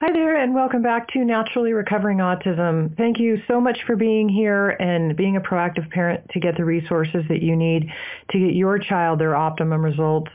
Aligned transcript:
Hi 0.00 0.12
there, 0.12 0.36
and 0.40 0.54
welcome 0.54 0.80
back 0.80 1.08
to 1.08 1.24
Naturally 1.24 1.72
Recovering 1.72 2.18
Autism. 2.18 2.96
Thank 2.96 3.18
you 3.18 3.42
so 3.48 3.60
much 3.60 3.80
for 3.84 3.96
being 3.96 4.28
here 4.28 4.68
and 4.68 5.16
being 5.16 5.34
a 5.34 5.40
proactive 5.40 5.90
parent 5.90 6.20
to 6.30 6.38
get 6.38 6.56
the 6.56 6.64
resources 6.64 7.24
that 7.28 7.42
you 7.42 7.56
need 7.56 7.90
to 8.30 8.38
get 8.38 8.54
your 8.54 8.78
child 8.78 9.18
their 9.18 9.34
optimum 9.34 9.84
results. 9.84 10.30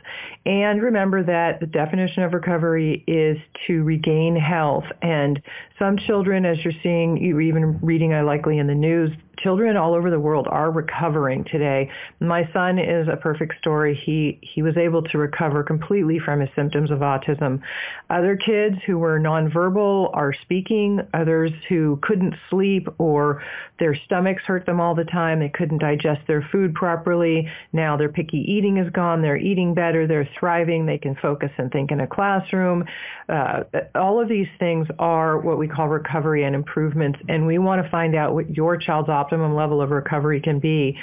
And 0.46 0.82
remember 0.82 1.24
that 1.24 1.62
the 1.62 1.66
definition 1.66 2.24
of 2.24 2.34
recovery 2.34 3.06
is 3.08 3.38
to 3.68 3.84
regain 3.84 4.36
health. 4.36 4.84
And 5.02 5.42
some 5.80 5.96
children, 5.96 6.46
as 6.46 6.58
you're 6.62 6.74
seeing, 6.84 7.16
you're 7.16 7.40
even 7.40 7.80
reading 7.80 8.14
uh, 8.14 8.26
likely 8.26 8.58
in 8.58 8.68
the 8.68 8.76
news, 8.76 9.12
children 9.40 9.78
all 9.78 9.94
over 9.94 10.10
the 10.10 10.20
world 10.20 10.48
are 10.50 10.72
recovering 10.72 11.44
today. 11.46 11.90
My 12.20 12.50
son 12.54 12.80
is 12.80 13.08
a 13.08 13.18
perfect 13.18 13.56
story. 13.60 14.00
He 14.06 14.40
he 14.42 14.62
was 14.62 14.78
able 14.78 15.02
to 15.04 15.18
recover 15.18 15.64
completely 15.64 16.20
from 16.20 16.40
his 16.40 16.50
symptoms 16.56 16.92
of 16.92 17.00
autism. 17.00 17.62
Other 18.10 18.38
kids 18.38 18.78
who 18.86 18.98
were 18.98 19.20
nonverbal 19.20 20.12
are 20.14 20.34
speaking. 20.42 21.02
Others 21.14 21.52
who 21.70 22.00
couldn't 22.02 22.36
sleep 22.50 22.88
or 22.98 23.44
their 23.80 23.96
stomachs 24.06 24.44
hurt 24.44 24.66
them 24.66 24.80
all 24.80 24.96
the 24.96 25.04
time. 25.04 25.40
They 25.40 25.50
couldn't 25.50 25.80
digest 25.80 26.22
their 26.28 26.48
food 26.52 26.74
properly. 26.74 27.50
Now 27.72 27.98
their 27.98 28.10
picky 28.10 28.38
eating 28.38 28.78
is 28.78 28.90
gone. 28.92 29.22
They're 29.22 29.38
eating 29.38 29.74
better. 29.74 30.08
They're 30.08 30.30
thriving. 30.40 30.86
They 30.86 30.98
can 30.98 31.16
focus 31.16 31.52
and 31.58 31.72
think 31.72 31.92
in 31.92 32.00
a 32.00 32.08
classroom. 32.08 32.86
Uh, 33.28 33.64
all 33.96 34.22
of 34.22 34.30
these 34.30 34.48
things 34.60 34.88
are 35.00 35.40
what 35.40 35.58
we 35.58 35.68
call 35.68 35.88
recovery 35.88 36.44
and 36.44 36.56
improvements, 36.56 37.20
and 37.28 37.48
we 37.48 37.58
want 37.58 37.84
to 37.84 37.90
find 37.90 38.16
out 38.16 38.34
what 38.34 38.56
your 38.56 38.78
child's 38.78 39.10
optimum 39.24 39.56
level 39.56 39.82
of 39.82 39.90
recovery 39.90 40.42
can 40.42 40.60
be. 40.60 40.98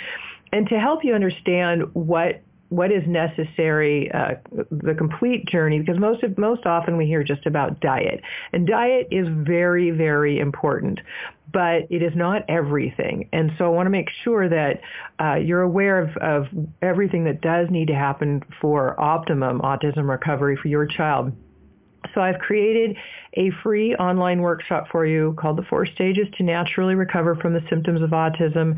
And 0.53 0.69
to 0.69 0.79
help 0.79 1.05
you 1.05 1.15
understand 1.15 1.95
what 1.95 2.43
what 2.71 2.93
is 2.93 3.03
necessary, 3.05 4.09
uh, 4.13 4.35
the 4.71 4.95
complete 4.95 5.45
journey, 5.47 5.81
because 5.81 5.99
most 5.99 6.23
of, 6.23 6.39
most 6.39 6.67
often 6.67 6.97
we 6.97 7.05
hear 7.05 7.25
just 7.25 7.45
about 7.45 7.81
diet, 7.81 8.21
and 8.53 8.65
diet 8.65 9.09
is 9.11 9.27
very 9.29 9.91
very 9.91 10.39
important, 10.39 11.01
but 11.53 11.83
it 11.91 12.01
is 12.01 12.13
not 12.15 12.43
everything. 12.49 13.29
And 13.33 13.51
so 13.59 13.65
I 13.65 13.69
want 13.69 13.87
to 13.87 13.91
make 13.91 14.09
sure 14.23 14.49
that 14.49 14.81
uh, 15.19 15.35
you're 15.35 15.63
aware 15.63 16.01
of, 16.01 16.17
of 16.19 16.47
everything 16.81 17.25
that 17.25 17.41
does 17.41 17.67
need 17.71 17.89
to 17.89 17.95
happen 17.95 18.43
for 18.61 18.99
optimum 19.01 19.61
autism 19.61 20.09
recovery 20.09 20.57
for 20.61 20.69
your 20.69 20.87
child. 20.87 21.33
So 22.15 22.21
I've 22.21 22.39
created 22.39 22.97
a 23.35 23.51
free 23.63 23.95
online 23.95 24.41
workshop 24.41 24.89
for 24.91 25.07
you 25.07 25.35
called 25.39 25.57
The 25.57 25.63
Four 25.63 25.87
Stages 25.87 26.27
to 26.39 26.43
Naturally 26.43 26.95
Recover 26.95 27.37
from 27.37 27.53
the 27.53 27.63
Symptoms 27.69 28.03
of 28.03 28.11
Autism. 28.11 28.77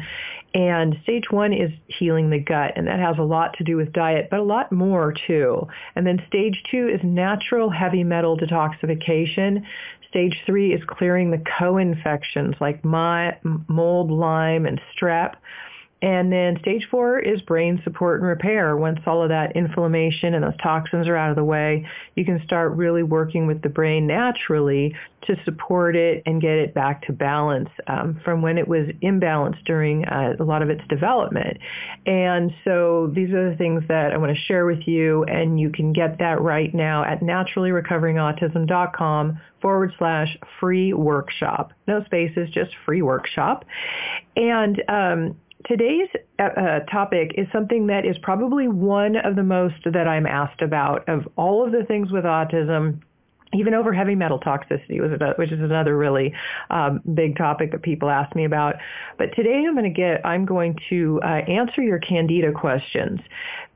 And 0.55 0.97
stage 1.03 1.31
one 1.31 1.53
is 1.53 1.70
healing 1.87 2.28
the 2.28 2.39
gut, 2.39 2.73
and 2.77 2.87
that 2.87 2.98
has 2.98 3.17
a 3.19 3.23
lot 3.23 3.55
to 3.59 3.65
do 3.65 3.77
with 3.77 3.93
diet, 3.93 4.28
but 4.31 4.41
a 4.41 4.43
lot 4.43 4.70
more 4.70 5.15
too. 5.27 5.67
And 5.97 6.06
then 6.06 6.23
stage 6.27 6.62
two 6.70 6.89
is 6.89 7.00
natural 7.03 7.70
heavy 7.70 8.05
metal 8.05 8.37
detoxification. 8.37 9.62
Stage 10.09 10.43
three 10.45 10.75
is 10.75 10.83
clearing 10.87 11.31
the 11.31 11.43
co-infections 11.59 12.56
like 12.61 12.84
my, 12.84 13.39
mold, 13.69 14.11
Lyme, 14.11 14.67
and 14.67 14.78
strep. 14.95 15.37
And 16.03 16.31
then 16.33 16.58
stage 16.61 16.86
four 16.91 17.20
is 17.20 17.41
brain 17.42 17.81
support 17.84 18.20
and 18.20 18.28
repair. 18.28 18.77
Once 18.77 18.98
all 19.06 19.22
of 19.22 19.28
that 19.28 19.55
inflammation 19.55 20.34
and 20.34 20.42
those 20.42 20.56
toxins 20.61 21.06
are 21.06 21.17
out 21.17 21.31
of 21.31 21.36
the 21.36 21.44
way, 21.44 21.86
you 22.17 22.25
can 22.25 22.42
start 22.44 22.72
really 22.72 23.05
working 23.05 23.47
with 23.47 23.62
the 23.62 23.69
brain 23.69 24.09
naturally 24.09 24.97
to 25.28 25.36
support 25.44 25.94
it 25.94 26.25
and 26.27 26.42
get 26.42 26.55
it 26.55 26.75
back 26.75 27.06
to 27.06 27.12
balance 27.12 27.69
um, 27.86 28.20
from 28.25 28.42
when 28.42 28.59
it 28.59 28.67
was 28.67 28.89
imbalanced 29.00 29.62
during 29.64 30.05
uh, 30.06 30.34
a 30.41 30.44
lot 30.44 30.62
of 30.62 30.70
its 30.70 30.83
development. 30.89 31.59
And 32.05 32.53
so 32.64 33.12
these 33.14 33.31
are 33.31 33.50
the 33.50 33.56
things 33.56 33.84
that 33.87 34.11
I 34.12 34.16
want 34.16 34.37
to 34.37 34.42
share 34.42 34.66
with 34.66 34.89
you, 34.89 35.22
and 35.25 35.61
you 35.61 35.70
can 35.70 35.92
get 35.92 36.19
that 36.19 36.41
right 36.41 36.75
now 36.75 37.05
at 37.05 37.20
naturallyrecoveringautism.com 37.20 39.39
forward 39.61 39.92
slash 39.98 40.37
free 40.59 40.92
workshop. 40.92 41.72
No 41.87 42.03
spaces, 42.05 42.50
just 42.53 42.72
free 42.84 43.03
workshop. 43.03 43.64
And 44.34 44.83
um, 44.89 45.37
Today's 45.67 46.09
uh, 46.39 46.43
uh, 46.43 46.81
topic 46.91 47.33
is 47.37 47.47
something 47.53 47.87
that 47.87 48.05
is 48.05 48.17
probably 48.23 48.69
one 48.69 49.17
of 49.17 49.37
the 49.37 49.43
most 49.43 49.77
that 49.84 50.09
I'm 50.09 50.27
asked 50.27 50.61
about 50.61 51.09
of 51.09 51.28
all 51.37 51.65
of 51.65 51.73
the 51.73 51.84
things 51.84 52.11
with 52.11 52.25
autism 52.25 53.00
even 53.55 53.75
over 53.75 53.93
heavy 53.93 54.15
metal 54.15 54.39
toxicity, 54.41 55.01
which 55.39 55.53
is 55.53 55.61
another 55.61 55.97
really 55.97 56.33
um, 56.71 57.01
big 57.15 57.37
topic 57.37 57.73
that 57.73 57.83
people 57.83 58.09
ask 58.09 58.35
me 58.35 58.45
about. 58.45 58.77
But 59.19 59.35
today 59.37 59.65
I'm 59.67 59.75
going 59.75 59.85
to 59.85 59.91
get, 59.91 60.25
I'm 60.25 60.47
going 60.47 60.79
to 60.89 61.21
uh, 61.23 61.27
answer 61.27 61.83
your 61.83 61.99
candida 61.99 62.53
questions. 62.53 63.21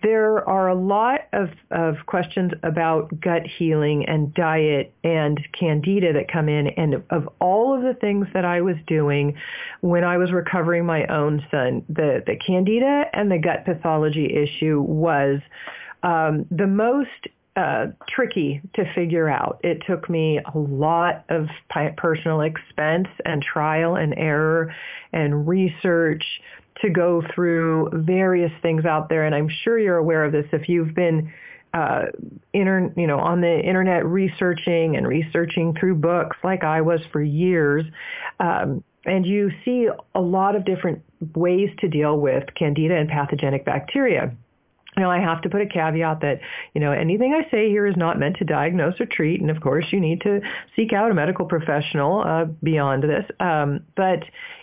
There 0.03 0.47
are 0.49 0.69
a 0.69 0.75
lot 0.75 1.21
of, 1.33 1.51
of 1.71 1.97
questions 2.07 2.53
about 2.63 3.21
gut 3.21 3.43
healing 3.59 4.07
and 4.07 4.33
diet 4.35 4.93
and 5.05 5.39
candida 5.59 6.13
that 6.13 6.31
come 6.31 6.49
in. 6.49 6.69
And 6.69 7.03
of 7.11 7.29
all 7.41 7.75
of 7.75 7.83
the 7.83 7.99
things 8.01 8.27
that 8.35 8.45
I 8.45 8.61
was 8.61 8.77
doing 8.87 9.37
when 9.81 10.05
I 10.05 10.17
was 10.17 10.33
recovering 10.33 10.87
my 10.87 11.07
own 11.07 11.45
son, 11.51 11.85
the, 11.89 12.23
the 12.27 12.37
candida 12.37 13.05
and 13.13 13.31
the 13.31 13.39
gut 13.39 13.65
pathology 13.65 14.33
issue 14.33 14.81
was 14.81 15.41
um, 16.03 16.47
the 16.51 16.67
most 16.67 17.11
uh, 17.57 17.87
tricky 18.09 18.61
to 18.75 18.85
figure 18.95 19.29
out. 19.29 19.61
It 19.65 19.83
took 19.87 20.11
me 20.11 20.39
a 20.55 20.59
lot 20.59 21.25
of 21.31 21.49
personal 21.97 22.43
expense 22.43 23.09
and 23.25 23.43
trial 23.43 23.97
and 23.97 24.15
error 24.17 24.75
and 25.13 25.49
research 25.49 26.25
to 26.83 26.91
go 26.91 27.23
through 27.35 27.91
various 27.95 28.53
things 28.61 28.85
out 28.85 29.09
there. 29.09 29.25
And 29.25 29.35
I'm 29.35 29.49
sure 29.49 29.79
you're 29.79 29.97
aware 29.97 30.25
of 30.25 30.33
this 30.33 30.45
if 30.53 30.69
you've 30.69 30.95
been 30.95 31.33
uh, 31.73 32.07
inter, 32.53 32.93
you 32.97 33.07
know, 33.07 33.19
on 33.19 33.41
the 33.41 33.61
internet 33.61 34.05
researching 34.05 34.97
and 34.97 35.07
researching 35.07 35.75
through 35.79 35.95
books 35.95 36.37
like 36.45 36.65
I 36.65 36.83
was 36.83 37.01
for 37.13 37.23
years. 37.23 37.85
Um, 38.39 38.85
and 39.07 39.25
you 39.25 39.51
see 39.65 39.89
a 40.15 40.21
lot 40.21 40.57
of 40.57 40.65
different 40.65 41.03
ways 41.35 41.71
to 41.79 41.89
deal 41.89 42.19
with 42.19 42.45
candida 42.55 42.97
and 42.97 43.09
pathogenic 43.09 43.65
bacteria. 43.65 44.35
Now, 44.99 45.11
I 45.11 45.19
have 45.19 45.43
to 45.43 45.51
put 45.51 45.61
a 45.61 45.67
caveat 45.67 46.21
that, 46.23 46.41
you 46.73 46.81
know, 46.81 46.91
anything 46.91 47.35
I 47.35 47.51
say 47.51 47.69
here 47.69 47.87
is 47.87 47.97
not 47.99 48.19
meant 48.19 48.39
to 48.39 48.45
diagnose 48.45 48.99
or 48.99 49.05
treat, 49.05 49.43
and 49.43 49.51
of 49.51 49.61
course, 49.61 49.85
you 49.91 50.01
need 50.01 50.23
to 50.23 50.41
seek 50.75 50.95
out 50.95 51.11
a 51.11 51.15
medical 51.15 51.45
professional 51.45 52.23
uh, 52.23 52.47
beyond 52.63 53.03
this. 53.03 53.27
Um, 53.39 53.81
but 53.95 54.21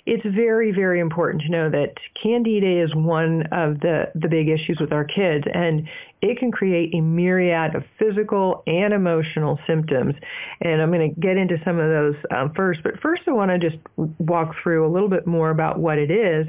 it's 0.08 0.26
very, 0.26 0.72
very 0.72 1.00
important 1.00 1.44
to 1.44 1.50
know 1.50 1.70
that 1.70 1.94
candida 2.22 2.84
is 2.84 2.96
one 2.96 3.44
of 3.52 3.80
the, 3.82 4.12
the 4.16 4.28
big 4.28 4.50
issues 4.50 4.80
with 4.80 4.92
our 4.92 5.06
kids, 5.06 5.46
and 5.54 5.88
it 6.24 6.40
can 6.40 6.52
create 6.52 6.96
a 6.96 7.02
myriad 7.02 7.76
of 7.76 7.84
physical 8.00 8.64
and 8.66 8.92
emotional 8.92 9.60
symptoms. 9.68 10.16
And 10.62 10.82
I'm 10.82 10.92
going 10.92 11.14
to 11.14 11.22
get 11.22 11.38
into 11.38 11.58
some 11.64 11.78
of 11.78 11.90
those 11.90 12.16
um, 12.36 12.54
first. 12.56 12.82
But 12.82 13.00
first, 13.02 13.22
I 13.28 13.34
want 13.34 13.52
to 13.52 13.60
just 13.60 13.78
walk 14.18 14.56
through 14.64 14.88
a 14.88 14.92
little 14.92 15.10
bit 15.10 15.28
more 15.28 15.52
about 15.52 15.78
what 15.78 16.00
it 16.00 16.10
is 16.10 16.48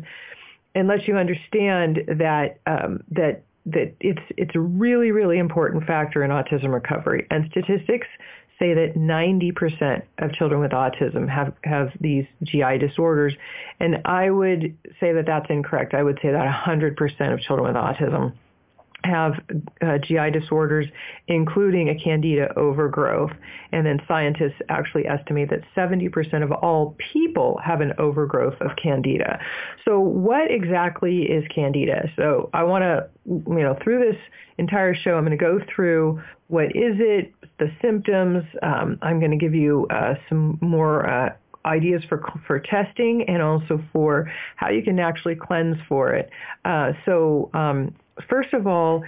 and 0.75 0.89
let 0.89 1.07
you 1.07 1.19
understand 1.19 1.99
that 2.19 2.61
um, 2.67 3.01
that 3.11 3.43
that 3.67 3.95
it's 4.01 4.23
it's 4.37 4.55
a 4.55 4.61
really 4.61 5.11
really 5.11 5.39
important 5.39 5.85
factor 5.85 6.23
in 6.23 6.31
autism 6.31 6.73
recovery. 6.73 7.27
And 7.31 7.51
statistics 7.51 8.07
say 8.59 8.75
that 8.75 8.95
90% 8.95 10.03
of 10.19 10.33
children 10.33 10.61
with 10.61 10.71
autism 10.71 11.29
have 11.29 11.55
have 11.65 11.91
these 12.01 12.25
GI 12.45 12.79
disorders. 12.79 13.35
And 13.81 14.03
I 14.05 14.31
would 14.31 14.77
say 15.01 15.13
that 15.13 15.27
that's 15.27 15.47
incorrect. 15.51 15.95
I 15.95 16.03
would 16.03 16.19
say 16.23 16.31
that 16.31 16.65
100% 16.65 17.33
of 17.33 17.41
children 17.41 17.67
with 17.67 17.77
autism 17.77 18.33
have 19.05 19.35
uh, 19.83 19.99
GI 19.99 20.31
disorders, 20.33 20.87
including 21.29 21.89
a 21.89 21.95
candida 21.95 22.53
overgrowth. 22.57 23.33
And 23.73 23.87
then 23.87 24.01
scientists 24.09 24.61
actually 24.69 25.07
estimate 25.07 25.51
that 25.51 25.61
70% 25.77 26.43
of 26.43 26.53
all 26.53 26.97
people 27.13 27.61
have 27.65 27.81
an 27.81 27.93
overgrowth 27.99 28.61
of 28.61 28.71
candida. 28.81 29.39
So 29.85 30.01
what 30.01 30.51
exactly 30.51 31.23
is 31.23 31.45
candida? 31.55 32.11
So 32.17 32.51
I 32.53 32.65
want 32.65 32.83
to, 32.83 33.09
you 33.27 33.63
know, 33.63 33.77
through 33.83 34.13
this 34.13 34.21
entire 34.59 34.95
show, 34.95 35.15
I'm 35.15 35.25
going 35.25 35.37
to 35.37 35.43
go 35.43 35.61
through 35.75 36.23
what 36.49 36.67
is 36.67 36.97
it, 36.99 37.35
the 37.59 37.71
symptoms. 37.83 38.45
Um, 38.63 38.99
I'm 39.03 39.19
going 39.19 39.33
to 39.33 39.37
give 39.37 39.55
you 39.55 39.87
uh, 39.91 40.15
some 40.29 40.59
more 40.61 41.09
uh, 41.09 41.35
ideas 41.67 42.03
for 42.09 42.23
for 42.47 42.61
testing 42.61 43.25
and 43.27 43.43
also 43.43 43.83
for 43.93 44.31
how 44.57 44.69
you 44.69 44.83
can 44.83 44.99
actually 44.99 45.35
cleanse 45.35 45.77
for 45.89 46.13
it. 46.13 46.31
Uh, 46.65 46.93
so 47.05 47.51
um, 47.55 47.95
first 48.29 48.53
of 48.53 48.67
all, 48.67 49.03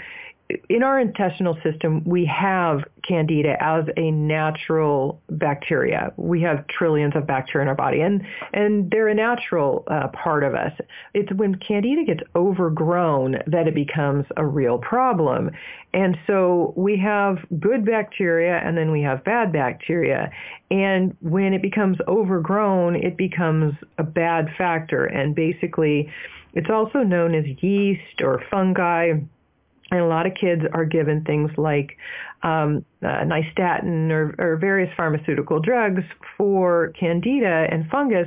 in 0.69 0.83
our 0.83 1.01
intestinal 1.01 1.59
system, 1.63 2.03
we 2.05 2.25
have 2.27 2.85
candida 3.07 3.57
as 3.61 3.85
a 3.97 4.11
natural 4.11 5.21
bacteria. 5.29 6.13
We 6.17 6.41
have 6.43 6.67
trillions 6.69 7.17
of 7.17 7.27
bacteria 7.27 7.65
in 7.65 7.69
our 7.69 7.75
body, 7.75 8.01
and 8.01 8.25
and 8.53 8.91
they're 8.91 9.09
a 9.09 9.15
natural 9.15 9.85
uh, 9.89 10.09
part 10.09 10.45
of 10.45 10.55
us. 10.55 10.73
It's 11.15 11.33
when 11.33 11.57
candida 11.57 12.05
gets 12.05 12.21
overgrown 12.37 13.39
that 13.47 13.67
it 13.67 13.75
becomes 13.75 14.25
a 14.37 14.47
real 14.47 14.79
problem. 14.79 15.51
And 15.93 16.17
so 16.27 16.75
we 16.77 16.97
have 16.99 17.39
good 17.59 17.85
bacteria, 17.85 18.59
and 18.59 18.77
then 18.77 18.93
we 18.93 19.03
have 19.03 19.25
bad 19.25 19.53
bacteria. 19.53 20.31
And 20.71 21.17
when 21.21 21.55
it 21.55 21.63
becomes 21.63 21.99
overgrown, 22.07 22.97
it 22.97 23.17
becomes 23.17 23.75
a 23.99 24.05
bad 24.05 24.49
factor. 24.57 25.07
And 25.07 25.35
basically, 25.35 26.13
it's 26.55 26.71
also 26.71 27.01
known 27.01 27.35
as 27.35 27.45
yeast 27.63 28.23
or 28.23 28.43
fungi 28.51 29.15
And 29.91 30.01
a 30.01 30.07
lot 30.07 30.27
of 30.27 30.35
kids 30.35 30.63
are 30.73 30.85
given 30.85 31.23
things 31.25 31.51
like 31.57 31.97
um, 32.43 32.85
uh, 33.03 33.25
nystatin 33.25 34.11
or, 34.11 34.35
or 34.39 34.57
various 34.57 34.93
pharmaceutical 34.97 35.61
drugs 35.61 36.03
for 36.37 36.93
candida 36.99 37.67
and 37.71 37.89
fungus. 37.89 38.27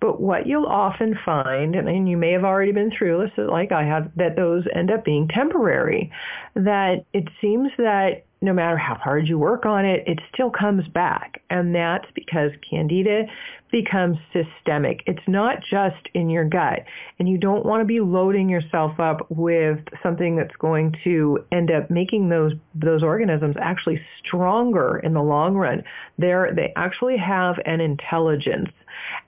But 0.00 0.20
what 0.20 0.46
you'll 0.46 0.66
often 0.66 1.18
find, 1.24 1.74
and 1.74 2.08
you 2.08 2.16
may 2.16 2.32
have 2.32 2.44
already 2.44 2.72
been 2.72 2.90
through 2.96 3.18
this 3.18 3.46
like 3.50 3.70
I 3.70 3.84
have, 3.84 4.10
that 4.16 4.36
those 4.36 4.64
end 4.74 4.90
up 4.90 5.04
being 5.04 5.28
temporary. 5.28 6.10
That 6.54 7.04
it 7.12 7.28
seems 7.40 7.70
that 7.76 8.24
no 8.42 8.52
matter 8.54 8.76
how 8.76 8.94
hard 8.94 9.28
you 9.28 9.38
work 9.38 9.66
on 9.66 9.84
it, 9.84 10.02
it 10.06 10.18
still 10.32 10.50
comes 10.50 10.88
back. 10.88 11.42
And 11.50 11.74
that's 11.74 12.06
because 12.14 12.52
candida 12.68 13.24
becomes 13.70 14.18
systemic. 14.32 15.02
It's 15.06 15.26
not 15.28 15.58
just 15.62 16.08
in 16.14 16.30
your 16.30 16.44
gut. 16.44 16.80
And 17.18 17.28
you 17.28 17.38
don't 17.38 17.66
want 17.66 17.82
to 17.82 17.84
be 17.84 18.00
loading 18.00 18.48
yourself 18.48 18.98
up 18.98 19.26
with 19.30 19.78
something 20.02 20.36
that's 20.36 20.56
going 20.56 20.96
to 21.04 21.44
end 21.52 21.70
up 21.70 21.90
making 21.90 22.30
those 22.30 22.52
those 22.74 23.02
organisms 23.02 23.56
actually 23.60 24.00
stronger 24.24 24.98
in 24.98 25.12
the 25.12 25.22
long 25.22 25.54
run. 25.54 25.84
They're, 26.18 26.52
they 26.54 26.72
actually 26.76 27.18
have 27.18 27.56
an 27.66 27.80
intelligence 27.80 28.70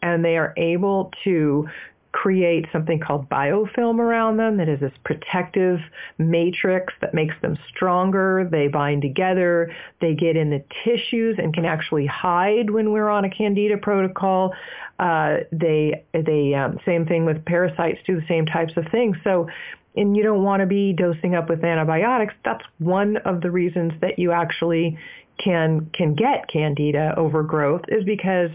and 0.01 0.25
they 0.25 0.37
are 0.37 0.55
able 0.57 1.13
to 1.25 1.69
create 2.13 2.67
something 2.73 3.01
called 3.01 3.29
biofilm 3.29 3.99
around 3.99 4.37
them 4.37 4.59
that 4.59 4.69
is 4.69 4.81
this 4.81 4.93
protective 5.03 5.81
matrix 6.19 6.93
that 7.01 7.15
makes 7.15 7.35
them 7.41 7.59
stronger. 7.75 8.47
They 8.51 8.69
bind 8.69 9.03
together. 9.03 9.75
They 10.01 10.15
get 10.15 10.37
in 10.37 10.51
the 10.51 10.63
tissues 10.85 11.37
and 11.39 11.55
can 11.55 11.65
actually 11.65 12.07
hide 12.07 12.71
when 12.71 12.93
we're 12.93 13.09
on 13.09 13.25
a 13.25 13.31
candida 13.31 13.79
protocol. 13.79 14.53
Uh, 14.99 15.39
they, 15.51 16.05
they, 16.13 16.55
um, 16.55 16.79
same 16.85 17.07
thing 17.07 17.25
with 17.25 17.45
parasites 17.47 17.99
do 18.07 18.21
the 18.21 18.27
same 18.29 18.45
types 18.45 18.75
of 18.77 18.85
things. 18.93 19.17
So, 19.25 19.49
and 19.97 20.17
you 20.17 20.23
don't 20.23 20.45
want 20.45 20.61
to 20.61 20.67
be 20.67 20.93
dosing 20.93 21.35
up 21.35 21.49
with 21.49 21.65
antibiotics. 21.65 22.35
That's 22.45 22.65
one 22.79 23.17
of 23.19 23.41
the 23.41 23.51
reasons 23.51 23.93
that 24.03 24.19
you 24.19 24.33
actually 24.33 24.99
can, 25.43 25.91
can 25.95 26.15
get 26.15 26.47
candida 26.49 27.15
overgrowth 27.17 27.83
is 27.89 28.05
because 28.05 28.51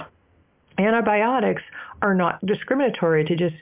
antibiotics 0.78 1.64
are 2.02 2.16
not 2.16 2.46
discriminatory 2.46 3.26
to 3.26 3.36
just 3.36 3.56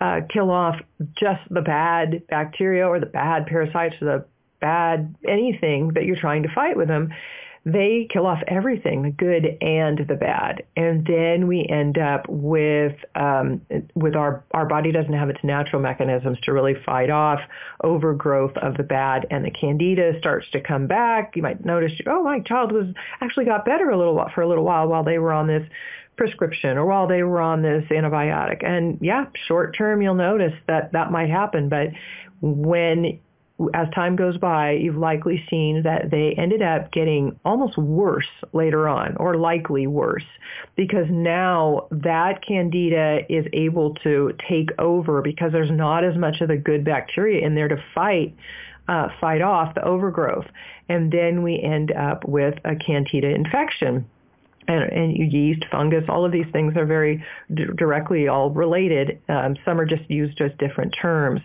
uh, 0.00 0.20
kill 0.28 0.50
off 0.50 0.76
just 1.18 1.40
the 1.50 1.62
bad 1.62 2.22
bacteria 2.28 2.86
or 2.86 3.00
the 3.00 3.06
bad 3.06 3.46
parasites 3.46 3.96
or 4.00 4.04
the 4.04 4.24
bad 4.60 5.14
anything 5.26 5.92
that 5.94 6.04
you're 6.04 6.16
trying 6.16 6.42
to 6.42 6.48
fight 6.54 6.76
with 6.76 6.88
them. 6.88 7.10
They 7.64 8.08
kill 8.10 8.24
off 8.24 8.38
everything, 8.46 9.02
the 9.02 9.10
good 9.10 9.58
and 9.60 9.98
the 10.08 10.14
bad, 10.14 10.62
and 10.74 11.04
then 11.04 11.46
we 11.48 11.66
end 11.68 11.98
up 11.98 12.26
with 12.28 12.94
um, 13.14 13.60
with 13.94 14.14
our 14.14 14.42
our 14.52 14.64
body 14.64 14.90
doesn't 14.90 15.12
have 15.12 15.28
its 15.28 15.40
natural 15.42 15.82
mechanisms 15.82 16.38
to 16.44 16.52
really 16.52 16.76
fight 16.86 17.10
off 17.10 17.40
overgrowth 17.84 18.56
of 18.56 18.76
the 18.76 18.84
bad, 18.84 19.26
and 19.30 19.44
the 19.44 19.50
candida 19.50 20.18
starts 20.18 20.48
to 20.52 20.60
come 20.60 20.86
back. 20.86 21.36
You 21.36 21.42
might 21.42 21.62
notice, 21.62 21.92
oh, 22.06 22.22
my 22.22 22.40
child 22.40 22.72
was 22.72 22.86
actually 23.20 23.44
got 23.44 23.66
better 23.66 23.90
a 23.90 23.98
little 23.98 24.24
for 24.34 24.40
a 24.40 24.48
little 24.48 24.64
while 24.64 24.88
while 24.88 25.04
they 25.04 25.18
were 25.18 25.32
on 25.32 25.46
this 25.48 25.68
prescription 26.18 26.76
or 26.76 26.84
while 26.84 27.06
they 27.06 27.22
were 27.22 27.40
on 27.40 27.62
this 27.62 27.84
antibiotic. 27.90 28.64
And 28.66 28.98
yeah, 29.00 29.26
short 29.46 29.74
term, 29.76 30.02
you'll 30.02 30.14
notice 30.14 30.52
that 30.66 30.92
that 30.92 31.10
might 31.10 31.30
happen. 31.30 31.68
But 31.68 31.88
when, 32.42 33.20
as 33.72 33.88
time 33.94 34.16
goes 34.16 34.36
by, 34.36 34.72
you've 34.72 34.96
likely 34.96 35.42
seen 35.48 35.84
that 35.84 36.10
they 36.10 36.34
ended 36.36 36.60
up 36.60 36.92
getting 36.92 37.38
almost 37.44 37.78
worse 37.78 38.28
later 38.52 38.88
on 38.88 39.16
or 39.16 39.36
likely 39.36 39.86
worse 39.86 40.26
because 40.76 41.06
now 41.08 41.88
that 41.90 42.44
candida 42.46 43.20
is 43.28 43.46
able 43.52 43.94
to 44.02 44.34
take 44.48 44.68
over 44.78 45.22
because 45.22 45.52
there's 45.52 45.70
not 45.70 46.04
as 46.04 46.16
much 46.16 46.40
of 46.40 46.48
the 46.48 46.56
good 46.56 46.84
bacteria 46.84 47.46
in 47.46 47.54
there 47.54 47.68
to 47.68 47.82
fight 47.94 48.36
uh, 48.88 49.08
fight 49.20 49.42
off 49.42 49.74
the 49.74 49.84
overgrowth. 49.84 50.46
And 50.88 51.12
then 51.12 51.42
we 51.42 51.60
end 51.60 51.92
up 51.92 52.26
with 52.26 52.54
a 52.64 52.74
candida 52.74 53.28
infection 53.28 54.06
and, 54.68 54.84
and 54.84 55.32
yeast, 55.32 55.64
fungus, 55.70 56.04
all 56.08 56.24
of 56.24 56.32
these 56.32 56.46
things 56.52 56.76
are 56.76 56.86
very 56.86 57.24
d- 57.52 57.64
directly 57.76 58.28
all 58.28 58.50
related. 58.50 59.20
Um, 59.28 59.56
some 59.64 59.80
are 59.80 59.86
just 59.86 60.08
used 60.10 60.40
as 60.40 60.52
different 60.58 60.94
terms. 61.00 61.40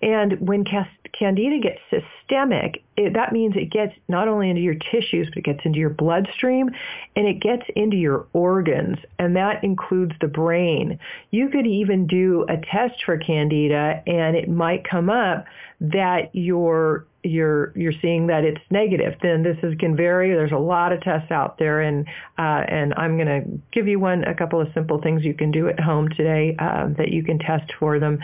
And 0.00 0.40
when 0.40 0.64
candida 0.64 1.58
gets 1.60 1.80
systemic, 1.90 2.82
it, 2.96 3.14
that 3.14 3.32
means 3.32 3.54
it 3.56 3.70
gets 3.72 3.94
not 4.06 4.28
only 4.28 4.48
into 4.48 4.62
your 4.62 4.76
tissues, 4.76 5.28
but 5.28 5.38
it 5.38 5.44
gets 5.44 5.60
into 5.64 5.78
your 5.78 5.90
bloodstream 5.90 6.70
and 7.16 7.26
it 7.26 7.40
gets 7.40 7.64
into 7.74 7.96
your 7.96 8.26
organs, 8.32 8.98
and 9.18 9.34
that 9.34 9.64
includes 9.64 10.12
the 10.20 10.28
brain. 10.28 11.00
You 11.30 11.48
could 11.48 11.66
even 11.66 12.06
do 12.06 12.46
a 12.48 12.58
test 12.58 13.02
for 13.04 13.18
candida, 13.18 14.02
and 14.06 14.36
it 14.36 14.48
might 14.48 14.88
come 14.88 15.10
up 15.10 15.46
that 15.80 16.30
your 16.32 17.06
you're 17.28 17.72
you're 17.76 17.92
seeing 18.00 18.26
that 18.28 18.44
it's 18.44 18.60
negative, 18.70 19.14
then 19.22 19.42
this 19.42 19.56
is 19.62 19.74
can 19.78 19.96
vary. 19.96 20.30
There's 20.30 20.52
a 20.52 20.58
lot 20.58 20.92
of 20.92 21.00
tests 21.02 21.30
out 21.30 21.58
there, 21.58 21.80
and 21.80 22.06
uh, 22.38 22.64
and 22.68 22.94
I'm 22.94 23.16
going 23.16 23.28
to 23.28 23.60
give 23.72 23.86
you 23.86 23.98
one 23.98 24.24
a 24.24 24.34
couple 24.34 24.60
of 24.60 24.68
simple 24.74 25.00
things 25.00 25.24
you 25.24 25.34
can 25.34 25.50
do 25.50 25.68
at 25.68 25.78
home 25.78 26.08
today 26.08 26.56
uh, 26.58 26.88
that 26.96 27.08
you 27.08 27.22
can 27.22 27.38
test 27.38 27.72
for 27.78 27.98
them. 27.98 28.18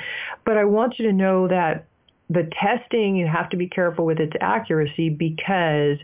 But 0.45 0.57
I 0.57 0.65
want 0.65 0.99
you 0.99 1.07
to 1.07 1.13
know 1.13 1.49
that 1.49 1.87
the 2.31 2.51
testing 2.61 3.17
you 3.17 3.27
have 3.27 3.51
to 3.51 3.57
be 3.57 3.69
careful 3.69 4.07
with 4.07 4.19
its 4.19 4.33
accuracy 4.41 5.11
because 5.11 5.99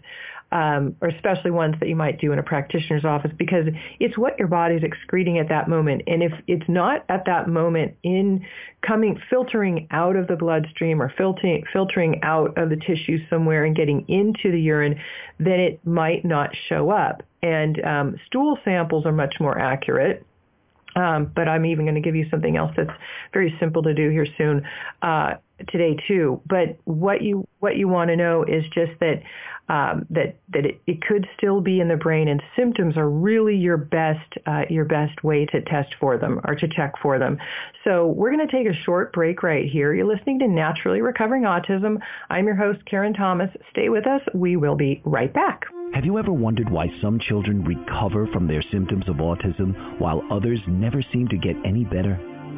um, 0.53 0.97
or 1.01 1.09
especially 1.09 1.51
ones 1.51 1.77
that 1.81 1.89
you 1.89 1.97
might 1.97 2.21
do 2.21 2.33
in 2.33 2.39
a 2.39 2.43
practitioner's 2.43 3.05
office 3.05 3.31
because 3.39 3.67
it's 4.01 4.19
what 4.19 4.39
your 4.39 4.49
body's 4.49 4.83
excreting 4.83 5.39
at 5.39 5.49
that 5.49 5.69
moment. 5.69 6.03
And 6.07 6.23
if 6.23 6.33
it's 6.47 6.69
not 6.69 7.05
at 7.09 7.25
that 7.27 7.49
moment 7.49 7.95
in 8.03 8.45
coming, 8.87 9.21
filtering 9.31 9.87
out 9.91 10.17
of 10.17 10.27
the 10.27 10.37
bloodstream 10.37 11.01
or 11.01 11.13
filtering, 11.17 11.63
filtering 11.73 12.21
out 12.23 12.59
of 12.59 12.69
the 12.69 12.77
tissue 12.77 13.19
somewhere 13.29 13.65
and 13.65 13.77
getting 13.77 14.05
into 14.09 14.51
the 14.51 14.61
urine, 14.61 14.99
then 15.39 15.61
it 15.61 15.87
might 15.87 16.25
not 16.25 16.51
show 16.69 16.91
up. 16.91 17.23
And 17.43 17.83
um, 17.85 18.17
stool 18.27 18.59
samples 18.65 19.07
are 19.07 19.13
much 19.13 19.37
more 19.41 19.59
accurate. 19.59 20.27
Um, 20.97 21.31
but 21.35 21.47
I'm 21.47 21.67
even 21.67 21.85
going 21.85 21.95
to 21.95 22.01
give 22.01 22.17
you 22.17 22.27
something 22.31 22.57
else 22.57 22.73
that's 22.77 22.91
very 23.33 23.55
simple 23.61 23.85
to 23.85 23.95
do 23.95 24.11
here 24.11 24.27
soon 24.37 24.67
uh, 25.03 25.35
today 25.69 25.97
too. 26.07 26.41
But 26.47 26.79
what 26.85 27.23
you 27.23 27.47
what 27.61 27.77
you 27.77 27.89
want 27.89 28.09
to 28.11 28.17
know 28.17 28.45
is 28.45 28.65
just 28.75 28.93
that 29.01 29.23
um, 29.69 30.05
that 30.11 30.37
that 30.53 30.67
it, 30.67 30.81
it, 30.89 31.01
could 31.01 31.29
still 31.37 31.61
be 31.61 31.81
in 31.81 31.87
the 31.87 31.97
brain, 31.97 32.27
and 32.27 32.43
symptoms 32.57 32.97
are 32.97 33.09
really 33.09 33.55
your 33.55 33.77
best 33.77 34.33
uh, 34.47 34.63
your 34.69 34.85
best 34.85 35.23
way 35.23 35.47
to 35.47 35.61
test 35.63 35.95
for 36.01 36.19
them 36.19 36.41
or 36.45 36.57
to 36.57 36.67
check 36.67 36.95
for 37.01 37.21
them. 37.21 37.39
So 37.85 38.09
we're 38.09 38.33
going 38.33 38.47
to 38.47 38.53
take 38.53 38.67
a 38.67 38.75
short 38.75 39.13
break 39.13 39.45
right 39.45 39.69
here. 39.69 39.95
You're 39.95 40.13
listening 40.13 40.41
to 40.41 40.49
Naturally 40.49 41.01
Recovering 41.01 41.45
Autism. 41.45 41.99
I'm 42.31 42.47
your 42.47 42.57
host 42.57 42.85
Karen 42.87 43.15
Thomas. 43.15 43.51
Stay 43.71 43.89
with 43.89 44.07
us. 44.09 44.23
We 44.35 44.57
will 44.57 44.77
be 44.77 45.01
right 45.05 45.33
back. 45.33 45.63
Have 45.95 46.05
you 46.05 46.19
ever 46.19 46.33
wondered 46.33 46.69
why 46.69 46.89
some 47.01 47.19
children 47.19 47.65
recover 47.65 48.27
from 48.29 48.47
their 48.47 48.63
symptoms 48.63 49.09
of 49.09 49.17
autism 49.17 50.01
while 50.01 50.23
others 50.31 50.61
never 50.67 51.03
seem 51.13 51.29
to 51.29 51.37
get 51.37 51.57
any 51.65 51.85
better? 51.85 52.19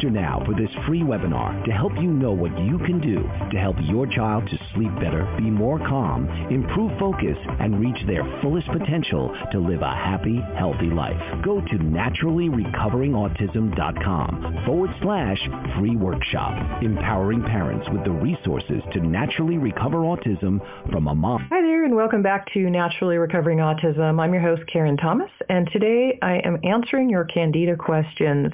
now 0.00 0.42
for 0.46 0.54
this 0.54 0.70
free 0.86 1.02
webinar 1.02 1.62
to 1.64 1.72
help 1.72 1.92
you 1.96 2.08
know 2.08 2.32
what 2.32 2.56
you 2.58 2.78
can 2.78 2.98
do 3.00 3.28
to 3.50 3.58
help 3.58 3.76
your 3.82 4.06
child 4.06 4.48
to 4.48 4.56
sleep 4.74 4.94
better, 4.96 5.24
be 5.36 5.50
more 5.50 5.78
calm, 5.78 6.26
improve 6.50 6.90
focus, 6.98 7.36
and 7.60 7.78
reach 7.80 7.98
their 8.06 8.24
fullest 8.40 8.66
potential 8.68 9.36
to 9.50 9.58
live 9.58 9.82
a 9.82 9.94
happy, 9.94 10.40
healthy 10.56 10.86
life. 10.86 11.20
Go 11.44 11.60
to 11.60 11.78
naturallyrecoveringautism.com 11.78 14.62
forward 14.66 14.90
slash 15.02 15.38
free 15.78 15.96
workshop, 15.96 16.82
empowering 16.82 17.42
parents 17.42 17.86
with 17.92 18.02
the 18.04 18.10
resources 18.10 18.82
to 18.92 19.00
naturally 19.00 19.58
recover 19.58 19.98
autism 19.98 20.60
from 20.90 21.08
a 21.08 21.14
mom. 21.14 21.46
Hi 21.50 21.60
there, 21.62 21.84
and 21.84 21.94
welcome 21.94 22.22
back 22.22 22.50
to 22.52 22.70
Naturally 22.70 23.16
Recovering 23.16 23.58
Autism. 23.58 24.20
I'm 24.20 24.32
your 24.32 24.42
host, 24.42 24.62
Karen 24.72 24.96
Thomas, 24.96 25.30
and 25.48 25.68
today 25.72 26.18
I 26.22 26.36
am 26.44 26.58
answering 26.64 27.10
your 27.10 27.24
Candida 27.24 27.76
questions. 27.76 28.52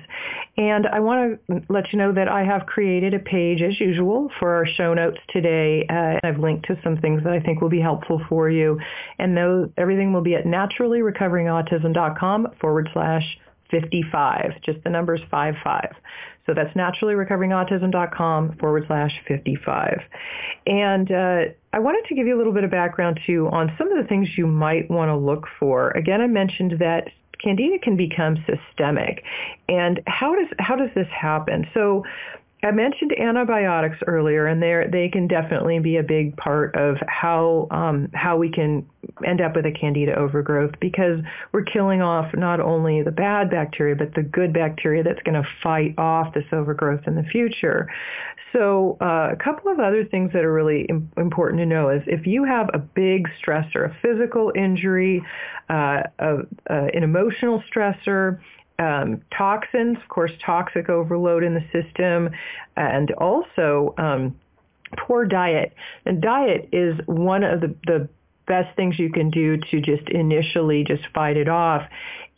And 0.57 0.87
I 0.87 1.01
want 1.01 1.18
to 1.19 1.39
let 1.69 1.93
you 1.93 1.99
know 1.99 2.13
that 2.13 2.29
I 2.29 2.45
have 2.45 2.67
created 2.67 3.15
a 3.15 3.19
page 3.19 3.63
as 3.63 3.81
usual 3.81 4.31
for 4.39 4.55
our 4.55 4.67
show 4.67 4.95
notes 4.95 5.19
today. 5.31 5.85
Uh, 5.89 6.21
I've 6.27 6.39
linked 6.39 6.67
to 6.67 6.79
some 6.83 6.99
things 6.99 7.25
that 7.25 7.33
I 7.33 7.41
think 7.41 7.61
will 7.61 7.69
be 7.69 7.81
helpful 7.81 8.21
for 8.29 8.49
you. 8.51 8.79
And 9.19 9.37
those, 9.37 9.69
everything 9.77 10.13
will 10.13 10.23
be 10.23 10.35
at 10.35 10.45
naturallyrecoveringautism.com 10.45 12.55
forward 12.61 12.89
slash 12.93 13.39
55. 13.71 14.63
Just 14.65 14.83
the 14.85 14.91
numbers 14.91 15.21
55. 15.31 15.95
So 16.47 16.55
that's 16.55 16.75
naturallyrecoveringautism.com 16.75 18.57
forward 18.59 18.85
slash 18.87 19.13
55. 19.29 20.01
And 20.67 21.13
uh, 21.13 21.41
I 21.75 21.79
wanted 21.79 22.09
to 22.09 22.15
give 22.15 22.27
you 22.27 22.35
a 22.35 22.39
little 22.39 22.55
bit 22.55 22.65
of 22.65 22.71
background 22.71 23.21
too 23.27 23.51
on 23.53 23.71
some 23.77 23.93
of 23.93 24.03
the 24.03 24.09
things 24.09 24.29
you 24.39 24.47
might 24.47 24.91
want 24.91 25.11
to 25.11 25.17
look 25.17 25.45
for. 25.61 25.91
Again, 25.91 26.23
I 26.23 26.27
mentioned 26.27 26.77
that 26.79 27.11
candida 27.43 27.79
can 27.79 27.97
become 27.97 28.45
systemic. 28.47 29.25
And 29.69 30.01
how 30.07 30.35
does 30.35 30.49
how 30.59 30.77
does 30.77 30.91
this 30.95 31.09
happen? 31.09 31.67
So 31.75 32.05
I 32.63 32.73
mentioned 32.73 33.13
antibiotics 33.17 33.99
earlier, 34.09 34.47
and 34.47 34.61
they 34.61 34.85
they 34.91 35.09
can 35.09 35.29
definitely 35.29 35.79
be 35.79 35.97
a 35.97 36.03
big 36.03 36.37
part 36.37 36.75
of 36.75 36.97
how 37.07 37.69
um, 37.71 38.09
how 38.15 38.37
we 38.37 38.51
can 38.51 38.85
end 39.25 39.41
up 39.41 39.55
with 39.55 39.65
a 39.65 39.71
candida 39.71 40.15
overgrowth 40.17 40.73
because 40.81 41.21
we're 41.53 41.63
killing 41.63 42.03
off 42.03 42.35
not 42.35 42.59
only 42.59 43.03
the 43.03 43.13
bad 43.13 43.51
bacteria 43.51 43.95
but 43.95 44.13
the 44.15 44.23
good 44.23 44.53
bacteria 44.53 45.05
that's 45.05 45.23
going 45.23 45.41
to 45.41 45.49
fight 45.63 45.95
off 45.99 46.35
this 46.35 46.45
overgrowth 46.51 47.07
in 47.07 47.15
the 47.15 47.23
future. 47.23 47.89
So 48.53 48.97
uh, 49.01 49.31
a 49.33 49.37
couple 49.37 49.71
of 49.71 49.79
other 49.79 50.05
things 50.05 50.33
that 50.33 50.45
are 50.45 50.53
really 50.53 50.87
Im- 50.89 51.11
important 51.17 51.61
to 51.61 51.67
know 51.67 51.91
is 51.91 52.03
if 52.07 52.27
you 52.27 52.45
have 52.45 52.71
a 52.73 52.79
big 52.79 53.29
stressor, 53.43 53.91
a 53.91 53.97
physical 54.01 54.53
injury, 54.55 55.23
uh, 55.69 56.03
a, 56.19 56.37
uh, 56.71 56.87
an 56.95 57.03
emotional 57.03 57.63
stressor, 57.71 58.41
um, 58.79 59.21
toxins, 59.37 59.97
of 60.03 60.09
course, 60.09 60.31
toxic 60.45 60.89
overload 60.89 61.43
in 61.43 61.55
the 61.55 61.65
system, 61.73 62.31
and 62.77 63.11
also 63.13 63.95
um, 63.99 64.35
poor 64.97 65.25
diet. 65.25 65.75
And 66.07 66.21
diet 66.23 66.69
is 66.73 66.95
one 67.07 67.43
of 67.43 67.61
the, 67.61 67.75
the 67.87 68.09
best 68.49 68.75
things 68.75 68.99
you 68.99 69.13
can 69.13 69.31
do 69.31 69.59
to 69.71 69.81
just 69.81 70.09
initially 70.09 70.83
just 70.83 71.03
fight 71.15 71.37
it 71.37 71.49
off. 71.49 71.83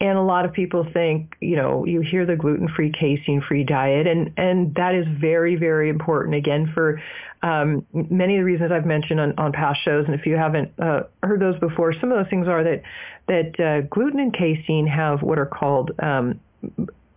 And 0.03 0.17
a 0.19 0.23
lot 0.23 0.45
of 0.45 0.53
people 0.53 0.87
think, 0.93 1.37
you 1.41 1.57
know, 1.57 1.85
you 1.85 2.01
hear 2.01 2.25
the 2.27 2.35
gluten-free, 2.35 2.93
casein-free 2.93 3.65
diet, 3.65 4.07
and 4.07 4.33
and 4.37 4.75
that 4.75 4.95
is 4.95 5.07
very, 5.21 5.57
very 5.57 5.89
important. 5.91 6.35
Again, 6.35 6.71
for 6.75 7.01
um, 7.43 7.87
many 7.93 8.37
of 8.37 8.41
the 8.41 8.45
reasons 8.45 8.73
I've 8.73 8.87
mentioned 8.87 9.21
on, 9.21 9.35
on 9.39 9.53
past 9.53 9.81
shows, 9.85 10.07
and 10.07 10.15
if 10.15 10.25
you 10.27 10.37
haven't 10.37 10.73
uh, 10.79 11.03
heard 11.23 11.41
those 11.41 11.59
before, 11.61 11.93
some 12.01 12.11
of 12.13 12.19
those 12.19 12.31
things 12.31 12.49
are 12.49 12.65
that 12.65 12.83
that 13.29 13.61
uh, 13.61 13.87
gluten 13.89 14.21
and 14.21 14.33
casein 14.33 14.87
have 14.87 15.23
what 15.23 15.39
are 15.39 15.47
called 15.47 15.93
um, 16.03 16.41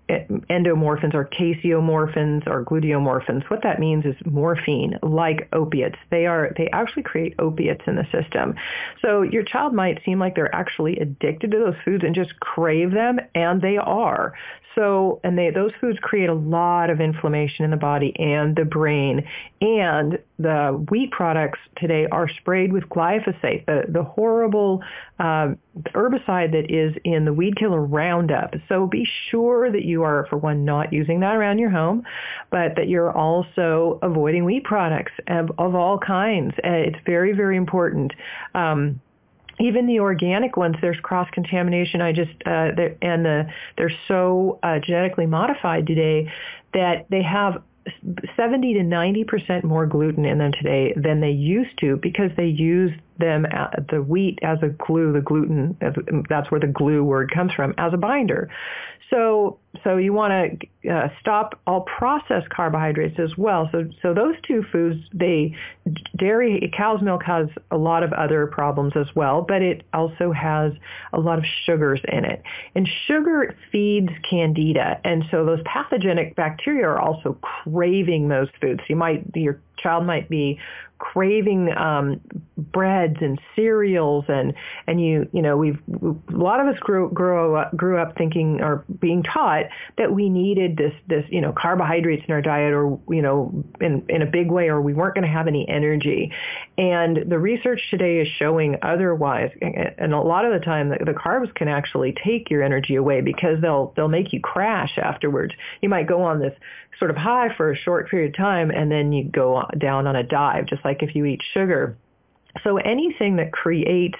endomorphins 0.09 1.13
or 1.13 1.25
caseomorphins 1.25 2.45
or 2.47 2.63
gluteomorphins. 2.65 3.49
What 3.49 3.63
that 3.63 3.79
means 3.79 4.05
is 4.05 4.15
morphine, 4.25 4.99
like 5.01 5.47
opiates. 5.53 5.97
They 6.09 6.25
are 6.25 6.51
they 6.57 6.69
actually 6.71 7.03
create 7.03 7.35
opiates 7.39 7.83
in 7.87 7.95
the 7.95 8.05
system. 8.11 8.55
So 9.01 9.21
your 9.21 9.43
child 9.43 9.73
might 9.73 10.03
seem 10.03 10.19
like 10.19 10.35
they're 10.35 10.53
actually 10.53 10.97
addicted 10.99 11.51
to 11.51 11.59
those 11.59 11.75
foods 11.85 12.03
and 12.03 12.13
just 12.13 12.39
crave 12.39 12.91
them, 12.91 13.19
and 13.33 13.61
they 13.61 13.77
are. 13.77 14.33
So, 14.75 15.19
and 15.23 15.37
they, 15.37 15.51
those 15.51 15.71
foods 15.79 15.99
create 16.01 16.29
a 16.29 16.33
lot 16.33 16.89
of 16.89 16.99
inflammation 16.99 17.65
in 17.65 17.71
the 17.71 17.77
body 17.77 18.13
and 18.17 18.55
the 18.55 18.65
brain. 18.65 19.27
And 19.61 20.19
the 20.39 20.85
wheat 20.89 21.11
products 21.11 21.59
today 21.77 22.07
are 22.11 22.27
sprayed 22.27 22.73
with 22.73 22.83
glyphosate, 22.85 23.65
the, 23.65 23.83
the 23.87 24.03
horrible 24.03 24.83
uh, 25.19 25.53
herbicide 25.93 26.51
that 26.51 26.69
is 26.69 26.95
in 27.03 27.25
the 27.25 27.33
weed 27.33 27.55
killer 27.55 27.81
Roundup. 27.81 28.55
So 28.67 28.87
be 28.87 29.07
sure 29.29 29.71
that 29.71 29.85
you 29.85 30.03
are, 30.03 30.25
for 30.29 30.37
one, 30.37 30.65
not 30.65 30.91
using 30.91 31.19
that 31.21 31.35
around 31.35 31.59
your 31.59 31.69
home, 31.69 32.03
but 32.49 32.75
that 32.75 32.87
you're 32.87 33.11
also 33.11 33.99
avoiding 34.01 34.45
wheat 34.45 34.63
products 34.63 35.13
of, 35.27 35.51
of 35.57 35.75
all 35.75 35.97
kinds. 35.97 36.53
Uh, 36.57 36.71
it's 36.71 36.99
very, 37.05 37.33
very 37.33 37.57
important. 37.57 38.13
Um, 38.55 38.99
even 39.59 39.87
the 39.87 39.99
organic 39.99 40.57
ones, 40.57 40.75
there's 40.81 40.99
cross 40.99 41.29
contamination. 41.31 42.01
I 42.01 42.11
just 42.11 42.31
uh, 42.45 42.71
they're, 42.75 42.95
and 43.01 43.25
the 43.25 43.49
they're 43.77 43.93
so 44.07 44.59
uh, 44.63 44.79
genetically 44.79 45.25
modified 45.25 45.87
today 45.87 46.31
that 46.73 47.05
they 47.09 47.21
have 47.21 47.61
70 48.35 48.73
to 48.75 48.83
90 48.83 49.23
percent 49.25 49.63
more 49.63 49.85
gluten 49.85 50.25
in 50.25 50.37
them 50.37 50.51
today 50.51 50.93
than 50.95 51.21
they 51.21 51.31
used 51.31 51.77
to 51.79 51.97
because 51.97 52.31
they 52.37 52.47
use 52.47 52.91
them 53.17 53.45
uh, 53.45 53.67
the 53.89 54.01
wheat 54.01 54.39
as 54.41 54.59
a 54.61 54.69
glue, 54.69 55.13
the 55.13 55.21
gluten 55.21 55.77
that's 56.29 56.51
where 56.51 56.59
the 56.59 56.67
glue 56.67 57.03
word 57.03 57.31
comes 57.31 57.51
from 57.53 57.73
as 57.77 57.93
a 57.93 57.97
binder. 57.97 58.49
So 59.09 59.59
so 59.83 59.97
you 59.97 60.13
want 60.13 60.59
to 60.83 60.89
uh, 60.89 61.09
stop 61.19 61.59
all 61.67 61.81
processed 61.81 62.49
carbohydrates 62.49 63.19
as 63.19 63.37
well. 63.37 63.69
So 63.71 63.89
so 64.01 64.13
those 64.13 64.35
two 64.47 64.63
foods, 64.71 64.99
they 65.13 65.55
dairy 66.17 66.71
cow's 66.75 67.01
milk 67.01 67.23
has 67.23 67.47
a 67.69 67.77
lot 67.77 68.03
of 68.03 68.13
other 68.13 68.47
problems 68.47 68.93
as 68.95 69.07
well, 69.15 69.41
but 69.47 69.61
it 69.61 69.83
also 69.93 70.31
has 70.31 70.73
a 71.11 71.19
lot 71.19 71.37
of 71.37 71.45
sugars 71.65 72.01
in 72.07 72.25
it. 72.25 72.41
And 72.75 72.89
sugar 73.07 73.55
feeds 73.71 74.09
candida, 74.27 74.99
and 75.03 75.25
so 75.29 75.45
those 75.45 75.61
pathogenic 75.65 76.35
bacteria 76.35 76.87
are 76.87 76.99
also 76.99 77.37
craving 77.41 78.29
those 78.29 78.47
foods. 78.61 78.81
You 78.87 78.95
might 78.95 79.23
your 79.35 79.59
child 79.77 80.05
might 80.05 80.29
be 80.29 80.59
craving 80.99 81.71
um, 81.77 82.21
breads 82.57 83.17
and 83.19 83.39
cereals 83.55 84.25
and 84.27 84.53
and 84.87 85.01
you 85.01 85.27
you 85.33 85.41
know 85.41 85.57
we've 85.57 85.79
a 86.01 86.37
lot 86.37 86.59
of 86.59 86.67
us 86.67 86.79
grew 86.79 87.09
grew 87.11 87.55
up, 87.55 87.75
grew 87.75 87.97
up 87.97 88.17
thinking 88.17 88.61
or 88.61 88.85
being 88.99 89.23
taught 89.23 89.65
that 89.97 90.13
we 90.13 90.29
needed 90.29 90.77
this 90.77 90.93
this 91.07 91.25
you 91.29 91.41
know 91.41 91.51
carbohydrates 91.51 92.23
in 92.27 92.33
our 92.33 92.41
diet 92.41 92.73
or 92.73 92.99
you 93.09 93.21
know 93.21 93.63
in 93.81 94.05
in 94.07 94.21
a 94.21 94.25
big 94.25 94.49
way 94.49 94.69
or 94.69 94.81
we 94.81 94.93
weren't 94.93 95.15
going 95.15 95.27
to 95.27 95.33
have 95.33 95.47
any 95.47 95.67
energy. 95.67 96.31
And 96.77 97.29
the 97.29 97.39
research 97.39 97.81
today 97.89 98.19
is 98.19 98.27
showing 98.39 98.77
otherwise. 98.81 99.51
And 99.61 100.13
a 100.13 100.21
lot 100.21 100.45
of 100.45 100.53
the 100.53 100.63
time 100.63 100.89
the, 100.89 100.97
the 101.03 101.13
carbs 101.13 101.53
can 101.53 101.67
actually 101.67 102.15
take 102.23 102.49
your 102.49 102.63
energy 102.63 102.95
away 102.95 103.21
because 103.21 103.61
they'll 103.61 103.93
they'll 103.95 104.07
make 104.07 104.31
you 104.31 104.39
crash 104.39 104.97
afterwards. 104.97 105.53
You 105.81 105.89
might 105.89 106.07
go 106.07 106.23
on 106.23 106.39
this 106.39 106.53
sort 106.99 107.11
of 107.11 107.17
high 107.17 107.53
for 107.55 107.71
a 107.71 107.75
short 107.75 108.09
period 108.09 108.29
of 108.29 108.37
time 108.37 108.69
and 108.69 108.91
then 108.91 109.11
you 109.11 109.23
go 109.23 109.63
down 109.77 110.07
on 110.07 110.15
a 110.15 110.23
dive 110.23 110.65
just 110.67 110.82
like 110.83 111.03
if 111.03 111.15
you 111.15 111.25
eat 111.25 111.41
sugar. 111.53 111.97
So 112.63 112.77
anything 112.77 113.37
that 113.37 113.51
creates 113.51 114.17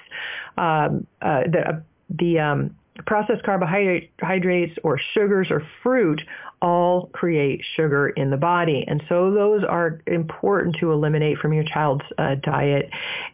um, 0.58 1.06
uh, 1.22 1.42
the, 1.44 1.82
the 2.10 2.38
um, 2.40 2.76
processed 3.06 3.44
carbohydrates 3.44 4.78
or 4.82 5.00
sugars 5.14 5.48
or 5.50 5.66
fruit 5.82 6.20
all 6.64 7.10
create 7.12 7.60
sugar 7.76 8.08
in 8.08 8.30
the 8.30 8.36
body. 8.38 8.84
And 8.88 9.02
so 9.08 9.30
those 9.30 9.62
are 9.68 10.00
important 10.06 10.76
to 10.80 10.90
eliminate 10.90 11.38
from 11.38 11.52
your 11.52 11.64
child's 11.64 12.04
uh, 12.16 12.36
diet. 12.42 12.88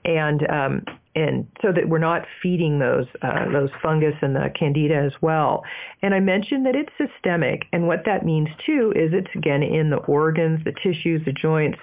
And 0.04 0.50
um, 0.50 0.84
and 1.14 1.46
so 1.60 1.72
that 1.72 1.88
we're 1.88 1.99
not 1.99 2.22
feeding 2.42 2.78
those 2.78 3.06
uh, 3.22 3.50
those 3.52 3.70
fungus 3.82 4.14
and 4.22 4.34
the 4.34 4.52
candida 4.58 4.94
as 4.94 5.12
well. 5.20 5.64
And 6.02 6.14
I 6.14 6.20
mentioned 6.20 6.66
that 6.66 6.76
it's 6.76 6.92
systemic, 6.99 7.66
and 7.72 7.87
what 7.87 8.04
that 8.06 8.25
means 8.25 8.49
too 8.64 8.92
is 8.94 9.10
it's 9.12 9.34
again 9.34 9.62
in 9.62 9.90
the 9.90 9.96
organs, 9.96 10.62
the 10.64 10.72
tissues, 10.72 11.25
the 11.25 11.32
joints, 11.32 11.78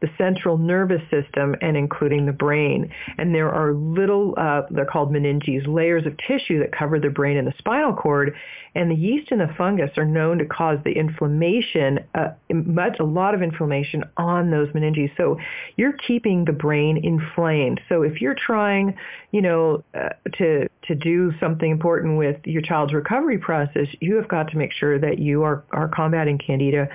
the 0.00 0.08
central 0.16 0.56
nervous 0.56 1.02
system, 1.10 1.54
and 1.60 1.76
including 1.76 2.26
the 2.26 2.32
brain. 2.32 2.90
And 3.18 3.34
there 3.34 3.50
are 3.50 3.74
little, 3.74 4.34
uh, 4.36 4.62
they're 4.70 4.86
called 4.86 5.12
meninges, 5.12 5.66
layers 5.66 6.06
of 6.06 6.16
tissue 6.26 6.58
that 6.60 6.72
cover 6.72 6.98
the 6.98 7.10
brain 7.10 7.36
and 7.36 7.46
the 7.46 7.54
spinal 7.58 7.94
cord. 7.94 8.34
And 8.74 8.90
the 8.90 8.94
yeast 8.94 9.30
and 9.30 9.40
the 9.40 9.52
fungus 9.58 9.90
are 9.96 10.04
known 10.04 10.38
to 10.38 10.46
cause 10.46 10.78
the 10.84 10.89
inflammation, 10.92 12.00
uh, 12.14 12.28
much 12.52 12.98
a 12.98 13.04
lot 13.04 13.34
of 13.34 13.42
inflammation 13.42 14.04
on 14.16 14.50
those 14.50 14.68
meninges. 14.68 15.10
So 15.16 15.38
you're 15.76 15.92
keeping 15.92 16.44
the 16.44 16.52
brain 16.52 16.96
inflamed. 17.02 17.80
So 17.88 18.02
if 18.02 18.20
you're 18.20 18.34
trying, 18.34 18.96
you 19.32 19.42
know, 19.42 19.82
uh, 19.94 20.10
to 20.34 20.68
to 20.88 20.94
do 20.94 21.32
something 21.38 21.70
important 21.70 22.18
with 22.18 22.38
your 22.44 22.62
child's 22.62 22.92
recovery 22.92 23.38
process, 23.38 23.86
you 24.00 24.16
have 24.16 24.28
got 24.28 24.50
to 24.50 24.56
make 24.56 24.72
sure 24.72 24.98
that 24.98 25.18
you 25.18 25.42
are 25.42 25.64
are 25.72 25.88
combating 25.88 26.38
candida 26.38 26.88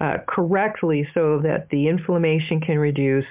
uh, 0.00 0.18
correctly 0.26 1.08
so 1.14 1.40
that 1.42 1.68
the 1.70 1.88
inflammation 1.88 2.60
can 2.60 2.78
reduce 2.78 3.26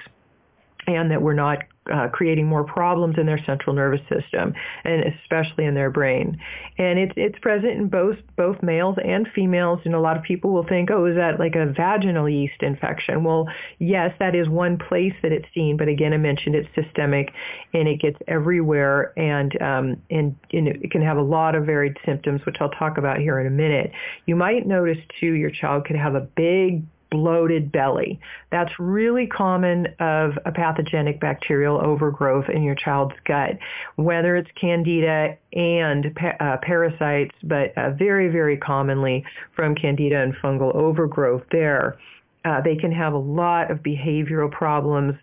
and 0.86 1.10
that 1.10 1.22
we're 1.22 1.34
not 1.34 1.58
uh, 1.92 2.08
creating 2.08 2.46
more 2.46 2.64
problems 2.64 3.16
in 3.18 3.26
their 3.26 3.42
central 3.44 3.74
nervous 3.74 4.00
system 4.08 4.54
and 4.84 5.02
especially 5.04 5.64
in 5.64 5.74
their 5.74 5.90
brain. 5.90 6.38
And 6.78 6.98
it's 6.98 7.12
it's 7.16 7.38
present 7.40 7.72
in 7.72 7.88
both 7.88 8.16
both 8.36 8.62
males 8.62 8.96
and 9.04 9.28
females. 9.34 9.80
And 9.84 9.94
a 9.94 10.00
lot 10.00 10.16
of 10.16 10.22
people 10.22 10.52
will 10.52 10.66
think, 10.66 10.90
oh, 10.90 11.06
is 11.06 11.16
that 11.16 11.38
like 11.38 11.56
a 11.56 11.66
vaginal 11.66 12.28
yeast 12.28 12.62
infection? 12.62 13.24
Well, 13.24 13.48
yes, 13.78 14.14
that 14.18 14.34
is 14.34 14.48
one 14.48 14.78
place 14.78 15.14
that 15.22 15.32
it's 15.32 15.48
seen. 15.54 15.76
But 15.76 15.88
again, 15.88 16.12
I 16.12 16.18
mentioned 16.18 16.54
it's 16.54 16.68
systemic 16.74 17.32
and 17.74 17.88
it 17.88 18.00
gets 18.00 18.18
everywhere 18.28 19.12
and 19.18 19.60
um, 19.60 20.02
and, 20.10 20.36
and 20.52 20.68
it 20.68 20.90
can 20.90 21.02
have 21.02 21.16
a 21.16 21.22
lot 21.22 21.54
of 21.54 21.66
varied 21.66 21.96
symptoms, 22.04 22.44
which 22.46 22.56
I'll 22.60 22.70
talk 22.70 22.98
about 22.98 23.18
here 23.18 23.40
in 23.40 23.46
a 23.46 23.50
minute. 23.50 23.92
You 24.26 24.36
might 24.36 24.66
notice 24.66 24.98
too, 25.18 25.32
your 25.32 25.50
child 25.50 25.86
could 25.86 25.96
have 25.96 26.14
a 26.14 26.20
big 26.20 26.84
bloated 27.12 27.70
belly. 27.70 28.18
That's 28.50 28.72
really 28.78 29.26
common 29.26 29.86
of 30.00 30.38
a 30.46 30.50
pathogenic 30.50 31.20
bacterial 31.20 31.78
overgrowth 31.78 32.48
in 32.48 32.62
your 32.62 32.74
child's 32.74 33.14
gut, 33.26 33.58
whether 33.96 34.34
it's 34.34 34.50
candida 34.58 35.36
and 35.52 36.18
uh, 36.40 36.56
parasites, 36.62 37.34
but 37.42 37.76
uh, 37.76 37.90
very, 37.90 38.28
very 38.28 38.56
commonly 38.56 39.24
from 39.54 39.74
candida 39.74 40.22
and 40.22 40.34
fungal 40.36 40.74
overgrowth 40.74 41.42
there. 41.52 41.98
Uh, 42.46 42.60
they 42.62 42.74
can 42.74 42.90
have 42.90 43.12
a 43.12 43.18
lot 43.18 43.70
of 43.70 43.78
behavioral 43.82 44.50
problems, 44.50 45.14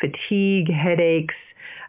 fatigue, 0.00 0.70
headaches, 0.70 1.34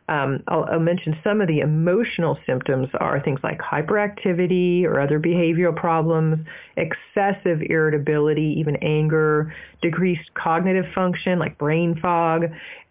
Um, 0.09 0.41
I'll, 0.47 0.63
I'll, 0.63 0.79
mention 0.79 1.15
some 1.23 1.39
of 1.39 1.47
the 1.47 1.59
emotional 1.59 2.35
symptoms 2.47 2.89
are 2.99 3.21
things 3.21 3.39
like 3.43 3.59
hyperactivity 3.59 4.83
or 4.83 4.99
other 4.99 5.19
behavioral 5.19 5.75
problems, 5.75 6.45
excessive 6.77 7.61
irritability, 7.61 8.55
even 8.57 8.75
anger, 8.77 9.53
decreased 9.83 10.33
cognitive 10.33 10.85
function 10.95 11.37
like 11.37 11.59
brain 11.59 11.99
fog, 12.01 12.45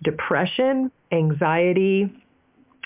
depression, 0.05 0.93
anxiety, 1.11 2.09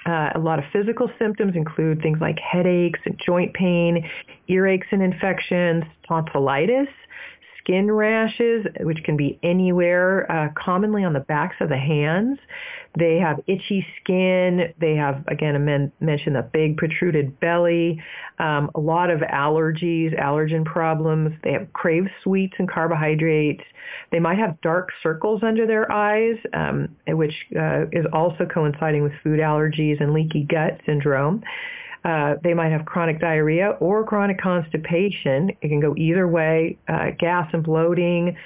uh, 0.07 0.31
a 0.35 0.39
lot 0.39 0.59
of 0.59 0.65
physical 0.73 1.11
symptoms 1.19 1.55
include 1.55 2.01
things 2.03 2.19
like 2.21 2.39
headaches 2.39 2.99
and 3.05 3.21
joint 3.25 3.53
pain, 3.55 4.09
earaches 4.49 4.91
and 4.91 5.03
infections, 5.03 5.85
tonsillitis, 6.09 6.89
skin 7.63 7.91
rashes, 7.91 8.67
which 8.81 9.03
can 9.05 9.17
be 9.17 9.39
anywhere, 9.43 10.31
uh, 10.31 10.49
commonly 10.57 11.05
on 11.05 11.13
the 11.13 11.21
backs 11.21 11.57
of 11.61 11.69
the 11.69 11.77
hands. 11.77 12.39
They 12.99 13.17
have 13.19 13.41
itchy 13.47 13.87
skin. 14.01 14.75
They 14.79 14.97
have, 14.97 15.25
again, 15.29 15.55
I 15.55 15.59
men- 15.59 15.93
mentioned 16.01 16.37
the 16.37 16.43
big 16.43 16.77
protruded 16.77 17.41
belly, 17.41 18.03
um, 18.39 18.71
a 18.75 18.81
lot 18.81 19.11
of 19.11 19.21
allergies, 19.21 20.19
allergen 20.21 20.65
problems. 20.65 21.35
They 21.43 21.53
have 21.53 21.73
crave 21.73 22.07
sweets 22.23 22.55
and 22.59 22.69
carbohydrates. 22.69 23.65
They 24.11 24.21
might 24.21 24.39
have 24.39 24.61
dark 24.61 24.91
circles 25.03 25.43
under 25.43 25.67
their 25.67 25.91
eyes, 25.91 26.37
um, 26.53 26.89
which 27.09 27.35
uh, 27.59 27.87
is 27.93 28.05
also 28.13 28.45
coinciding 28.45 29.03
with 29.03 29.13
food 29.23 29.41
allergies 29.41 30.01
and 30.01 30.13
leaky 30.13 30.45
gut 30.45 30.81
syndrome. 30.85 31.43
Uh, 32.05 32.35
they 32.43 32.55
might 32.55 32.73
have 32.73 32.85
chronic 32.85 33.21
diarrhea 33.21 33.77
or 33.81 34.05
chronic 34.05 34.41
constipation. 34.41 35.51
It 35.61 35.69
can 35.69 35.81
go 35.81 35.95
either 35.97 36.27
way. 36.27 36.79
Uh, 36.89 37.11
gas 37.19 37.49
and 37.53 37.63
bloating, 37.63 38.37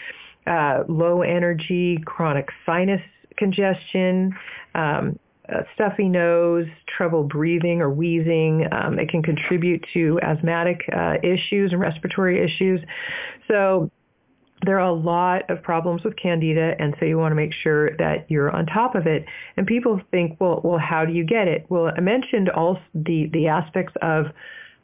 uh, 0.47 0.85
low 0.89 1.23
energy, 1.23 1.99
chronic 2.05 2.49
sinus 2.65 3.01
congestion, 3.37 4.35
um, 4.75 5.19
stuffy 5.75 6.09
nose, 6.09 6.67
trouble 6.97 7.23
breathing 7.23 7.81
or 7.81 7.91
wheezing. 7.91 8.67
Um, 8.73 8.99
it 8.99 9.09
can 9.09 9.23
contribute 9.23 9.85
to 9.95 10.19
asthmatic 10.23 10.81
uh, 10.95 11.15
issues 11.23 11.73
and 11.73 11.81
respiratory 11.81 12.43
issues. 12.43 12.81
So 13.49 13.91
there 14.65 14.81
are 14.81 14.89
a 14.89 14.93
lot 14.93 15.49
of 15.51 15.63
problems 15.63 16.03
with 16.03 16.17
candida 16.17 16.75
and 16.79 16.97
so 16.99 17.05
you 17.05 17.19
want 17.19 17.31
to 17.33 17.37
make 17.37 17.53
sure 17.53 17.97
that 17.99 18.25
you're 18.29 18.51
on 18.51 18.67
top 18.67 18.95
of 18.95 19.07
it. 19.07 19.25
And 19.57 19.67
people 19.67 20.01
think 20.11 20.41
well 20.41 20.61
well 20.65 20.79
how 20.79 21.05
do 21.05 21.13
you 21.13 21.25
get 21.25 21.49
it? 21.49 21.67
Well 21.69 21.93
i 21.97 22.01
mentioned 22.01 22.49
all 22.51 22.79
the 22.95 23.29
the 23.33 23.49
aspects 23.49 23.95
of 24.03 24.27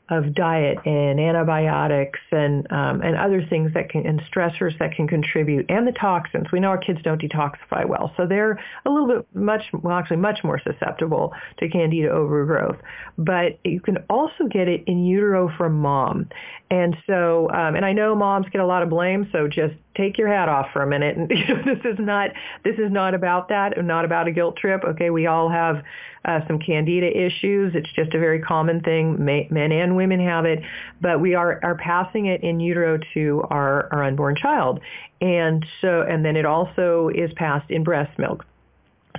of 0.09 0.35
diet 0.35 0.79
and 0.85 1.21
antibiotics 1.21 2.19
and 2.33 2.71
um, 2.73 3.01
and 3.03 3.17
other 3.17 3.45
things 3.49 3.73
that 3.75 3.89
can 3.89 4.05
and 4.05 4.21
stressors 4.23 4.77
that 4.79 4.93
can 4.95 5.07
contribute 5.07 5.65
and 5.69 5.87
the 5.87 5.93
toxins. 5.93 6.47
We 6.53 6.61
know 6.61 6.69
our 6.69 6.79
kids 6.79 7.01
don't 7.03 7.21
detoxify 7.21 7.87
well, 7.89 8.13
so 8.17 8.27
they're 8.27 8.61
a 8.85 8.91
little 8.91 9.07
bit 9.07 9.27
much 9.35 9.63
well 9.73 9.97
actually 9.97 10.19
much 10.19 10.41
more 10.43 10.61
susceptible 10.61 11.33
to 11.59 11.69
candida 11.69 12.11
overgrowth. 12.11 12.79
But 13.17 13.59
you 13.65 13.81
can 13.81 13.99
also 14.11 14.49
get 14.51 14.69
it 14.69 14.85
in 14.87 15.05
utero 15.05 15.51
from 15.57 15.79
mom, 15.79 16.29
and 16.71 16.97
so 17.07 17.49
um, 17.51 17.77
and 17.77 17.85
I 17.85 17.93
know 17.93 18.15
moms 18.15 18.47
get 18.51 18.61
a 18.61 18.67
lot 18.67 18.83
of 18.83 18.91
blame, 18.91 19.29
so 19.33 19.47
just 19.47 19.75
take 19.97 20.19
your 20.19 20.29
hat 20.29 20.49
off 20.49 20.67
for 20.73 20.83
a 20.83 20.87
minute. 20.87 21.17
And 21.17 21.31
you 21.35 21.47
know, 21.47 21.63
this 21.65 21.85
is 21.85 21.99
not 21.99 22.31
this 22.65 22.77
is 22.79 22.91
not 22.91 23.15
about 23.15 23.49
that, 23.49 23.83
not 23.83 24.05
about 24.05 24.29
a 24.29 24.33
guilt 24.33 24.57
trip. 24.57 24.83
Okay, 24.85 25.11
we 25.11 25.27
all 25.27 25.49
have 25.49 25.83
uh, 26.25 26.41
some 26.47 26.59
candida 26.59 27.07
issues. 27.07 27.73
It's 27.75 27.91
just 27.93 28.15
a 28.15 28.19
very 28.19 28.41
common 28.41 28.81
thing. 28.81 29.25
Men 29.25 29.73
and 29.73 29.92
women 29.97 30.21
have 30.21 30.45
it, 30.45 30.63
but 31.01 31.21
we 31.21 31.35
are 31.35 31.61
are 31.63 31.77
passing 31.77 32.27
it 32.27 32.43
in 32.43 32.61
utero 32.61 32.99
to 33.15 33.43
our 33.51 33.89
our 33.93 34.05
unborn 34.05 34.37
child, 34.37 34.81
and 35.21 35.65
so 35.81 36.03
and 36.03 36.25
then 36.25 36.37
it 36.37 36.45
also 36.45 37.11
is 37.15 37.33
passed 37.35 37.71
in 37.71 37.85
breast 37.85 38.19
milk. 38.19 38.45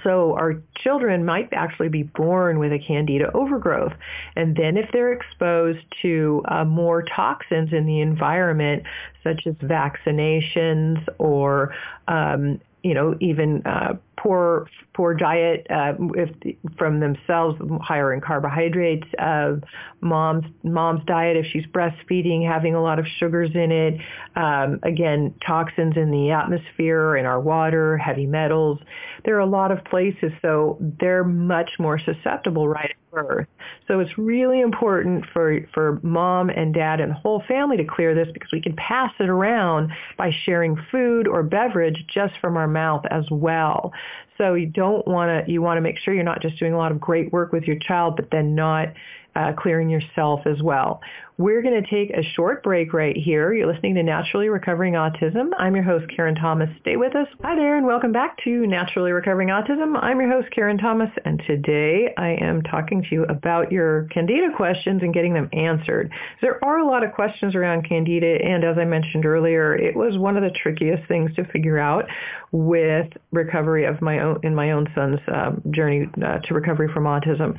So 0.03 0.33
our 0.33 0.61
children 0.75 1.23
might 1.25 1.49
actually 1.53 1.89
be 1.89 2.03
born 2.03 2.59
with 2.59 2.73
a 2.73 2.79
candida 2.79 3.31
overgrowth. 3.33 3.93
And 4.35 4.55
then 4.55 4.75
if 4.75 4.89
they're 4.91 5.13
exposed 5.13 5.85
to 6.01 6.43
uh, 6.47 6.65
more 6.65 7.03
toxins 7.03 7.71
in 7.71 7.85
the 7.85 8.01
environment, 8.01 8.83
such 9.23 9.45
as 9.45 9.53
vaccinations 9.55 11.07
or 11.19 11.73
um, 12.07 12.59
you 12.83 12.93
know, 12.93 13.15
even 13.21 13.65
uh, 13.65 13.93
poor 14.17 14.67
poor 14.93 15.13
diet 15.13 15.65
uh, 15.69 15.93
if 16.15 16.29
from 16.77 16.99
themselves, 16.99 17.59
higher 17.81 18.13
in 18.13 18.19
carbohydrates. 18.19 19.07
Uh, 19.17 19.53
mom's 20.01 20.45
mom's 20.63 21.03
diet 21.05 21.37
if 21.37 21.45
she's 21.51 21.65
breastfeeding, 21.67 22.45
having 22.45 22.75
a 22.75 22.81
lot 22.81 22.99
of 22.99 23.05
sugars 23.17 23.51
in 23.55 23.71
it. 23.71 23.99
Um, 24.35 24.79
again, 24.83 25.33
toxins 25.45 25.95
in 25.95 26.11
the 26.11 26.31
atmosphere, 26.31 27.15
in 27.15 27.25
our 27.25 27.39
water, 27.39 27.97
heavy 27.97 28.25
metals. 28.25 28.79
There 29.23 29.35
are 29.37 29.39
a 29.39 29.45
lot 29.45 29.71
of 29.71 29.83
places, 29.85 30.33
so 30.41 30.77
they're 30.99 31.23
much 31.23 31.71
more 31.79 31.97
susceptible 31.97 32.67
right 32.67 32.93
birth. 33.13 33.47
So 33.87 33.99
it's 33.99 34.17
really 34.17 34.61
important 34.61 35.25
for 35.31 35.59
for 35.73 35.99
mom 36.03 36.49
and 36.49 36.73
dad 36.73 36.99
and 36.99 37.11
the 37.11 37.15
whole 37.15 37.43
family 37.47 37.77
to 37.77 37.85
clear 37.85 38.15
this 38.15 38.27
because 38.33 38.51
we 38.51 38.61
can 38.61 38.75
pass 38.75 39.11
it 39.19 39.29
around 39.29 39.91
by 40.17 40.31
sharing 40.45 40.77
food 40.91 41.27
or 41.27 41.43
beverage 41.43 42.03
just 42.07 42.33
from 42.41 42.57
our 42.57 42.67
mouth 42.67 43.05
as 43.11 43.25
well. 43.29 43.93
So 44.37 44.55
you 44.55 44.65
don't 44.65 45.07
want 45.07 45.45
to, 45.45 45.51
you 45.51 45.61
want 45.61 45.77
to 45.77 45.81
make 45.81 45.99
sure 45.99 46.13
you're 46.13 46.23
not 46.23 46.41
just 46.41 46.57
doing 46.57 46.73
a 46.73 46.77
lot 46.77 46.91
of 46.91 46.99
great 46.99 47.31
work 47.31 47.51
with 47.51 47.63
your 47.65 47.77
child, 47.77 48.15
but 48.15 48.31
then 48.31 48.55
not 48.55 48.87
uh, 49.35 49.53
clearing 49.57 49.89
yourself 49.89 50.41
as 50.45 50.61
well. 50.61 51.01
We're 51.39 51.63
going 51.63 51.81
to 51.81 51.89
take 51.89 52.11
a 52.11 52.21
short 52.35 52.61
break 52.61 52.93
right 52.93 53.17
here. 53.17 53.53
You're 53.53 53.71
listening 53.71 53.95
to 53.95 54.03
Naturally 54.03 54.49
Recovering 54.49 54.93
Autism. 54.93 55.49
I'm 55.57 55.73
your 55.73 55.83
host, 55.83 56.05
Karen 56.15 56.35
Thomas. 56.35 56.69
Stay 56.81 56.95
with 56.95 57.15
us. 57.15 57.27
Hi 57.41 57.55
there, 57.55 57.75
and 57.75 57.87
welcome 57.87 58.11
back 58.11 58.37
to 58.43 58.67
Naturally 58.67 59.11
Recovering 59.11 59.47
Autism. 59.47 59.97
I'm 59.99 60.21
your 60.21 60.29
host, 60.31 60.53
Karen 60.53 60.77
Thomas, 60.77 61.09
and 61.25 61.41
today 61.47 62.13
I 62.17 62.35
am 62.39 62.61
talking 62.61 63.01
to 63.01 63.07
you 63.09 63.23
about 63.23 63.71
your 63.71 64.03
Candida 64.11 64.49
questions 64.55 65.01
and 65.01 65.11
getting 65.11 65.33
them 65.33 65.49
answered. 65.53 66.11
There 66.41 66.63
are 66.63 66.77
a 66.77 66.85
lot 66.85 67.03
of 67.03 67.13
questions 67.13 67.55
around 67.55 67.89
Candida, 67.89 68.37
and 68.45 68.63
as 68.63 68.77
I 68.77 68.85
mentioned 68.85 69.25
earlier, 69.25 69.75
it 69.75 69.95
was 69.95 70.19
one 70.19 70.37
of 70.37 70.43
the 70.43 70.51
trickiest 70.51 71.07
things 71.07 71.33
to 71.35 71.45
figure 71.45 71.79
out 71.79 72.05
with 72.51 73.07
recovery 73.31 73.85
of 73.85 73.99
my 73.99 74.19
own 74.19 74.39
in 74.43 74.53
my 74.53 74.71
own 74.71 74.87
son's 74.93 75.19
um, 75.33 75.59
journey 75.71 76.07
uh, 76.23 76.37
to 76.37 76.53
recovery 76.53 76.87
from 76.93 77.05
autism. 77.05 77.57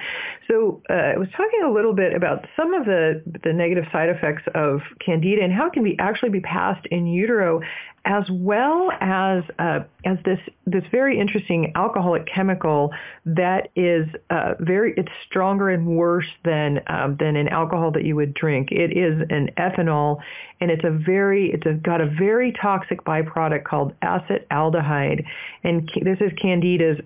So 0.48 0.80
uh, 0.88 0.92
I 0.92 1.18
was 1.18 1.26
talking 1.36 1.63
a 1.64 1.72
little 1.72 1.94
bit 1.94 2.14
about 2.14 2.46
some 2.56 2.74
of 2.74 2.84
the 2.84 3.22
the 3.42 3.52
negative 3.52 3.84
side 3.92 4.08
effects 4.08 4.42
of 4.54 4.80
candida 5.04 5.42
and 5.42 5.52
how 5.52 5.66
it 5.66 5.72
can 5.72 5.84
be 5.84 5.96
actually 5.98 6.30
be 6.30 6.40
passed 6.40 6.86
in 6.90 7.06
utero 7.06 7.60
as 8.04 8.24
well 8.30 8.90
as 9.00 9.42
uh, 9.58 9.80
as 10.04 10.18
this 10.24 10.38
this 10.66 10.84
very 10.90 11.18
interesting 11.18 11.72
alcoholic 11.74 12.26
chemical 12.26 12.90
that 13.24 13.68
is 13.74 14.06
uh, 14.28 14.54
very 14.60 14.92
it's 14.96 15.08
stronger 15.26 15.70
and 15.70 15.86
worse 15.86 16.28
than 16.44 16.80
um, 16.86 17.16
than 17.18 17.36
an 17.36 17.48
alcohol 17.48 17.90
that 17.92 18.04
you 18.04 18.14
would 18.14 18.34
drink. 18.34 18.68
It 18.70 18.96
is 18.96 19.22
an 19.30 19.50
ethanol, 19.56 20.18
and 20.60 20.70
it's 20.70 20.84
a 20.84 20.90
very 20.90 21.50
it's 21.50 21.64
a, 21.66 21.72
got 21.72 22.00
a 22.00 22.06
very 22.06 22.52
toxic 22.52 23.04
byproduct 23.04 23.64
called 23.64 23.94
acetaldehyde, 24.00 25.24
and 25.62 25.90
this 26.02 26.18
is 26.20 26.30
candida's 26.40 26.98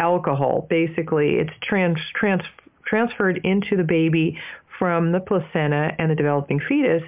alcohol. 0.00 0.66
Basically, 0.70 1.34
it's 1.34 1.52
trans 1.62 1.98
trans 2.14 2.42
transferred 2.86 3.40
into 3.44 3.76
the 3.76 3.84
baby 3.84 4.38
from 4.78 5.12
the 5.12 5.20
placenta 5.20 5.92
and 5.98 6.10
the 6.10 6.14
developing 6.14 6.60
fetus, 6.60 7.02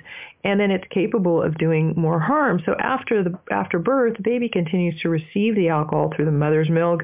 and 0.44 0.58
then 0.58 0.70
it's 0.70 0.86
capable 0.90 1.42
of 1.42 1.58
doing 1.58 1.92
more 1.96 2.18
harm. 2.18 2.62
So 2.64 2.74
after 2.78 3.22
the 3.22 3.38
after 3.50 3.78
birth, 3.78 4.16
the 4.16 4.22
baby 4.22 4.48
continues 4.48 4.98
to 5.02 5.08
receive 5.08 5.54
the 5.54 5.68
alcohol 5.68 6.10
through 6.14 6.24
the 6.24 6.30
mother's 6.30 6.70
milk, 6.70 7.02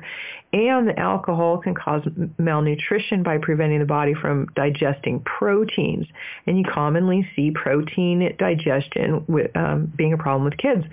and 0.52 0.88
the 0.88 0.98
alcohol 0.98 1.58
can 1.58 1.74
cause 1.74 2.02
malnutrition 2.38 3.22
by 3.22 3.38
preventing 3.38 3.80
the 3.80 3.84
body 3.84 4.14
from 4.14 4.46
digesting 4.54 5.20
proteins. 5.20 6.06
And 6.46 6.56
you 6.56 6.64
commonly 6.64 7.28
see 7.36 7.50
protein 7.50 8.34
digestion 8.38 9.24
with, 9.26 9.54
um, 9.56 9.92
being 9.96 10.12
a 10.12 10.18
problem 10.18 10.44
with 10.44 10.56
kids. 10.56 10.84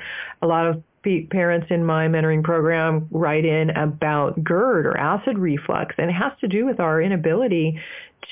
A 0.42 0.48
lot 0.48 0.68
of 0.68 0.84
parents 1.04 1.68
in 1.70 1.84
my 1.86 2.08
mentoring 2.08 2.44
program 2.44 3.08
write 3.12 3.46
in 3.46 3.72
about 3.72 4.44
GERD 4.44 4.86
or 4.86 4.98
acid 4.98 5.38
reflux, 5.38 5.96
and 5.98 6.10
it 6.10 6.14
has 6.14 6.34
to 6.42 6.48
do 6.48 6.66
with 6.66 6.80
our 6.80 7.02
inability 7.02 7.80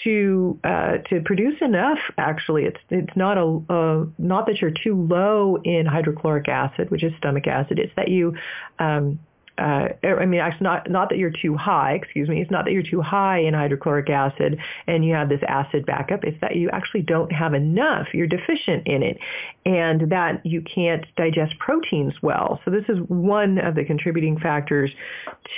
to 0.04 0.60
uh, 0.64 0.98
to 1.10 1.22
produce 1.22 1.56
enough. 1.62 1.98
Actually, 2.18 2.66
it's 2.66 2.80
it's 2.90 3.16
not 3.16 3.38
a 3.38 3.74
uh, 3.74 4.06
not 4.18 4.46
that 4.46 4.62
you're 4.62 4.72
too 4.72 4.96
low 4.96 5.58
in 5.64 5.86
hydrochloric 5.86 6.48
acid, 6.48 6.92
which 6.92 7.04
is 7.04 7.12
stomach 7.18 7.48
acid. 7.48 7.80
It's 7.80 7.94
that 7.96 8.08
you 8.10 8.36
um, 8.78 9.20
uh, 9.60 9.90
I 10.04 10.26
mean, 10.26 10.42
it's 10.42 10.62
not 10.62 10.90
not 10.90 11.10
that 11.10 11.18
you're 11.18 11.32
too 11.32 11.56
high. 11.56 11.94
Excuse 11.94 12.30
me. 12.30 12.42
It's 12.42 12.52
not 12.52 12.66
that 12.66 12.72
you're 12.72 12.84
too 12.84 13.02
high 13.02 13.40
in 13.40 13.54
hydrochloric 13.54 14.10
acid 14.10 14.60
and 14.88 15.04
you 15.04 15.14
have 15.14 15.30
this 15.30 15.42
acid 15.48 15.86
backup. 15.86 16.24
It's 16.24 16.40
that 16.42 16.56
you 16.56 16.70
actually 16.72 17.02
don't 17.02 17.32
have 17.32 17.54
enough. 17.54 18.08
You're 18.14 18.28
deficient 18.28 18.88
in 18.88 19.04
it, 19.04 19.18
and 19.66 20.10
that 20.12 20.46
you 20.46 20.62
can't 20.62 21.06
digest 21.16 21.58
proteins 21.60 22.14
well. 22.22 22.60
So 22.64 22.72
this 22.72 22.86
is 22.88 22.98
one 23.08 23.58
of 23.58 23.76
the 23.76 23.84
contributing 23.84 24.40
factors 24.40 24.92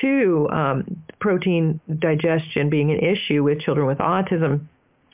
to 0.02 0.50
um, 0.52 1.04
protein 1.20 1.80
digestion 2.00 2.70
being 2.70 2.92
an 2.92 3.00
issue 3.00 3.44
with 3.44 3.62
children 3.62 3.88
with 3.88 4.00
autism. 4.00 4.68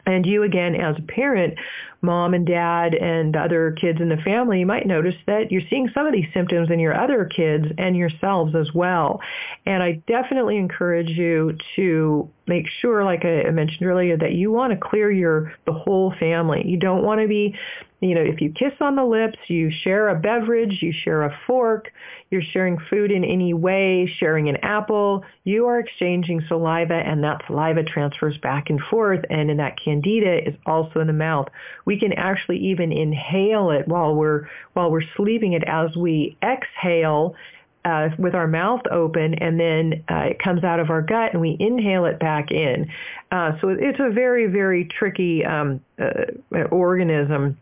And 0.07 0.25
you 0.25 0.43
again, 0.43 0.73
as 0.73 0.95
a 0.97 1.01
parent, 1.01 1.55
mom 2.01 2.33
and 2.33 2.47
dad 2.47 2.93
and 2.93 3.35
other 3.35 3.75
kids 3.79 3.99
in 3.99 4.07
the 4.07 4.17
family, 4.17 4.59
you 4.59 4.65
might 4.65 4.87
notice 4.87 5.15
that 5.25 5.51
you're 5.51 5.61
seeing 5.69 5.89
some 5.93 6.07
of 6.07 6.13
these 6.13 6.27
symptoms 6.33 6.69
in 6.71 6.79
your 6.79 6.99
other 6.99 7.25
kids 7.25 7.65
and 7.77 7.95
yourselves 7.95 8.55
as 8.55 8.73
well. 8.73 9.19
And 9.65 9.83
I 9.83 10.01
definitely 10.07 10.57
encourage 10.57 11.09
you 11.09 11.57
to 11.75 12.29
make 12.47 12.67
sure, 12.79 13.03
like 13.03 13.25
I 13.25 13.49
mentioned 13.49 13.85
earlier, 13.85 14.17
that 14.17 14.31
you 14.31 14.49
want 14.49 14.71
to 14.71 14.79
clear 14.79 15.11
your 15.11 15.53
the 15.65 15.73
whole 15.73 16.13
family. 16.17 16.63
You 16.65 16.77
don't 16.77 17.03
want 17.03 17.19
to 17.19 17.27
be 17.27 17.53
you 17.99 18.13
know, 18.13 18.21
if 18.21 18.41
you 18.41 18.51
kiss 18.51 18.73
on 18.79 18.95
the 18.95 19.03
lips, 19.03 19.39
you 19.47 19.71
share 19.71 20.09
a 20.09 20.15
beverage, 20.15 20.81
you 20.81 20.93
share 20.93 21.23
a 21.23 21.35
fork, 21.47 21.91
you're 22.29 22.43
sharing 22.43 22.77
food 22.89 23.11
in 23.11 23.23
any 23.23 23.55
way, 23.55 24.11
sharing 24.19 24.49
an 24.49 24.57
apple, 24.57 25.23
you 25.45 25.65
are 25.65 25.79
exchanging 25.79 26.43
saliva 26.47 26.93
and 26.93 27.23
that 27.23 27.41
saliva 27.47 27.83
transfers 27.83 28.37
back 28.37 28.69
and 28.69 28.79
forth 28.79 29.25
and 29.31 29.49
in 29.49 29.57
that 29.57 29.77
candida 29.83 30.47
is 30.47 30.53
also 30.67 30.99
in 30.99 31.07
the 31.07 31.13
mouth. 31.13 31.47
We 31.85 31.99
can 31.99 32.13
actually 32.13 32.59
even 32.67 32.91
inhale 32.91 33.71
it 33.71 33.87
while 33.87 34.13
we're 34.13 34.47
while 34.73 34.91
we're 34.91 35.01
sleeping 35.15 35.53
it 35.53 35.63
as 35.65 35.95
we 35.95 36.37
exhale 36.43 37.35
uh, 37.83 38.09
with 38.19 38.35
our 38.35 38.47
mouth 38.47 38.81
open 38.91 39.33
and 39.35 39.59
then 39.59 40.03
uh, 40.11 40.25
it 40.29 40.39
comes 40.39 40.63
out 40.63 40.79
of 40.79 40.91
our 40.91 41.01
gut 41.01 41.31
and 41.31 41.41
we 41.41 41.57
inhale 41.59 42.05
it 42.05 42.19
back 42.19 42.51
in. 42.51 42.91
Uh, 43.31 43.53
so 43.59 43.69
it's 43.69 43.99
a 43.99 44.11
very, 44.11 44.45
very 44.45 44.85
tricky 44.85 45.43
um, 45.43 45.81
uh, 45.99 46.61
organism 46.69 47.57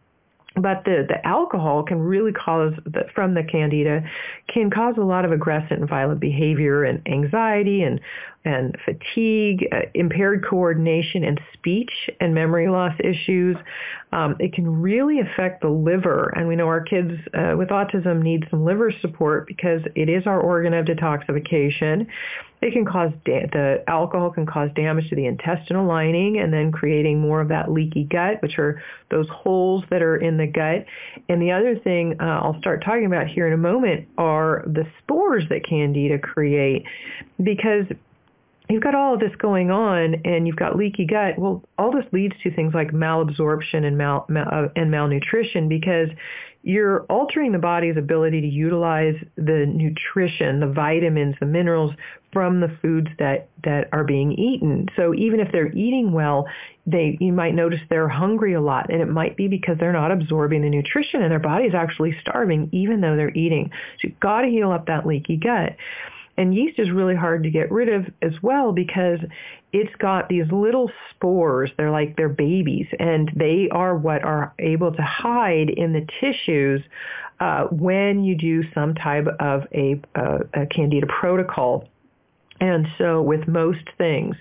but 0.56 0.84
the, 0.86 1.06
the 1.08 1.26
alcohol 1.28 1.84
can 1.84 2.00
really 2.00 2.32
cause 2.32 2.74
the, 2.86 3.04
from 3.14 3.34
the 3.34 3.44
candida 3.44 4.02
can 4.48 4.70
cause 4.70 4.96
a 4.98 5.04
lot 5.04 5.26
of 5.26 5.32
aggressive 5.32 5.80
and 5.80 5.90
violent 5.90 6.20
behavior 6.20 6.84
and 6.84 7.06
anxiety 7.08 7.84
and 7.84 8.00
and 8.46 8.78
fatigue, 8.86 9.68
uh, 9.72 9.90
impaired 9.96 10.46
coordination 10.48 11.24
and 11.24 11.42
speech 11.54 11.92
and 12.20 12.34
memory 12.36 12.70
loss 12.70 12.94
issues. 13.00 13.58
Um, 14.12 14.36
it 14.40 14.54
can 14.54 14.82
really 14.82 15.20
affect 15.20 15.62
the 15.62 15.68
liver, 15.68 16.32
and 16.36 16.48
we 16.48 16.56
know 16.56 16.68
our 16.68 16.82
kids 16.82 17.12
uh, 17.34 17.56
with 17.58 17.70
autism 17.70 18.22
need 18.22 18.46
some 18.52 18.64
liver 18.64 18.94
support 19.02 19.48
because 19.48 19.82
it 19.96 20.10
is 20.10 20.28
our 20.28 20.40
organ 20.40 20.76
of 20.76 20.86
detoxification. 20.86 22.06
It 22.62 22.74
can 22.74 22.86
cause 22.86 23.12
da- 23.26 23.48
the 23.52 23.84
alcohol 23.88 24.32
can 24.32 24.46
cause 24.46 24.70
damage 24.76 25.10
to 25.10 25.16
the 25.16 25.26
intestinal 25.26 25.86
lining, 25.86 26.40
and 26.40 26.52
then 26.52 26.72
creating 26.72 27.20
more 27.20 27.42
of 27.42 27.50
that 27.50 27.72
leaky 27.72 28.06
gut, 28.06 28.42
which 28.42 28.58
are 28.58 28.82
those 29.12 29.28
holes 29.30 29.84
that 29.90 30.02
are 30.02 30.18
in 30.18 30.38
the 30.38 30.48
gut. 30.48 30.86
And 31.30 31.42
the 31.42 31.52
other 31.52 31.78
thing 31.78 32.16
uh, 32.20 32.40
I'll 32.42 32.60
start 32.60 32.84
talking 32.84 33.06
about 33.06 33.28
here 33.28 33.46
in 33.48 33.54
a 33.54 33.58
moment 33.58 34.08
are 34.18 34.64
the 34.66 34.88
spores 35.00 35.44
that 35.50 35.66
candida 35.68 36.18
create, 36.18 36.86
because 37.42 37.86
you've 38.68 38.82
got 38.82 38.96
all 38.96 39.14
of 39.14 39.20
this 39.20 39.36
going 39.38 39.70
on 39.70 40.16
and 40.26 40.48
you've 40.48 40.56
got 40.56 40.76
leaky 40.76 41.06
gut, 41.06 41.38
well, 41.38 41.62
all 41.78 41.92
this 41.92 42.06
leads 42.12 42.36
to 42.42 42.52
things 42.56 42.74
like 42.74 42.90
malabsorption 42.92 43.84
and, 43.84 43.96
mal, 43.96 44.26
mal, 44.28 44.48
uh, 44.52 44.68
and 44.76 44.90
malnutrition 44.90 45.70
because 45.70 46.10
you're 46.66 47.02
altering 47.04 47.52
the 47.52 47.60
body's 47.60 47.96
ability 47.96 48.42
to 48.42 48.48
utilize 48.48 49.14
the 49.38 49.68
nutrition, 49.68 50.60
the 50.60 50.68
vitamins, 50.68 51.36
the 51.40 51.46
minerals 51.46 51.94
from 52.34 52.60
the 52.60 52.76
foods 52.82 53.08
that, 53.20 53.50
that 53.64 53.88
are 53.92 54.04
being 54.04 54.32
eaten. 54.32 54.88
So 54.96 55.14
even 55.14 55.40
if 55.40 55.52
they're 55.52 55.72
eating 55.72 56.12
well, 56.12 56.48
they 56.88 57.18
you 57.22 57.32
might 57.32 57.54
notice 57.54 57.80
they're 57.90 58.10
hungry 58.10 58.54
a 58.54 58.62
lot 58.62 58.92
and 58.92 59.00
it 59.00 59.08
might 59.08 59.38
be 59.38 59.48
because 59.48 59.78
they're 59.80 59.94
not 59.94 60.12
absorbing 60.12 60.64
the 60.64 60.70
nutrition 60.70 61.22
and 61.22 61.32
their 61.32 61.40
body's 61.40 61.76
actually 61.76 62.18
starving 62.20 62.68
even 62.72 63.00
though 63.00 63.16
they're 63.16 63.36
eating. 63.38 63.70
So 64.02 64.08
you've 64.08 64.20
got 64.20 64.42
to 64.42 64.48
heal 64.48 64.72
up 64.72 64.88
that 64.88 65.06
leaky 65.06 65.38
gut. 65.38 65.76
And 66.38 66.54
yeast 66.54 66.80
is 66.80 66.92
really 66.92 67.16
hard 67.16 67.44
to 67.44 67.50
get 67.50 67.72
rid 67.72 67.90
of 67.90 68.06
as 68.22 68.34
well 68.42 68.74
because 68.74 69.20
it's 69.72 69.96
got 69.96 70.30
these 70.30 70.46
little 70.52 70.92
spores. 71.12 71.72
They're 71.78 71.92
like 71.92 72.18
they're 72.18 72.30
babies, 72.30 72.88
and 73.00 73.32
they 73.36 73.70
are 73.72 73.96
what 73.96 74.24
are 74.24 74.54
able 74.60 74.92
to 74.94 75.02
hide 75.02 75.70
in 75.70 75.94
the 75.94 76.06
tissues 76.20 76.82
uh, 77.40 77.66
when 77.66 78.24
you 78.24 78.36
do 78.36 78.64
some 78.74 78.96
type 78.96 79.28
of 79.40 79.64
a, 79.74 80.02
uh, 80.16 80.40
a 80.54 80.66
candida 80.68 81.08
protocol. 81.08 81.88
And 82.62 82.88
so 82.98 83.22
with 83.22 83.48
most 83.48 83.84
things, 83.98 84.36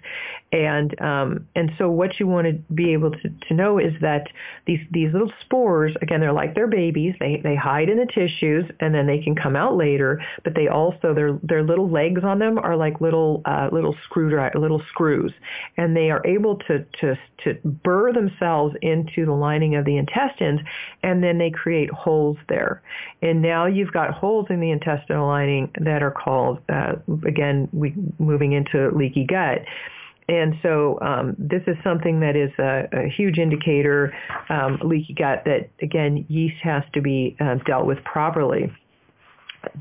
and 0.54 1.00
um, 1.00 1.48
and 1.56 1.72
so 1.78 1.90
what 1.90 2.20
you 2.20 2.28
want 2.28 2.46
to 2.46 2.52
be 2.72 2.92
able 2.92 3.10
to, 3.10 3.28
to 3.48 3.54
know 3.54 3.78
is 3.78 3.92
that 4.00 4.28
these 4.66 4.78
these 4.92 5.12
little 5.12 5.32
spores, 5.40 5.92
again, 6.00 6.20
they're 6.20 6.32
like 6.32 6.54
they're 6.54 6.68
babies. 6.68 7.14
They 7.18 7.40
they 7.42 7.56
hide 7.56 7.88
in 7.88 7.98
the 7.98 8.06
tissues 8.06 8.64
and 8.78 8.94
then 8.94 9.08
they 9.08 9.18
can 9.18 9.34
come 9.34 9.56
out 9.56 9.76
later. 9.76 10.22
But 10.44 10.54
they 10.54 10.68
also 10.68 11.12
their 11.12 11.38
their 11.42 11.64
little 11.64 11.90
legs 11.90 12.22
on 12.22 12.38
them 12.38 12.58
are 12.58 12.76
like 12.76 13.00
little 13.00 13.42
uh, 13.44 13.68
little 13.72 13.96
screwdriver 14.04 14.56
little 14.56 14.80
screws, 14.90 15.32
and 15.76 15.96
they 15.96 16.10
are 16.10 16.24
able 16.24 16.56
to 16.68 16.84
to 17.00 17.16
to 17.42 17.54
burr 17.82 18.12
themselves 18.12 18.76
into 18.80 19.26
the 19.26 19.32
lining 19.32 19.74
of 19.74 19.84
the 19.84 19.96
intestines, 19.96 20.60
and 21.02 21.22
then 21.22 21.36
they 21.36 21.50
create 21.50 21.90
holes 21.90 22.36
there. 22.48 22.80
And 23.22 23.42
now 23.42 23.66
you've 23.66 23.92
got 23.92 24.12
holes 24.12 24.46
in 24.50 24.60
the 24.60 24.70
intestinal 24.70 25.26
lining 25.26 25.72
that 25.80 26.00
are 26.00 26.12
called 26.12 26.60
uh, 26.68 26.92
again 27.26 27.68
we 27.72 27.92
moving 28.20 28.52
into 28.52 28.90
leaky 28.94 29.24
gut. 29.24 29.64
And 30.28 30.54
so 30.62 30.98
um, 31.00 31.36
this 31.38 31.62
is 31.66 31.76
something 31.84 32.20
that 32.20 32.34
is 32.36 32.50
a, 32.58 32.88
a 32.92 33.08
huge 33.08 33.38
indicator, 33.38 34.14
um, 34.48 34.78
leaky 34.82 35.14
gut, 35.14 35.42
that 35.44 35.68
again, 35.82 36.24
yeast 36.28 36.56
has 36.62 36.82
to 36.94 37.02
be 37.02 37.36
uh, 37.40 37.56
dealt 37.66 37.86
with 37.86 37.98
properly 38.04 38.72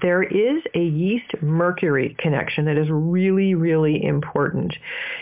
there 0.01 0.23
is 0.23 0.63
a 0.75 0.83
yeast 0.83 1.31
mercury 1.41 2.15
connection 2.19 2.65
that 2.65 2.77
is 2.77 2.87
really, 2.89 3.55
really 3.55 4.03
important. 4.03 4.73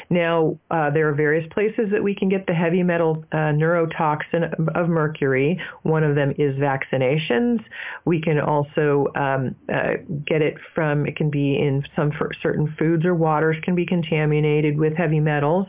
Now, 0.10 0.58
uh, 0.69 0.89
there 0.91 1.08
are 1.10 1.13
various 1.13 1.47
places 1.54 1.89
that 1.91 2.04
we 2.04 2.15
can 2.15 2.30
get 2.30 2.47
the 2.47 2.54
heavy 2.54 2.84
metal 2.84 3.24
uh, 3.32 3.54
neurotoxin 3.54 4.76
of 4.76 4.89
mercury. 4.89 5.60
One 5.84 6.04
of 6.04 6.15
them 6.15 6.32
is 6.38 6.56
vaccinations. 6.58 7.63
We 8.06 8.21
can 8.21 8.39
also 8.39 9.08
um, 9.15 9.56
uh, 9.74 9.93
get 10.26 10.41
it 10.41 10.56
from, 10.74 11.06
it 11.06 11.15
can 11.15 11.30
be 11.30 11.58
in 11.58 11.84
some 11.95 12.12
certain 12.41 12.76
foods 12.78 13.06
or 13.06 13.15
waters 13.15 13.58
can 13.63 13.76
be 13.76 13.86
contaminated 13.86 14.78
with 14.78 14.95
heavy 14.95 15.19
metals. 15.19 15.67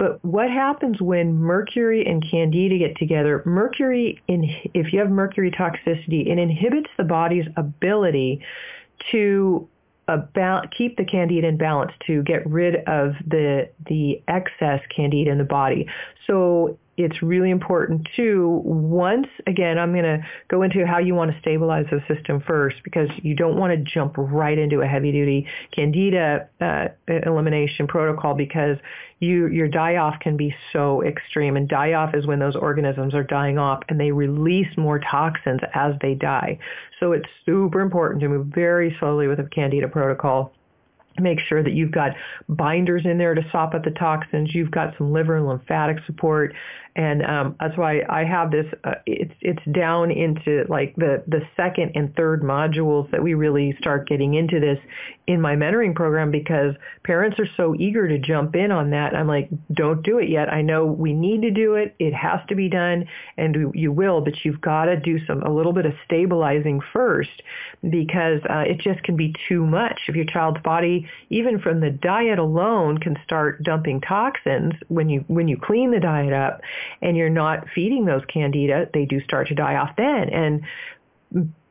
But 0.00 0.24
what 0.24 0.48
happens 0.50 0.98
when 0.98 1.34
mercury 1.34 2.06
and 2.06 2.24
candida 2.28 2.78
get 2.78 2.96
together? 2.96 3.42
Mercury, 3.44 4.22
in, 4.28 4.44
if 4.72 4.94
you 4.94 4.98
have 4.98 5.10
mercury 5.10 5.50
toxicity, 5.50 6.26
it 6.26 6.38
inhibits 6.38 6.88
the 6.96 7.04
body's 7.04 7.44
ability 7.58 8.40
to 9.12 9.68
about, 10.08 10.74
keep 10.74 10.96
the 10.96 11.04
candida 11.04 11.46
in 11.46 11.58
balance, 11.58 11.92
to 12.06 12.22
get 12.22 12.46
rid 12.48 12.76
of 12.88 13.12
the 13.26 13.68
the 13.86 14.22
excess 14.26 14.80
candida 14.88 15.30
in 15.30 15.36
the 15.36 15.44
body. 15.44 15.86
So 16.26 16.78
it's 17.04 17.22
really 17.22 17.50
important 17.50 18.08
too. 18.14 18.60
Once 18.64 19.26
again, 19.46 19.78
I'm 19.78 19.92
going 19.92 20.04
to 20.04 20.18
go 20.48 20.62
into 20.62 20.86
how 20.86 20.98
you 20.98 21.14
want 21.14 21.32
to 21.32 21.40
stabilize 21.40 21.86
the 21.90 22.00
system 22.12 22.42
first 22.46 22.76
because 22.84 23.08
you 23.22 23.34
don't 23.34 23.56
want 23.56 23.72
to 23.72 23.92
jump 23.92 24.14
right 24.16 24.58
into 24.58 24.80
a 24.80 24.86
heavy 24.86 25.12
duty 25.12 25.46
candida 25.72 26.48
uh, 26.60 26.88
elimination 27.08 27.86
protocol 27.86 28.34
because 28.34 28.76
you, 29.18 29.48
your 29.48 29.68
die 29.68 29.96
off 29.96 30.20
can 30.20 30.36
be 30.36 30.54
so 30.72 31.02
extreme. 31.02 31.56
And 31.56 31.68
die 31.68 31.94
off 31.94 32.14
is 32.14 32.26
when 32.26 32.38
those 32.38 32.56
organisms 32.56 33.14
are 33.14 33.24
dying 33.24 33.58
off 33.58 33.82
and 33.88 33.98
they 33.98 34.12
release 34.12 34.76
more 34.76 34.98
toxins 34.98 35.60
as 35.74 35.94
they 36.00 36.14
die. 36.14 36.58
So 36.98 37.12
it's 37.12 37.28
super 37.46 37.80
important 37.80 38.20
to 38.22 38.28
move 38.28 38.46
very 38.46 38.96
slowly 38.98 39.26
with 39.26 39.40
a 39.40 39.44
candida 39.44 39.88
protocol 39.88 40.52
make 41.18 41.40
sure 41.40 41.62
that 41.62 41.72
you've 41.72 41.92
got 41.92 42.12
binders 42.48 43.02
in 43.04 43.18
there 43.18 43.34
to 43.34 43.42
sop 43.50 43.74
up 43.74 43.84
the 43.84 43.90
toxins. 43.90 44.54
You've 44.54 44.70
got 44.70 44.96
some 44.96 45.12
liver 45.12 45.36
and 45.36 45.46
lymphatic 45.46 45.98
support, 46.06 46.54
and 46.96 47.24
um, 47.24 47.56
that's 47.60 47.76
why 47.76 48.02
I 48.08 48.24
have 48.24 48.50
this. 48.50 48.66
Uh, 48.84 48.94
it's 49.06 49.34
it's 49.40 49.62
down 49.72 50.10
into 50.10 50.64
like 50.68 50.94
the 50.96 51.22
the 51.26 51.40
second 51.56 51.92
and 51.94 52.14
third 52.16 52.42
modules 52.42 53.10
that 53.10 53.22
we 53.22 53.34
really 53.34 53.76
start 53.78 54.08
getting 54.08 54.34
into 54.34 54.60
this 54.60 54.78
in 55.26 55.40
my 55.40 55.54
mentoring 55.54 55.94
program 55.94 56.30
because 56.30 56.74
parents 57.04 57.38
are 57.38 57.48
so 57.56 57.74
eager 57.78 58.08
to 58.08 58.18
jump 58.18 58.56
in 58.56 58.72
on 58.72 58.90
that. 58.90 59.14
I'm 59.14 59.28
like, 59.28 59.48
don't 59.72 60.02
do 60.02 60.18
it 60.18 60.28
yet. 60.28 60.52
I 60.52 60.62
know 60.62 60.86
we 60.86 61.12
need 61.12 61.42
to 61.42 61.50
do 61.50 61.74
it. 61.74 61.94
It 61.98 62.12
has 62.12 62.40
to 62.48 62.56
be 62.56 62.68
done, 62.68 63.06
and 63.36 63.72
you 63.74 63.92
will, 63.92 64.20
but 64.20 64.44
you've 64.44 64.60
got 64.60 64.86
to 64.86 64.96
do 64.96 65.24
some 65.26 65.42
a 65.42 65.50
little 65.50 65.72
bit 65.72 65.86
of 65.86 65.92
stabilizing 66.04 66.80
first 66.92 67.42
because 67.88 68.40
uh, 68.50 68.64
it 68.66 68.78
just 68.80 69.02
can 69.04 69.16
be 69.16 69.34
too 69.48 69.64
much 69.64 70.00
if 70.08 70.16
your 70.16 70.24
child's 70.26 70.60
body 70.62 71.08
even 71.30 71.58
from 71.60 71.80
the 71.80 71.90
diet 71.90 72.38
alone 72.38 72.98
can 72.98 73.16
start 73.24 73.62
dumping 73.62 74.00
toxins 74.00 74.74
when 74.88 75.08
you 75.08 75.24
when 75.28 75.48
you 75.48 75.56
clean 75.56 75.90
the 75.90 76.00
diet 76.00 76.32
up 76.32 76.60
and 77.02 77.16
you're 77.16 77.30
not 77.30 77.66
feeding 77.74 78.04
those 78.04 78.22
candida 78.32 78.88
they 78.92 79.04
do 79.04 79.20
start 79.20 79.48
to 79.48 79.54
die 79.54 79.76
off 79.76 79.90
then. 79.96 80.28
And 80.30 80.62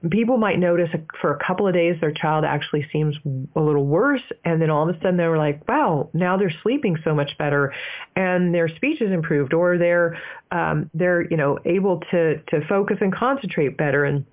people 0.10 0.38
might 0.38 0.58
notice 0.58 0.90
for 1.20 1.34
a 1.36 1.46
couple 1.46 1.68
of 1.68 1.74
days 1.74 1.98
their 2.00 2.12
child 2.12 2.46
actually 2.46 2.88
seems 2.92 3.16
a 3.56 3.60
little 3.60 3.86
worse. 3.86 4.22
And 4.46 4.62
then 4.62 4.70
all 4.70 4.88
of 4.88 4.96
a 4.96 5.00
sudden 5.00 5.18
they're 5.18 5.38
like 5.38 5.68
wow 5.68 6.10
now 6.14 6.38
they're 6.38 6.54
sleeping 6.64 6.98
so 7.04 7.14
much 7.14 7.38
better. 7.38 7.74
And 8.16 8.54
their 8.54 8.68
speech 8.68 9.02
is 9.02 9.12
improved 9.12 9.54
or 9.54 9.78
they're 9.78 10.18
um, 10.52 10.90
they're 10.94 11.30
you 11.30 11.38
know 11.38 11.60
able 11.66 12.02
to 12.12 12.38
to 12.38 12.66
focus 12.68 12.98
and 13.02 13.14
concentrate 13.14 13.78
better. 13.78 14.06
And 14.06 14.26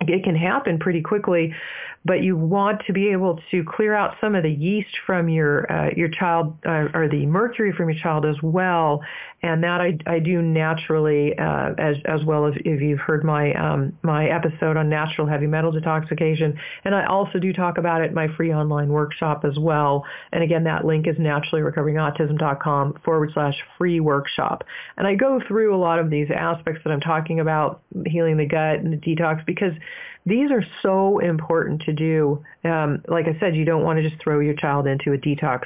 it 0.00 0.24
can 0.24 0.34
happen 0.34 0.78
pretty 0.78 1.02
quickly, 1.02 1.54
but 2.04 2.22
you 2.22 2.34
want 2.34 2.80
to 2.86 2.92
be 2.94 3.08
able 3.08 3.38
to 3.50 3.62
clear 3.64 3.94
out 3.94 4.14
some 4.20 4.34
of 4.34 4.42
the 4.42 4.50
yeast 4.50 4.96
from 5.06 5.28
your 5.28 5.70
uh, 5.70 5.90
your 5.94 6.08
child 6.08 6.56
uh, 6.66 6.88
or 6.94 7.08
the 7.10 7.26
mercury 7.26 7.72
from 7.72 7.90
your 7.90 7.98
child 8.00 8.24
as 8.24 8.36
well, 8.42 9.02
and 9.42 9.62
that 9.62 9.82
I, 9.82 9.98
I 10.06 10.18
do 10.18 10.40
naturally 10.40 11.38
uh, 11.38 11.74
as 11.76 11.96
as 12.06 12.24
well 12.24 12.46
as 12.46 12.54
if 12.64 12.80
you've 12.80 13.00
heard 13.00 13.22
my 13.22 13.52
um, 13.52 13.98
my 14.02 14.28
episode 14.28 14.78
on 14.78 14.88
natural 14.88 15.26
heavy 15.26 15.46
metal 15.46 15.72
detoxification, 15.72 16.56
and 16.84 16.94
I 16.94 17.04
also 17.04 17.38
do 17.38 17.52
talk 17.52 17.76
about 17.76 18.00
it 18.00 18.08
in 18.08 18.14
my 18.14 18.28
free 18.34 18.54
online 18.54 18.88
workshop 18.88 19.44
as 19.44 19.58
well. 19.58 20.06
And 20.32 20.42
again, 20.42 20.64
that 20.64 20.86
link 20.86 21.06
is 21.06 21.16
naturallyrecoveringautism.com 21.16 23.00
forward 23.04 23.30
slash 23.34 23.56
free 23.76 24.00
workshop, 24.00 24.64
and 24.96 25.06
I 25.06 25.16
go 25.16 25.38
through 25.46 25.74
a 25.74 25.76
lot 25.76 25.98
of 25.98 26.08
these 26.08 26.28
aspects 26.34 26.80
that 26.84 26.90
I'm 26.90 27.00
talking 27.00 27.40
about, 27.40 27.82
healing 28.06 28.38
the 28.38 28.46
gut 28.46 28.76
and 28.76 28.90
the 28.90 28.96
detox, 28.96 29.44
because 29.44 29.74
these 30.30 30.50
are 30.50 30.64
so 30.82 31.18
important 31.18 31.82
to 31.82 31.92
do. 31.92 32.42
Um, 32.64 33.02
like 33.08 33.26
I 33.26 33.38
said, 33.40 33.56
you 33.56 33.64
don't 33.64 33.82
want 33.82 33.98
to 33.98 34.08
just 34.08 34.22
throw 34.22 34.40
your 34.40 34.54
child 34.54 34.86
into 34.86 35.12
a 35.12 35.18
detox 35.18 35.64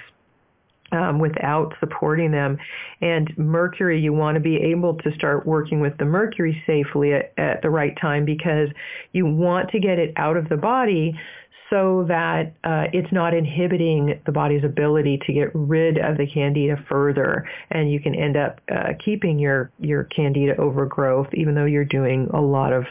um, 0.92 1.18
without 1.18 1.74
supporting 1.80 2.30
them. 2.30 2.58
And 3.00 3.36
mercury, 3.36 4.00
you 4.00 4.12
want 4.12 4.36
to 4.36 4.40
be 4.40 4.56
able 4.56 4.94
to 4.98 5.14
start 5.14 5.46
working 5.46 5.80
with 5.80 5.96
the 5.98 6.04
mercury 6.04 6.62
safely 6.66 7.14
at, 7.14 7.32
at 7.36 7.62
the 7.62 7.70
right 7.70 7.96
time 8.00 8.24
because 8.24 8.68
you 9.12 9.26
want 9.26 9.70
to 9.70 9.80
get 9.80 9.98
it 9.98 10.12
out 10.16 10.36
of 10.36 10.48
the 10.48 10.56
body 10.56 11.18
so 11.70 12.04
that 12.08 12.52
uh, 12.64 12.84
it's 12.92 13.12
not 13.12 13.34
inhibiting 13.34 14.20
the 14.26 14.32
body's 14.32 14.64
ability 14.64 15.20
to 15.26 15.32
get 15.32 15.50
rid 15.54 15.98
of 15.98 16.16
the 16.16 16.26
candida 16.26 16.76
further, 16.88 17.48
and 17.70 17.90
you 17.90 18.00
can 18.00 18.14
end 18.14 18.36
up 18.36 18.60
uh, 18.70 18.92
keeping 19.04 19.38
your 19.38 19.70
your 19.78 20.04
candida 20.04 20.56
overgrowth, 20.56 21.28
even 21.32 21.54
though 21.54 21.64
you're 21.64 21.84
doing 21.84 22.28
a 22.32 22.40
lot 22.40 22.72
of 22.72 22.84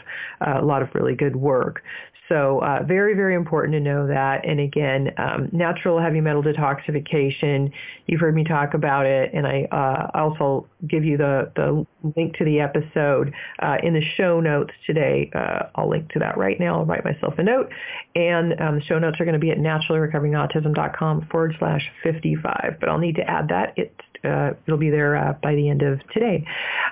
uh, 0.46 0.60
a 0.60 0.64
lot 0.64 0.82
of 0.82 0.88
really 0.94 1.14
good 1.14 1.36
work. 1.36 1.82
So 2.28 2.60
uh, 2.60 2.82
very, 2.84 3.14
very 3.14 3.34
important 3.34 3.74
to 3.74 3.80
know 3.80 4.06
that. 4.06 4.46
And 4.46 4.58
again, 4.58 5.12
um, 5.18 5.48
natural 5.52 6.00
heavy 6.00 6.20
metal 6.20 6.42
detoxification, 6.42 7.70
you've 8.06 8.20
heard 8.20 8.34
me 8.34 8.44
talk 8.44 8.72
about 8.72 9.04
it, 9.04 9.32
and 9.34 9.46
I 9.46 9.68
uh, 9.70 10.10
also 10.14 10.66
give 10.88 11.04
you 11.04 11.16
the, 11.18 11.52
the 11.54 11.86
link 12.16 12.36
to 12.38 12.44
the 12.44 12.60
episode 12.60 13.32
uh, 13.60 13.76
in 13.82 13.94
the 13.94 14.02
show 14.16 14.40
notes 14.40 14.72
today. 14.86 15.30
Uh, 15.34 15.66
I'll 15.74 15.88
link 15.88 16.10
to 16.12 16.18
that 16.20 16.38
right 16.38 16.58
now. 16.58 16.78
I'll 16.78 16.86
write 16.86 17.04
myself 17.04 17.34
a 17.38 17.42
note. 17.42 17.70
And 18.14 18.58
um, 18.60 18.76
the 18.76 18.84
show 18.84 18.98
notes 18.98 19.20
are 19.20 19.24
going 19.24 19.34
to 19.34 19.38
be 19.38 19.50
at 19.50 19.58
naturallyrecoveringautism.com 19.58 21.28
forward 21.30 21.56
slash 21.58 21.90
55. 22.02 22.76
But 22.80 22.88
I'll 22.88 22.98
need 22.98 23.16
to 23.16 23.28
add 23.28 23.48
that. 23.48 23.74
It's 23.76 23.92
uh, 24.24 24.54
it'll 24.66 24.78
be 24.78 24.90
there 24.90 25.16
uh, 25.16 25.34
by 25.42 25.54
the 25.54 25.68
end 25.68 25.82
of 25.82 26.00
today. 26.12 26.46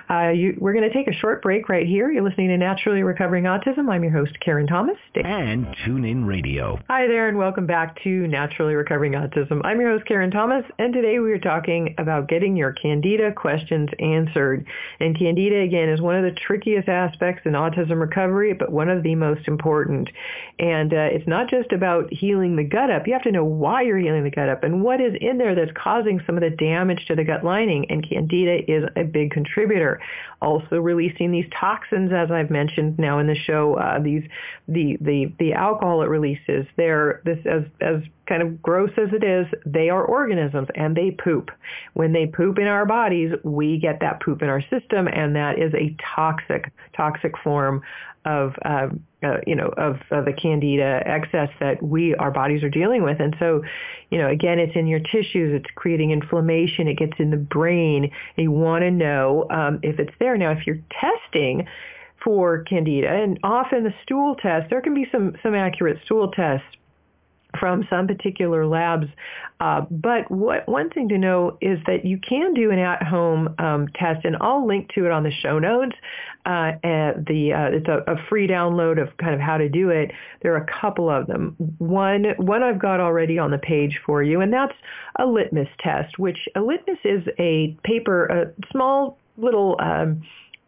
Uh, 0.09 0.29
you, 0.29 0.57
we're 0.59 0.73
going 0.73 0.87
to 0.87 0.93
take 0.93 1.07
a 1.07 1.13
short 1.13 1.41
break 1.41 1.69
right 1.69 1.87
here. 1.87 2.11
You're 2.11 2.23
listening 2.23 2.49
to 2.49 2.57
Naturally 2.57 3.03
Recovering 3.03 3.45
Autism. 3.45 3.89
I'm 3.89 4.03
your 4.03 4.11
host, 4.11 4.37
Karen 4.39 4.67
Thomas. 4.67 4.97
Stay. 5.09 5.21
And 5.23 5.65
TuneIn 5.85 6.27
Radio. 6.27 6.79
Hi 6.89 7.07
there, 7.07 7.29
and 7.29 7.37
welcome 7.37 7.65
back 7.65 8.01
to 8.03 8.27
Naturally 8.27 8.75
Recovering 8.75 9.13
Autism. 9.13 9.61
I'm 9.63 9.79
your 9.79 9.91
host, 9.91 10.05
Karen 10.05 10.31
Thomas, 10.31 10.65
and 10.77 10.93
today 10.93 11.19
we 11.19 11.31
are 11.31 11.39
talking 11.39 11.95
about 11.97 12.27
getting 12.27 12.55
your 12.55 12.73
Candida 12.73 13.31
questions 13.31 13.89
answered. 13.99 14.65
And 14.99 15.17
Candida, 15.17 15.61
again, 15.61 15.89
is 15.89 16.01
one 16.01 16.15
of 16.15 16.23
the 16.23 16.39
trickiest 16.39 16.89
aspects 16.89 17.43
in 17.45 17.53
autism 17.53 17.99
recovery, 17.99 18.53
but 18.53 18.71
one 18.71 18.89
of 18.89 19.03
the 19.03 19.15
most 19.15 19.47
important. 19.47 20.09
And 20.59 20.93
uh, 20.93 21.09
it's 21.11 21.27
not 21.27 21.49
just 21.49 21.71
about 21.71 22.11
healing 22.11 22.55
the 22.55 22.63
gut 22.63 22.91
up. 22.91 23.07
You 23.07 23.13
have 23.13 23.23
to 23.23 23.31
know 23.31 23.45
why 23.45 23.83
you're 23.83 23.97
healing 23.97 24.23
the 24.23 24.31
gut 24.31 24.49
up 24.49 24.63
and 24.63 24.83
what 24.83 25.01
is 25.01 25.13
in 25.19 25.37
there 25.37 25.55
that's 25.55 25.71
causing 25.75 26.21
some 26.25 26.35
of 26.35 26.41
the 26.41 26.49
damage 26.49 27.05
to 27.07 27.15
the 27.15 27.22
gut 27.23 27.43
lining. 27.43 27.85
And 27.89 28.07
Candida 28.07 28.59
is 28.71 28.83
a 28.95 29.03
big 29.03 29.31
contributor. 29.31 29.99
Also 30.43 30.75
releasing 30.75 31.31
these 31.31 31.45
toxins, 31.57 32.11
as 32.11 32.29
I've 32.29 32.49
mentioned 32.49 32.99
now 32.99 33.19
in 33.19 33.27
the 33.27 33.35
show, 33.35 33.75
uh, 33.75 33.99
these 33.99 34.23
the 34.67 34.97
the 34.99 35.33
the 35.39 35.53
alcohol 35.53 36.01
it 36.01 36.09
releases. 36.09 36.65
They're 36.75 37.21
this 37.23 37.39
as 37.45 37.63
as 37.79 38.01
kind 38.27 38.41
of 38.41 38.61
gross 38.61 38.91
as 38.97 39.09
it 39.13 39.23
is, 39.23 39.47
they 39.65 39.89
are 39.89 40.03
organisms 40.03 40.67
and 40.75 40.95
they 40.95 41.11
poop. 41.11 41.49
When 41.93 42.13
they 42.13 42.27
poop 42.27 42.57
in 42.57 42.67
our 42.67 42.85
bodies, 42.85 43.31
we 43.43 43.77
get 43.77 43.99
that 44.01 44.21
poop 44.21 44.41
in 44.41 44.49
our 44.49 44.61
system, 44.61 45.07
and 45.07 45.35
that 45.35 45.59
is 45.59 45.73
a 45.73 45.95
toxic 46.15 46.71
toxic 46.93 47.37
form 47.43 47.81
of 48.25 48.53
uh, 48.63 48.87
uh, 49.23 49.37
you 49.45 49.55
know 49.55 49.67
of, 49.77 49.97
of 50.11 50.25
the 50.25 50.33
candida 50.33 51.01
excess 51.05 51.49
that 51.59 51.81
we 51.83 52.15
our 52.15 52.31
bodies 52.31 52.63
are 52.63 52.69
dealing 52.69 53.03
with 53.03 53.19
and 53.19 53.35
so 53.37 53.61
you 54.11 54.17
know 54.17 54.29
again 54.29 54.59
it's 54.59 54.75
in 54.75 54.87
your 54.87 54.99
tissues 54.99 55.53
it's 55.53 55.69
creating 55.75 56.11
inflammation 56.11 56.87
it 56.87 56.97
gets 56.97 57.13
in 57.19 57.31
the 57.31 57.37
brain 57.37 58.11
you 58.37 58.51
want 58.51 58.81
to 58.81 58.91
know 58.91 59.45
um, 59.49 59.79
if 59.83 59.99
it's 59.99 60.13
there 60.19 60.32
now 60.37 60.51
if 60.51 60.65
you're 60.65 60.79
testing 60.99 61.67
for 62.23 62.63
candida 62.63 63.09
and 63.09 63.39
often 63.43 63.83
the 63.83 63.93
stool 64.03 64.35
test 64.35 64.69
there 64.69 64.81
can 64.81 64.93
be 64.93 65.07
some 65.11 65.35
some 65.43 65.55
accurate 65.55 65.97
stool 66.05 66.31
tests 66.31 66.65
from 67.59 67.85
some 67.89 68.07
particular 68.07 68.65
labs. 68.65 69.07
Uh, 69.59 69.81
but 69.89 70.29
what, 70.29 70.67
one 70.67 70.89
thing 70.89 71.07
to 71.09 71.17
know 71.17 71.57
is 71.61 71.79
that 71.85 72.03
you 72.03 72.17
can 72.17 72.53
do 72.53 72.71
an 72.71 72.79
at-home 72.79 73.55
um, 73.59 73.87
test, 73.95 74.25
and 74.25 74.35
I'll 74.41 74.67
link 74.67 74.89
to 74.95 75.05
it 75.05 75.11
on 75.11 75.23
the 75.23 75.31
show 75.31 75.59
notes. 75.59 75.95
Uh, 76.45 76.73
the 76.83 77.53
uh, 77.55 77.77
it's 77.77 77.87
a, 77.87 78.11
a, 78.11 78.17
free 78.27 78.49
download 78.49 79.01
of 79.01 79.15
kind 79.15 79.33
of 79.33 79.39
how 79.39 79.57
to 79.57 79.69
do 79.69 79.89
it. 79.89 80.11
There 80.41 80.53
are 80.53 80.57
a 80.57 80.81
couple 80.81 81.09
of 81.09 81.27
them. 81.27 81.55
One 81.77 82.25
one 82.35 82.63
I've 82.63 82.79
got 82.79 82.99
already 82.99 83.39
on 83.39 83.51
the 83.51 83.57
page 83.57 84.01
for 84.05 84.21
you, 84.21 84.41
and 84.41 84.51
that's 84.51 84.73
a 85.17 85.25
litmus 85.25 85.69
test. 85.79 86.19
Which 86.19 86.49
a 86.55 86.59
litmus 86.59 86.97
is 87.05 87.23
a 87.39 87.77
paper, 87.85 88.25
a 88.25 88.51
small 88.73 89.17
little 89.37 89.75
um, 89.79 90.23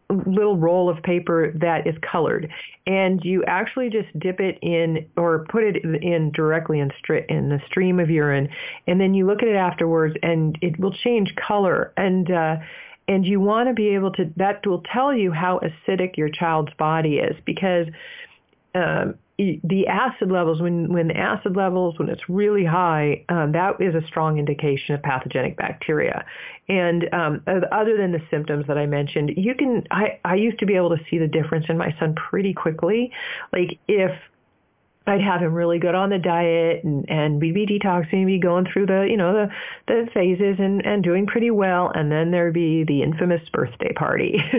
little 0.08 0.56
roll 0.56 0.88
of 0.88 1.02
paper 1.02 1.52
that 1.56 1.86
is 1.86 1.94
colored. 2.00 2.48
And 2.86 3.20
you 3.24 3.42
actually 3.44 3.90
just 3.90 4.16
dip 4.18 4.40
it 4.40 4.58
in 4.62 5.06
or 5.16 5.46
put 5.50 5.64
it 5.64 5.84
in 5.84 6.30
directly 6.32 6.78
in, 6.78 6.90
stri- 6.90 7.26
in 7.28 7.48
the 7.48 7.60
stream 7.66 7.98
of 7.98 8.08
urine 8.08 8.48
and 8.86 9.00
then 9.00 9.14
you 9.14 9.26
look 9.26 9.42
at 9.42 9.48
it 9.48 9.56
afterwards 9.56 10.14
and 10.22 10.56
it 10.62 10.78
will 10.78 10.92
change 10.92 11.34
color. 11.34 11.92
And 11.96 12.30
uh, 12.30 12.56
and 13.08 13.24
you 13.24 13.40
want 13.40 13.68
to 13.68 13.74
be 13.74 13.88
able 13.88 14.12
to 14.12 14.30
that 14.36 14.66
will 14.66 14.82
tell 14.92 15.14
you 15.14 15.32
how 15.32 15.60
acidic 15.60 16.16
your 16.16 16.28
child's 16.28 16.72
body 16.74 17.16
is 17.16 17.36
because 17.44 17.86
um, 18.74 19.14
the 19.38 19.86
acid 19.86 20.30
levels, 20.30 20.62
when, 20.62 20.92
when 20.92 21.08
the 21.08 21.16
acid 21.16 21.56
levels, 21.56 21.98
when 21.98 22.08
it's 22.08 22.26
really 22.28 22.64
high, 22.64 23.24
um, 23.28 23.52
that 23.52 23.80
is 23.80 23.94
a 23.94 24.06
strong 24.06 24.38
indication 24.38 24.94
of 24.94 25.02
pathogenic 25.02 25.56
bacteria. 25.56 26.24
And 26.68 27.12
um, 27.12 27.42
other 27.46 27.96
than 27.96 28.12
the 28.12 28.22
symptoms 28.30 28.66
that 28.66 28.78
I 28.78 28.86
mentioned, 28.86 29.32
you 29.36 29.54
can, 29.54 29.86
I, 29.90 30.18
I 30.24 30.36
used 30.36 30.58
to 30.60 30.66
be 30.66 30.74
able 30.74 30.96
to 30.96 31.04
see 31.10 31.18
the 31.18 31.28
difference 31.28 31.66
in 31.68 31.76
my 31.76 31.94
son 32.00 32.14
pretty 32.14 32.54
quickly. 32.54 33.12
Like 33.52 33.78
if 33.88 34.10
I'd 35.06 35.20
have 35.20 35.40
him 35.40 35.54
really 35.54 35.78
good 35.78 35.94
on 35.94 36.10
the 36.10 36.18
diet 36.18 36.82
and, 36.82 37.04
and 37.08 37.40
we'd 37.40 37.54
be 37.54 37.66
detoxing, 37.66 38.26
be 38.26 38.38
going 38.38 38.66
through 38.72 38.86
the, 38.86 39.06
you 39.08 39.16
know, 39.16 39.32
the, 39.32 39.48
the 39.86 40.10
phases 40.12 40.56
and, 40.58 40.84
and 40.84 41.02
doing 41.02 41.26
pretty 41.26 41.50
well. 41.50 41.92
And 41.94 42.10
then 42.10 42.32
there'd 42.32 42.54
be 42.54 42.84
the 42.84 43.02
infamous 43.02 43.42
birthday 43.52 43.92
party. 43.92 44.34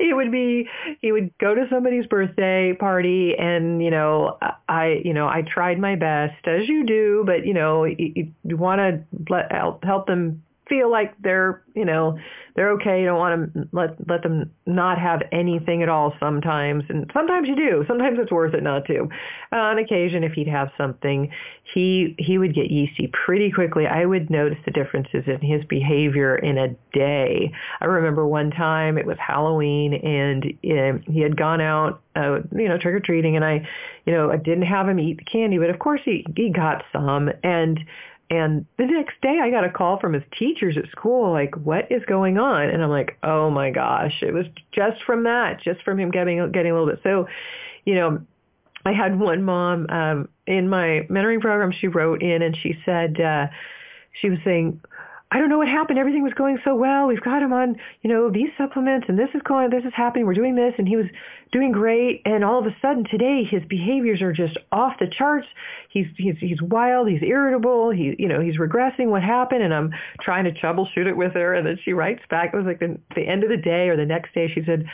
it 0.00 0.16
would 0.16 0.32
be, 0.32 0.66
he 1.02 1.12
would 1.12 1.36
go 1.38 1.54
to 1.54 1.66
somebody's 1.68 2.06
birthday 2.06 2.72
party 2.72 3.34
and, 3.38 3.82
you 3.82 3.90
know, 3.90 4.38
I, 4.68 5.00
you 5.04 5.12
know, 5.12 5.26
I 5.26 5.42
tried 5.42 5.78
my 5.78 5.94
best 5.94 6.46
as 6.46 6.68
you 6.68 6.86
do, 6.86 7.22
but, 7.26 7.46
you 7.46 7.52
know, 7.52 7.84
you, 7.84 8.32
you 8.44 8.56
want 8.56 8.80
to 8.80 9.78
help 9.82 10.06
them 10.06 10.42
feel 10.68 10.90
like 10.90 11.14
they're, 11.20 11.62
you 11.74 11.84
know, 11.84 12.18
they're 12.54 12.70
okay. 12.72 13.00
You 13.00 13.06
don't 13.06 13.18
want 13.18 13.54
to 13.54 13.68
let 13.72 14.08
let 14.08 14.22
them 14.22 14.50
not 14.64 14.98
have 14.98 15.22
anything 15.30 15.82
at 15.82 15.88
all 15.88 16.14
sometimes, 16.18 16.84
and 16.88 17.10
sometimes 17.12 17.48
you 17.48 17.54
do. 17.54 17.84
Sometimes 17.86 18.18
it's 18.18 18.32
worth 18.32 18.54
it 18.54 18.62
not 18.62 18.86
to. 18.86 19.08
On 19.52 19.78
occasion, 19.78 20.24
if 20.24 20.32
he'd 20.32 20.48
have 20.48 20.70
something, 20.78 21.30
he 21.74 22.14
he 22.18 22.38
would 22.38 22.54
get 22.54 22.70
yeasty 22.70 23.12
pretty 23.26 23.50
quickly. 23.50 23.86
I 23.86 24.06
would 24.06 24.30
notice 24.30 24.58
the 24.64 24.70
differences 24.70 25.24
in 25.26 25.40
his 25.40 25.64
behavior 25.66 26.36
in 26.36 26.56
a 26.56 26.68
day. 26.92 27.52
I 27.80 27.84
remember 27.84 28.26
one 28.26 28.50
time 28.50 28.96
it 28.96 29.06
was 29.06 29.18
Halloween, 29.18 29.94
and 29.94 30.44
uh, 30.46 30.98
he 31.12 31.20
had 31.20 31.36
gone 31.36 31.60
out, 31.60 32.00
uh, 32.16 32.40
you 32.56 32.68
know, 32.68 32.78
trick 32.78 32.94
or 32.94 33.00
treating, 33.00 33.36
and 33.36 33.44
I, 33.44 33.68
you 34.06 34.12
know, 34.14 34.30
I 34.30 34.38
didn't 34.38 34.62
have 34.62 34.88
him 34.88 34.98
eat 34.98 35.18
the 35.18 35.24
candy, 35.24 35.58
but 35.58 35.70
of 35.70 35.78
course 35.78 36.00
he 36.04 36.24
he 36.34 36.50
got 36.50 36.84
some, 36.92 37.30
and 37.42 37.80
and 38.28 38.66
the 38.76 38.86
next 38.86 39.20
day 39.22 39.38
I 39.40 39.50
got 39.50 39.64
a 39.64 39.70
call 39.70 40.00
from 40.00 40.12
his 40.12 40.22
teachers 40.36 40.76
at 40.76 40.90
school, 40.90 41.32
like, 41.32 41.54
what 41.56 41.90
is 41.90 42.02
going 42.06 42.38
on? 42.38 42.68
And 42.68 42.82
I'm 42.82 42.90
like, 42.90 43.18
oh 43.22 43.50
my 43.50 43.70
gosh, 43.70 44.22
it 44.22 44.32
was 44.34 44.46
just 44.72 45.02
from 45.04 45.24
that, 45.24 45.62
just 45.62 45.82
from 45.82 46.00
him 46.00 46.10
getting, 46.10 46.50
getting 46.50 46.72
a 46.72 46.74
little 46.74 46.88
bit. 46.88 47.00
So, 47.02 47.28
you 47.84 47.94
know, 47.94 48.20
I 48.84 48.92
had 48.92 49.18
one 49.18 49.42
mom 49.42 49.86
um, 49.90 50.28
in 50.46 50.68
my 50.68 51.06
mentoring 51.08 51.40
program, 51.40 51.72
she 51.72 51.88
wrote 51.88 52.22
in 52.22 52.42
and 52.42 52.56
she 52.56 52.74
said, 52.84 53.20
uh, 53.20 53.46
she 54.20 54.30
was 54.30 54.38
saying, 54.44 54.80
I 55.32 55.40
don't 55.40 55.48
know 55.48 55.58
what 55.58 55.66
happened. 55.66 55.98
Everything 55.98 56.22
was 56.22 56.34
going 56.34 56.58
so 56.64 56.76
well. 56.76 57.08
We've 57.08 57.20
got 57.20 57.42
him 57.42 57.52
on, 57.52 57.76
you 58.02 58.10
know, 58.10 58.30
these 58.30 58.50
supplements 58.56 59.06
and 59.08 59.18
this 59.18 59.28
is 59.34 59.42
going, 59.42 59.70
this 59.70 59.84
is 59.84 59.92
happening. 59.92 60.24
We're 60.24 60.34
doing 60.34 60.54
this 60.54 60.74
and 60.78 60.86
he 60.86 60.94
was 60.94 61.06
doing 61.50 61.72
great. 61.72 62.22
And 62.24 62.44
all 62.44 62.60
of 62.60 62.66
a 62.66 62.76
sudden 62.80 63.04
today 63.04 63.42
his 63.42 63.64
behaviors 63.64 64.22
are 64.22 64.32
just 64.32 64.56
off 64.70 65.00
the 65.00 65.08
charts. 65.08 65.48
He's, 65.88 66.06
he's, 66.16 66.36
he's 66.38 66.62
wild. 66.62 67.08
He's 67.08 67.22
irritable. 67.22 67.90
He, 67.90 68.14
you 68.20 68.28
know, 68.28 68.40
he's 68.40 68.56
regressing. 68.56 69.08
What 69.08 69.24
happened? 69.24 69.62
And 69.62 69.74
I'm 69.74 69.92
trying 70.20 70.44
to 70.44 70.52
troubleshoot 70.52 71.06
it 71.06 71.16
with 71.16 71.32
her. 71.32 71.54
And 71.54 71.66
then 71.66 71.78
she 71.84 71.92
writes 71.92 72.22
back. 72.30 72.54
It 72.54 72.56
was 72.56 72.66
like 72.66 72.78
the, 72.78 72.96
the 73.16 73.26
end 73.26 73.42
of 73.42 73.50
the 73.50 73.56
day 73.56 73.88
or 73.88 73.96
the 73.96 74.06
next 74.06 74.32
day. 74.32 74.46
She 74.54 74.62
said, 74.64 74.86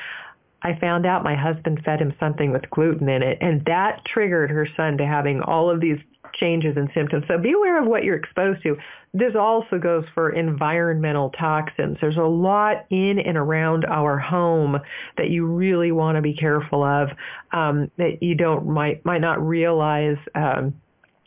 I 0.62 0.78
found 0.78 1.04
out 1.06 1.24
my 1.24 1.34
husband 1.34 1.82
fed 1.84 2.00
him 2.00 2.14
something 2.20 2.52
with 2.52 2.70
gluten 2.70 3.08
in 3.08 3.22
it, 3.22 3.38
and 3.40 3.64
that 3.64 4.04
triggered 4.04 4.50
her 4.50 4.68
son 4.76 4.96
to 4.98 5.04
having 5.04 5.40
all 5.40 5.68
of 5.68 5.80
these 5.80 5.98
changes 6.34 6.76
in 6.76 6.90
symptoms. 6.94 7.24
So 7.28 7.38
be 7.38 7.52
aware 7.52 7.80
of 7.80 7.86
what 7.86 8.04
you're 8.04 8.16
exposed 8.16 8.62
to. 8.62 8.76
This 9.14 9.34
also 9.38 9.78
goes 9.78 10.04
for 10.14 10.30
environmental 10.30 11.30
toxins. 11.30 11.98
There's 12.00 12.16
a 12.16 12.22
lot 12.22 12.86
in 12.90 13.18
and 13.18 13.36
around 13.36 13.84
our 13.84 14.18
home 14.18 14.78
that 15.18 15.30
you 15.30 15.44
really 15.46 15.92
want 15.92 16.16
to 16.16 16.22
be 16.22 16.34
careful 16.34 16.82
of 16.82 17.10
um, 17.52 17.90
that 17.98 18.22
you 18.22 18.34
don't 18.34 18.66
might 18.66 19.04
might 19.04 19.20
not 19.20 19.46
realize. 19.46 20.18
Um, 20.34 20.74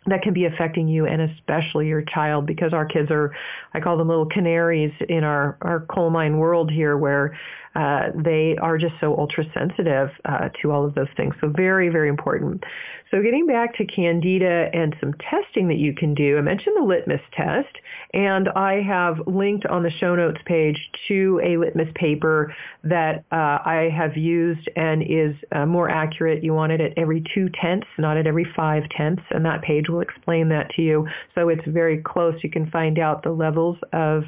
that 0.08 0.22
can 0.22 0.34
be 0.34 0.46
affecting 0.46 0.88
you 0.88 1.08
and 1.08 1.22
especially 1.22 1.88
your 1.88 2.04
child 2.04 2.46
because 2.46 2.74
our 2.74 2.86
kids 2.86 3.10
are, 3.10 3.36
I 3.74 3.80
call 3.80 3.98
them 3.98 4.08
little 4.08 4.28
canaries 4.28 4.94
in 5.10 5.24
our, 5.24 5.58
our 5.62 5.80
coal 5.80 6.12
mine 6.12 6.38
world 6.38 6.72
here 6.72 6.96
where 6.96 7.36
uh, 7.76 8.10
they 8.16 8.56
are 8.62 8.78
just 8.78 8.94
so 9.00 9.18
ultra 9.18 9.44
sensitive 9.54 10.10
uh, 10.26 10.50
to 10.62 10.72
all 10.72 10.86
of 10.86 10.96
those 10.96 11.08
things. 11.18 11.36
So 11.42 11.50
very, 11.50 11.90
very 11.90 12.10
important. 12.10 12.64
So 13.12 13.22
getting 13.22 13.46
back 13.46 13.76
to 13.78 13.86
candida 13.86 14.70
and 14.74 14.96
some 15.00 15.14
testing 15.14 15.68
that 15.68 15.78
you 15.78 15.94
can 15.94 16.14
do, 16.14 16.38
I 16.38 16.42
mentioned 16.42 16.76
the 16.78 16.86
litmus 16.86 17.22
test, 17.34 17.76
and 18.14 18.50
I 18.50 18.82
have 18.82 19.16
linked 19.28 19.66
on 19.66 19.84
the 19.84 19.92
show 19.92 20.16
notes 20.16 20.40
page 20.46 20.78
to 21.08 21.40
a 21.44 21.58
litmus 21.58 21.90
paper 21.96 22.56
that 22.84 23.24
uh, 23.32 23.60
I 23.64 23.90
have 23.96 24.18
used 24.18 24.70
and 24.76 25.04
is 25.04 25.36
uh, 25.52 25.66
more 25.66 25.90
accurate. 25.90 26.44
You 26.44 26.54
want 26.54 26.72
it 26.72 26.82
at 26.82 26.98
every 26.98 27.24
two 27.34 27.50
tenths, 27.62 27.88
not 27.98 28.18
at 28.18 28.26
every 28.26 28.48
five 28.56 28.84
tenths, 28.90 29.24
and 29.32 29.46
that 29.46 29.62
page 29.62 29.88
will 29.88 30.02
explain 30.02 30.50
that 30.50 30.70
to 30.72 30.82
you. 30.82 31.08
So 31.36 31.50
it's 31.50 31.66
very 31.68 32.02
close. 32.02 32.36
You 32.44 32.50
can 32.50 32.70
find 32.72 33.00
out 33.00 33.24
the 33.24 33.32
levels 33.32 33.78
of 33.94 34.24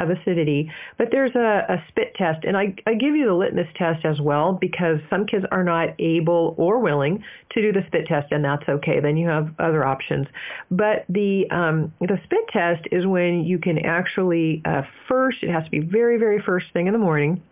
of 0.00 0.10
acidity. 0.10 0.70
But 0.98 1.08
there's 1.10 1.34
a, 1.34 1.66
a 1.68 1.84
spit 1.88 2.14
test, 2.16 2.44
and 2.44 2.56
I, 2.56 2.74
I 2.86 2.94
give 2.94 3.14
you 3.14 3.26
the 3.26 3.34
litmus 3.34 3.68
test 3.76 4.04
as 4.04 4.20
well 4.20 4.52
because 4.52 4.98
some 5.08 5.26
kids 5.26 5.44
are 5.50 5.64
not 5.64 5.88
able 5.98 6.54
or 6.58 6.80
willing 6.80 7.22
to 7.52 7.62
do 7.62 7.72
the 7.72 7.86
spit 7.86 8.06
test, 8.06 8.32
and 8.32 8.44
that's 8.44 8.68
okay. 8.68 9.00
Then 9.00 9.16
you 9.16 9.28
have 9.28 9.54
other 9.58 9.84
options. 9.84 10.26
But 10.70 11.04
the 11.08 11.48
um, 11.50 11.92
the 12.00 12.18
spit 12.24 12.48
test 12.52 12.86
is 12.90 13.06
when 13.06 13.44
you 13.44 13.58
can 13.58 13.78
actually 13.78 14.62
uh, 14.64 14.82
first, 15.08 15.42
it 15.42 15.50
has 15.50 15.64
to 15.64 15.70
be 15.70 15.80
very, 15.80 16.18
very 16.18 16.40
first 16.40 16.66
thing 16.72 16.86
in 16.86 16.92
the 16.92 16.98
morning 16.98 17.42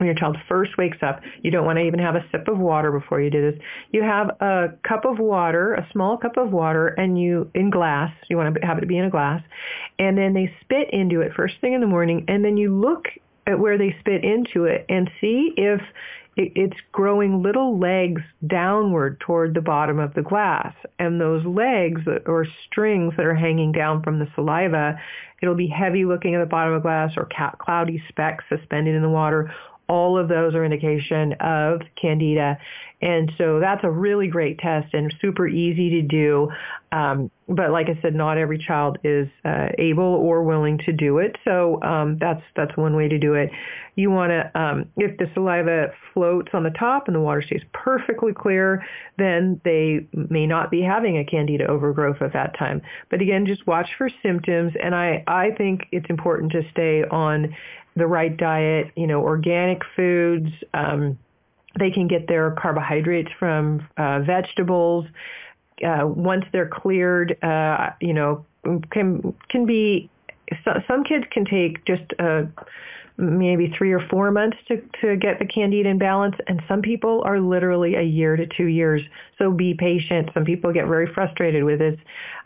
when 0.00 0.06
your 0.06 0.14
child 0.14 0.38
first 0.48 0.78
wakes 0.78 0.96
up, 1.02 1.20
you 1.42 1.50
don't 1.50 1.66
want 1.66 1.78
to 1.78 1.84
even 1.84 2.00
have 2.00 2.16
a 2.16 2.24
sip 2.32 2.48
of 2.48 2.56
water 2.58 2.90
before 2.90 3.20
you 3.20 3.28
do 3.28 3.50
this. 3.50 3.60
You 3.92 4.02
have 4.02 4.30
a 4.40 4.68
cup 4.82 5.04
of 5.04 5.18
water, 5.18 5.74
a 5.74 5.86
small 5.92 6.16
cup 6.16 6.38
of 6.38 6.52
water, 6.52 6.88
and 6.88 7.20
you 7.20 7.50
in 7.54 7.68
glass. 7.68 8.10
You 8.30 8.38
want 8.38 8.54
to 8.54 8.66
have 8.66 8.78
it 8.78 8.80
to 8.80 8.86
be 8.86 8.96
in 8.96 9.04
a 9.04 9.10
glass, 9.10 9.42
and 9.98 10.16
then 10.16 10.32
they 10.32 10.50
spit 10.62 10.88
into 10.90 11.20
it 11.20 11.34
first 11.34 11.56
thing 11.60 11.74
in 11.74 11.82
the 11.82 11.86
morning, 11.86 12.24
and 12.28 12.42
then 12.42 12.56
you 12.56 12.74
look 12.74 13.08
at 13.46 13.58
where 13.58 13.76
they 13.76 13.94
spit 14.00 14.24
into 14.24 14.64
it 14.64 14.86
and 14.88 15.10
see 15.20 15.52
if 15.56 15.82
it's 16.36 16.76
growing 16.92 17.42
little 17.42 17.78
legs 17.78 18.22
downward 18.46 19.20
toward 19.20 19.52
the 19.52 19.60
bottom 19.60 19.98
of 19.98 20.14
the 20.14 20.22
glass. 20.22 20.74
And 20.98 21.20
those 21.20 21.44
legs 21.44 22.02
or 22.24 22.46
strings 22.66 23.14
that 23.16 23.26
are 23.26 23.34
hanging 23.34 23.72
down 23.72 24.02
from 24.02 24.18
the 24.18 24.28
saliva, 24.34 24.98
it'll 25.42 25.54
be 25.54 25.66
heavy 25.66 26.04
looking 26.04 26.34
at 26.34 26.40
the 26.40 26.46
bottom 26.46 26.72
of 26.72 26.82
the 26.82 26.88
glass 26.88 27.12
or 27.16 27.28
cloudy 27.58 28.02
specks 28.08 28.44
suspended 28.48 28.94
in 28.94 29.02
the 29.02 29.08
water 29.10 29.52
all 29.90 30.16
of 30.16 30.28
those 30.28 30.54
are 30.54 30.64
indication 30.64 31.32
of 31.40 31.80
candida. 32.00 32.56
And 33.02 33.32
so 33.38 33.58
that's 33.60 33.82
a 33.82 33.90
really 33.90 34.28
great 34.28 34.58
test 34.58 34.94
and 34.94 35.12
super 35.20 35.48
easy 35.48 35.90
to 35.90 36.02
do. 36.02 36.48
Um, 36.92 37.30
but 37.48 37.70
like 37.70 37.88
I 37.88 38.00
said, 38.02 38.14
not 38.14 38.38
every 38.38 38.58
child 38.58 38.98
is 39.02 39.26
uh, 39.44 39.68
able 39.78 40.04
or 40.04 40.44
willing 40.44 40.78
to 40.86 40.92
do 40.92 41.18
it. 41.18 41.34
So 41.44 41.82
um, 41.82 42.18
that's 42.20 42.42
that's 42.54 42.76
one 42.76 42.94
way 42.94 43.08
to 43.08 43.18
do 43.18 43.34
it. 43.34 43.50
You 43.96 44.10
want 44.10 44.30
to, 44.30 44.60
um, 44.60 44.84
if 44.96 45.16
the 45.18 45.30
saliva 45.34 45.88
floats 46.14 46.50
on 46.52 46.62
the 46.62 46.70
top 46.70 47.08
and 47.08 47.16
the 47.16 47.20
water 47.20 47.42
stays 47.42 47.62
perfectly 47.72 48.32
clear, 48.32 48.84
then 49.18 49.60
they 49.64 50.06
may 50.12 50.46
not 50.46 50.70
be 50.70 50.82
having 50.82 51.18
a 51.18 51.24
candida 51.24 51.66
overgrowth 51.66 52.22
at 52.22 52.32
that 52.34 52.56
time. 52.58 52.82
But 53.10 53.20
again, 53.20 53.46
just 53.46 53.66
watch 53.66 53.88
for 53.98 54.08
symptoms. 54.22 54.74
And 54.80 54.94
I, 54.94 55.24
I 55.26 55.50
think 55.56 55.86
it's 55.90 56.08
important 56.08 56.52
to 56.52 56.62
stay 56.70 57.02
on 57.04 57.54
the 58.00 58.06
right 58.06 58.36
diet, 58.36 58.90
you 58.96 59.06
know, 59.06 59.20
organic 59.20 59.82
foods. 59.94 60.50
Um, 60.74 61.18
they 61.78 61.90
can 61.90 62.08
get 62.08 62.26
their 62.26 62.50
carbohydrates 62.52 63.30
from 63.38 63.86
uh, 63.96 64.20
vegetables. 64.20 65.06
Uh, 65.86 66.06
once 66.06 66.44
they're 66.52 66.68
cleared, 66.68 67.42
uh, 67.44 67.90
you 68.00 68.12
know, 68.12 68.44
can 68.90 69.34
can 69.48 69.66
be. 69.66 70.10
So, 70.64 70.82
some 70.88 71.04
kids 71.04 71.24
can 71.30 71.44
take 71.44 71.84
just 71.84 72.02
a 72.18 72.48
maybe 73.20 73.72
three 73.76 73.92
or 73.92 74.00
four 74.08 74.30
months 74.30 74.56
to, 74.68 74.82
to 75.00 75.16
get 75.16 75.38
the 75.38 75.44
candida 75.44 75.88
in 75.88 75.98
balance. 75.98 76.36
And 76.46 76.62
some 76.66 76.82
people 76.82 77.22
are 77.24 77.38
literally 77.38 77.94
a 77.94 78.02
year 78.02 78.36
to 78.36 78.46
two 78.46 78.66
years. 78.66 79.02
So 79.38 79.50
be 79.50 79.74
patient. 79.74 80.30
Some 80.34 80.44
people 80.44 80.72
get 80.72 80.86
very 80.86 81.12
frustrated 81.12 81.64
with 81.64 81.78
this. 81.78 81.98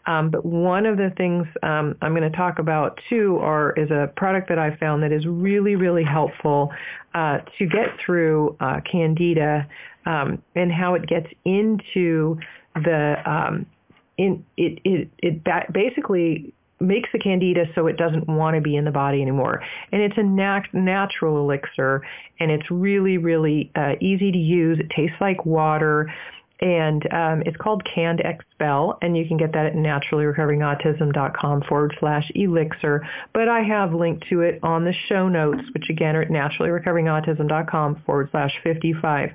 Um, 0.07 0.31
but 0.31 0.45
one 0.45 0.85
of 0.85 0.99
the 0.99 1.11
things 1.17 1.47
um, 1.63 1.97
I'm 2.03 2.15
going 2.15 2.31
to 2.31 2.37
talk 2.37 2.59
about 2.59 3.01
too 3.09 3.39
are, 3.41 3.73
is 3.73 3.91
a 3.91 4.13
product 4.17 4.49
that 4.49 4.59
I 4.59 4.77
found 4.77 5.03
that 5.03 5.13
is 5.13 5.27
really, 5.27 5.77
really 5.77 6.05
helpful 6.05 6.73
uh, 7.15 7.39
to 7.59 7.67
get 7.67 7.89
through 8.05 8.57
uh, 8.61 8.81
candida 8.91 9.67
um, 10.07 10.43
and 10.55 10.71
how 10.71 10.95
it 10.95 11.07
gets 11.07 11.29
into 11.45 12.39
the 12.75 13.17
um, 13.25 13.67
in 14.17 14.45
it 14.57 14.79
it 14.85 15.09
it 15.19 15.73
basically 15.73 16.53
makes 16.81 17.09
the 17.13 17.19
candida 17.19 17.65
so 17.75 17.87
it 17.87 17.97
doesn't 17.97 18.29
want 18.29 18.57
to 18.57 18.61
be 18.61 18.77
in 18.77 18.85
the 18.85 18.91
body 18.91 19.23
anymore. 19.23 19.63
And 19.93 20.03
it's 20.03 20.19
a 20.19 20.23
nat- 20.23 20.73
natural 20.73 21.39
elixir, 21.39 22.03
and 22.41 22.51
it's 22.51 22.71
really, 22.71 23.19
really 23.19 23.71
uh, 23.75 23.93
easy 24.01 24.33
to 24.33 24.39
use. 24.39 24.79
It 24.79 24.91
tastes 24.95 25.17
like 25.21 25.47
water, 25.47 26.13
and 26.61 27.03
um, 27.13 27.43
it's 27.45 27.57
called 27.57 27.83
Canned 27.85 28.21
Expel, 28.21 28.99
and 29.03 29.17
you 29.17 29.27
can 29.27 29.37
get 29.37 29.53
that 29.53 29.67
at 29.67 29.75
naturallyrecoveringautism.com 29.75 31.63
forward 31.69 31.97
slash 31.99 32.31
elixir. 32.35 33.07
But 33.33 33.49
I 33.49 33.63
have 33.63 33.93
linked 33.93 34.29
to 34.31 34.41
it 34.41 34.61
on 34.63 34.85
the 34.85 34.95
show 35.09 35.29
notes, 35.29 35.63
which 35.75 35.91
again 35.91 36.17
are 36.17 36.23
at 36.23 36.29
naturallyrecoveringautism.com 36.29 38.03
forward 38.07 38.29
slash 38.31 38.53
55. 38.63 39.31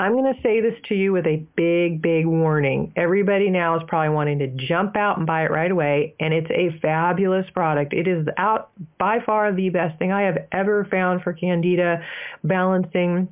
I'm 0.00 0.12
going 0.12 0.32
to 0.34 0.40
say 0.42 0.62
this 0.62 0.72
to 0.88 0.94
you 0.94 1.12
with 1.12 1.26
a 1.26 1.44
big, 1.56 2.00
big 2.00 2.24
warning. 2.24 2.90
Everybody 2.96 3.50
now 3.50 3.76
is 3.76 3.82
probably 3.86 4.08
wanting 4.08 4.38
to 4.38 4.46
jump 4.46 4.96
out 4.96 5.18
and 5.18 5.26
buy 5.26 5.44
it 5.44 5.50
right 5.50 5.70
away, 5.70 6.14
and 6.18 6.32
it's 6.32 6.50
a 6.50 6.70
fabulous 6.80 7.44
product. 7.52 7.92
It 7.92 8.08
is 8.08 8.26
out 8.38 8.70
by 8.98 9.18
far 9.26 9.52
the 9.52 9.68
best 9.68 9.98
thing 9.98 10.10
I 10.10 10.22
have 10.22 10.38
ever 10.52 10.86
found 10.90 11.20
for 11.20 11.34
candida 11.34 12.02
balancing 12.42 13.28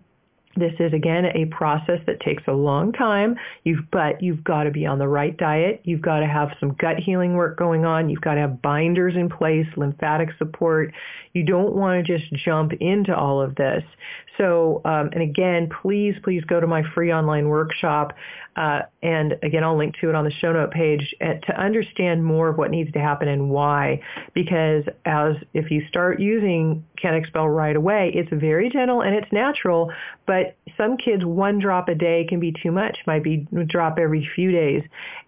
this 0.58 0.74
is 0.78 0.92
again 0.92 1.26
a 1.26 1.46
process 1.46 2.00
that 2.06 2.20
takes 2.20 2.42
a 2.46 2.52
long 2.52 2.92
time. 2.92 3.36
You've 3.64 3.90
but 3.90 4.22
you've 4.22 4.44
got 4.44 4.64
to 4.64 4.70
be 4.70 4.86
on 4.86 4.98
the 4.98 5.08
right 5.08 5.36
diet. 5.36 5.80
You've 5.84 6.02
got 6.02 6.20
to 6.20 6.26
have 6.26 6.50
some 6.60 6.74
gut 6.74 6.98
healing 6.98 7.34
work 7.34 7.58
going 7.58 7.84
on. 7.84 8.08
You've 8.08 8.20
got 8.20 8.34
to 8.34 8.40
have 8.40 8.62
binders 8.62 9.14
in 9.16 9.28
place, 9.28 9.66
lymphatic 9.76 10.30
support. 10.38 10.92
You 11.32 11.44
don't 11.44 11.74
want 11.74 12.06
to 12.06 12.18
just 12.18 12.32
jump 12.44 12.72
into 12.80 13.16
all 13.16 13.40
of 13.40 13.54
this. 13.54 13.82
So, 14.38 14.80
um, 14.84 15.10
and 15.12 15.22
again, 15.22 15.68
please, 15.82 16.14
please 16.22 16.44
go 16.44 16.60
to 16.60 16.66
my 16.66 16.82
free 16.94 17.12
online 17.12 17.48
workshop. 17.48 18.14
Uh, 18.58 18.82
and 19.04 19.36
again, 19.44 19.62
I'll 19.62 19.78
link 19.78 19.94
to 20.00 20.08
it 20.08 20.16
on 20.16 20.24
the 20.24 20.32
show 20.32 20.52
note 20.52 20.72
page 20.72 21.14
uh, 21.20 21.34
to 21.46 21.60
understand 21.60 22.24
more 22.24 22.48
of 22.48 22.58
what 22.58 22.72
needs 22.72 22.90
to 22.94 22.98
happen 22.98 23.28
and 23.28 23.50
why. 23.50 24.00
Because 24.34 24.82
as 25.04 25.36
if 25.54 25.70
you 25.70 25.86
start 25.88 26.18
using 26.18 26.84
Cand 27.00 27.14
Expel 27.14 27.48
right 27.48 27.76
away, 27.76 28.10
it's 28.12 28.30
very 28.32 28.68
gentle 28.68 29.02
and 29.02 29.14
it's 29.14 29.30
natural. 29.30 29.92
But 30.26 30.56
some 30.76 30.96
kids, 30.96 31.24
one 31.24 31.60
drop 31.60 31.88
a 31.88 31.94
day 31.94 32.26
can 32.28 32.40
be 32.40 32.52
too 32.60 32.72
much. 32.72 32.98
Might 33.06 33.22
be 33.22 33.46
drop 33.68 33.96
every 34.00 34.28
few 34.34 34.50
days. 34.50 34.82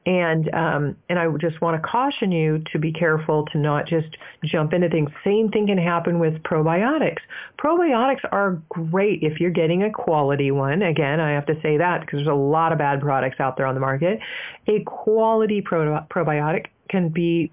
And 0.07 0.53
um, 0.53 0.97
and 1.09 1.19
I 1.19 1.29
just 1.41 1.61
want 1.61 1.81
to 1.81 1.89
caution 1.89 2.33
you 2.33 2.65
to 2.73 2.79
be 2.79 2.91
careful 2.91 3.47
to 3.53 3.59
not 3.59 3.87
just 3.87 4.17
jump 4.43 4.73
into 4.73 4.89
things. 4.89 5.11
Same 5.23 5.51
thing 5.51 5.69
can 5.69 5.79
happen 5.79 6.19
with 6.19 6.43
probiotics. 6.43 7.21
Probiotics 7.63 8.25
are 8.33 8.61
great 8.71 9.23
if 9.23 9.39
you're 9.39 9.51
getting 9.51 9.85
a 9.85 9.91
quality 9.91 10.51
one. 10.51 10.83
Again, 10.83 11.21
I 11.21 11.33
have 11.33 11.47
to 11.47 11.55
say 11.63 11.77
that 11.77 12.01
because 12.01 12.19
there's 12.19 12.29
a 12.29 12.35
lot 12.35 12.73
of 12.73 12.79
bad 12.79 13.01
products 13.01 13.20
out 13.39 13.57
there 13.57 13.67
on 13.67 13.75
the 13.75 13.81
market. 13.81 14.21
A 14.67 14.83
quality 14.85 15.61
pro- 15.61 16.05
probiotic 16.11 16.67
can 16.89 17.09
be 17.09 17.51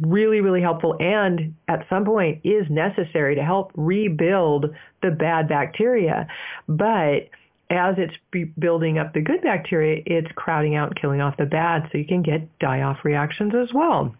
really, 0.00 0.40
really 0.40 0.60
helpful 0.60 0.96
and 1.00 1.54
at 1.68 1.86
some 1.88 2.04
point 2.04 2.40
is 2.44 2.66
necessary 2.68 3.34
to 3.34 3.42
help 3.42 3.72
rebuild 3.74 4.66
the 5.02 5.10
bad 5.10 5.48
bacteria. 5.48 6.26
But 6.68 7.30
as 7.70 7.96
it's 7.98 8.14
building 8.58 8.98
up 8.98 9.12
the 9.12 9.20
good 9.20 9.42
bacteria, 9.42 10.02
it's 10.06 10.30
crowding 10.34 10.76
out 10.76 10.88
and 10.88 11.00
killing 11.00 11.20
off 11.20 11.36
the 11.36 11.46
bad, 11.46 11.88
so 11.90 11.98
you 11.98 12.04
can 12.04 12.22
get 12.22 12.58
die-off 12.58 12.98
reactions 13.02 13.54
as 13.54 13.72
well. 13.72 14.14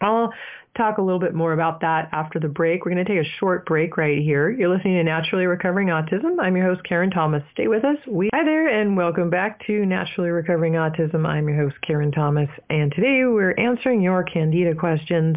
I'll 0.00 0.32
talk 0.76 0.98
a 0.98 1.02
little 1.02 1.20
bit 1.20 1.34
more 1.34 1.52
about 1.52 1.80
that 1.80 2.08
after 2.12 2.40
the 2.40 2.48
break. 2.48 2.84
We're 2.84 2.92
going 2.92 3.04
to 3.04 3.10
take 3.10 3.24
a 3.24 3.38
short 3.38 3.64
break 3.64 3.96
right 3.96 4.18
here. 4.18 4.50
You're 4.50 4.74
listening 4.74 4.96
to 4.96 5.04
Naturally 5.04 5.46
Recovering 5.46 5.88
Autism. 5.88 6.40
I'm 6.40 6.56
your 6.56 6.66
host, 6.66 6.82
Karen 6.88 7.10
Thomas. 7.10 7.44
Stay 7.52 7.68
with 7.68 7.84
us. 7.84 7.96
We 8.08 8.28
Hi 8.34 8.42
there, 8.42 8.66
and 8.66 8.96
welcome 8.96 9.30
back 9.30 9.64
to 9.66 9.86
Naturally 9.86 10.30
Recovering 10.30 10.72
Autism. 10.72 11.26
I'm 11.26 11.48
your 11.48 11.56
host, 11.56 11.76
Karen 11.86 12.10
Thomas, 12.10 12.48
and 12.70 12.92
today 12.92 13.22
we're 13.24 13.52
answering 13.52 14.02
your 14.02 14.24
Candida 14.24 14.74
questions 14.74 15.36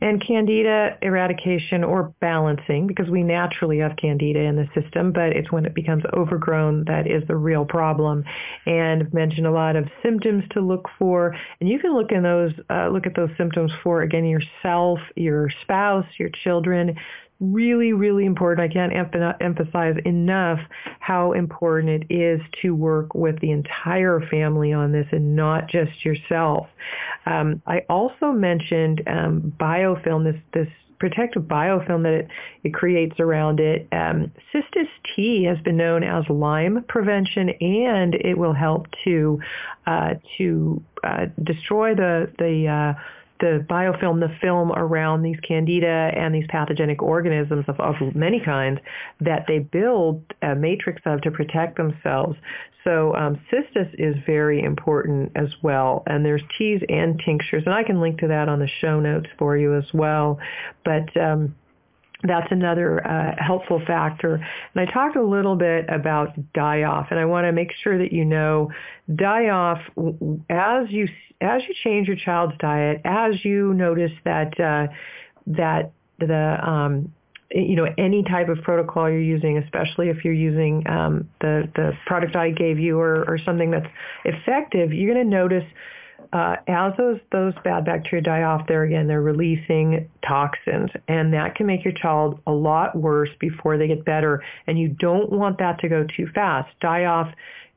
and 0.00 0.24
Candida 0.26 0.98
eradication 1.00 1.84
or 1.84 2.12
balancing 2.20 2.88
because 2.88 3.08
we 3.08 3.22
naturally 3.22 3.78
have 3.78 3.94
Candida 3.96 4.40
in 4.40 4.56
the 4.56 4.66
system, 4.74 5.12
but 5.12 5.30
it's 5.30 5.52
when 5.52 5.64
it 5.64 5.74
becomes 5.74 6.02
overgrown 6.12 6.84
that 6.86 7.06
is 7.06 7.22
the 7.28 7.36
real 7.36 7.64
problem. 7.64 8.24
And 8.66 9.04
I've 9.04 9.14
mentioned 9.14 9.46
a 9.46 9.52
lot 9.52 9.76
of 9.76 9.84
symptoms 10.02 10.42
to 10.54 10.60
look 10.60 10.88
for, 10.98 11.36
and 11.60 11.68
you 11.68 11.78
can 11.78 11.94
look 11.94 12.10
in 12.10 12.24
those, 12.24 12.52
uh, 12.68 12.88
look 12.88 13.06
at 13.06 13.14
those 13.14 13.30
symptoms 13.38 13.70
for 13.84 14.02
again 14.02 14.24
yourself 14.24 14.71
yourself, 14.72 14.98
your 15.16 15.50
spouse, 15.62 16.06
your 16.18 16.30
children. 16.44 16.96
Really, 17.40 17.92
really 17.92 18.24
important. 18.24 18.70
I 18.70 18.72
can't 18.72 18.92
emphasize 19.40 19.96
enough 20.04 20.60
how 21.00 21.32
important 21.32 22.04
it 22.04 22.14
is 22.14 22.40
to 22.62 22.72
work 22.72 23.14
with 23.14 23.40
the 23.40 23.50
entire 23.50 24.20
family 24.30 24.72
on 24.72 24.92
this 24.92 25.06
and 25.10 25.34
not 25.34 25.68
just 25.68 26.04
yourself. 26.04 26.68
Um, 27.26 27.60
I 27.66 27.80
also 27.88 28.30
mentioned 28.30 29.02
um, 29.08 29.52
biofilm, 29.58 30.24
this 30.24 30.40
this 30.54 30.68
protective 31.00 31.42
biofilm 31.42 32.04
that 32.04 32.12
it, 32.12 32.28
it 32.62 32.72
creates 32.72 33.18
around 33.18 33.58
it. 33.58 33.88
Um, 33.90 34.30
Cistus 34.54 34.86
tea 35.16 35.42
has 35.42 35.58
been 35.64 35.76
known 35.76 36.04
as 36.04 36.22
Lyme 36.28 36.84
prevention, 36.88 37.48
and 37.60 38.14
it 38.14 38.38
will 38.38 38.54
help 38.54 38.86
to 39.02 39.40
uh, 39.88 40.14
to 40.38 40.80
uh, 41.02 41.26
destroy 41.42 41.96
the 41.96 42.30
the 42.38 42.68
uh, 42.68 43.00
the 43.42 43.66
biofilm, 43.68 44.20
the 44.20 44.32
film 44.40 44.70
around 44.70 45.22
these 45.22 45.38
candida 45.46 46.12
and 46.16 46.32
these 46.32 46.46
pathogenic 46.48 47.02
organisms 47.02 47.64
of, 47.66 47.78
of 47.80 47.96
many 48.14 48.40
kinds 48.40 48.78
that 49.20 49.46
they 49.48 49.58
build 49.58 50.22
a 50.42 50.54
matrix 50.54 51.02
of 51.04 51.20
to 51.22 51.30
protect 51.32 51.76
themselves. 51.76 52.38
So 52.84 53.14
um, 53.16 53.40
cistus 53.50 53.88
is 53.98 54.14
very 54.24 54.62
important 54.62 55.32
as 55.34 55.48
well. 55.60 56.04
And 56.06 56.24
there's 56.24 56.42
teas 56.56 56.82
and 56.88 57.20
tinctures, 57.24 57.64
and 57.66 57.74
I 57.74 57.82
can 57.82 58.00
link 58.00 58.20
to 58.20 58.28
that 58.28 58.48
on 58.48 58.60
the 58.60 58.68
show 58.80 59.00
notes 59.00 59.28
for 59.38 59.56
you 59.56 59.76
as 59.76 59.92
well. 59.92 60.38
But 60.84 61.14
um, 61.20 61.56
that's 62.22 62.50
another 62.50 63.06
uh, 63.06 63.34
helpful 63.38 63.82
factor. 63.86 64.34
And 64.34 64.88
I 64.88 64.92
talked 64.92 65.16
a 65.16 65.24
little 65.24 65.56
bit 65.56 65.86
about 65.88 66.28
die-off, 66.52 67.08
and 67.10 67.18
I 67.18 67.24
want 67.24 67.46
to 67.46 67.52
make 67.52 67.72
sure 67.82 67.98
that 67.98 68.12
you 68.12 68.24
know 68.24 68.70
die-off 69.14 69.78
as 70.48 70.90
you 70.90 71.08
as 71.40 71.62
you 71.66 71.74
change 71.82 72.06
your 72.06 72.16
child's 72.16 72.54
diet, 72.58 73.00
as 73.04 73.44
you 73.44 73.74
notice 73.74 74.12
that 74.24 74.58
uh, 74.60 74.92
that 75.46 75.92
the 76.18 76.68
um, 76.68 77.12
you 77.50 77.76
know 77.76 77.86
any 77.98 78.22
type 78.22 78.48
of 78.48 78.62
protocol 78.62 79.10
you're 79.10 79.20
using, 79.20 79.58
especially 79.58 80.08
if 80.08 80.24
you're 80.24 80.32
using 80.32 80.86
um, 80.88 81.28
the 81.40 81.68
the 81.74 81.92
product 82.06 82.36
I 82.36 82.50
gave 82.50 82.78
you 82.78 82.98
or, 82.98 83.24
or 83.28 83.38
something 83.44 83.70
that's 83.70 83.88
effective, 84.24 84.92
you're 84.92 85.12
going 85.12 85.24
to 85.24 85.30
notice 85.30 85.64
uh, 86.32 86.56
as 86.66 86.92
those 86.96 87.20
those 87.30 87.52
bad 87.62 87.84
bacteria 87.84 88.22
die 88.22 88.42
off, 88.42 88.66
there 88.66 88.84
again 88.84 89.06
they're 89.06 89.20
releasing 89.20 90.08
toxins, 90.26 90.90
and 91.08 91.32
that 91.34 91.54
can 91.54 91.66
make 91.66 91.84
your 91.84 91.92
child 91.94 92.40
a 92.46 92.52
lot 92.52 92.96
worse 92.96 93.28
before 93.38 93.76
they 93.76 93.86
get 93.86 94.04
better. 94.04 94.42
And 94.66 94.78
you 94.78 94.88
don't 94.88 95.30
want 95.30 95.58
that 95.58 95.78
to 95.80 95.88
go 95.88 96.06
too 96.16 96.26
fast. 96.34 96.68
Die 96.80 97.04
off 97.04 97.28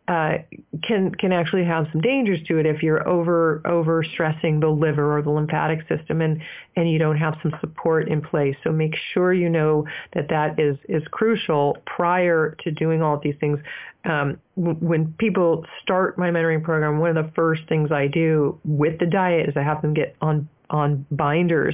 uh, 0.08 0.38
can 0.84 1.12
can 1.16 1.32
actually 1.32 1.66
have 1.66 1.88
some 1.92 2.00
dangers 2.00 2.40
to 2.48 2.60
it 2.60 2.66
if 2.68 2.84
you're 2.84 3.08
over 3.08 3.62
over 3.66 4.04
stressing 4.04 4.60
the 4.60 4.68
liver 4.68 5.18
or 5.18 5.24
the 5.24 5.32
lymphatic 5.32 5.80
system 5.88 6.22
and 6.22 6.42
and 6.76 6.92
you 6.92 7.00
don't 7.00 7.18
have 7.18 7.36
some 7.42 7.52
support 7.60 8.08
in 8.08 8.22
place. 8.22 8.56
So 8.64 8.72
make 8.72 8.96
sure 9.14 9.34
you 9.34 9.50
know 9.50 9.88
that 10.14 10.30
that 10.30 10.60
is 10.60 10.78
is 10.88 11.02
crucial 11.10 11.78
prior 11.86 12.56
to 12.64 12.72
doing 12.72 13.02
all 13.02 13.16
of 13.16 13.22
these 13.24 13.36
things. 13.40 13.60
Um, 14.08 14.40
when 14.56 15.16
people 15.18 15.66
start 15.82 16.20
my 16.20 16.30
mentoring 16.30 16.64
program, 16.64 17.00
one 17.00 17.18
of 17.18 17.26
the 17.26 17.32
first 17.32 17.64
things 17.68 17.92
I 17.92 18.06
do 18.06 18.60
with 18.64 19.00
the 19.00 19.08
diet 19.08 19.50
is 19.50 19.58
I 19.58 19.64
have 19.64 19.82
them 19.82 19.96
get 19.96 20.16
on 20.22 20.48
on 20.70 21.08
binders. 21.10 21.74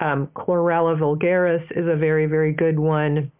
Um, 0.00 0.28
Chlorella 0.36 0.98
vulgaris 0.98 1.64
is 1.70 1.86
a 1.88 1.96
very 1.96 2.26
very 2.26 2.52
good 2.52 2.78
one 2.78 3.32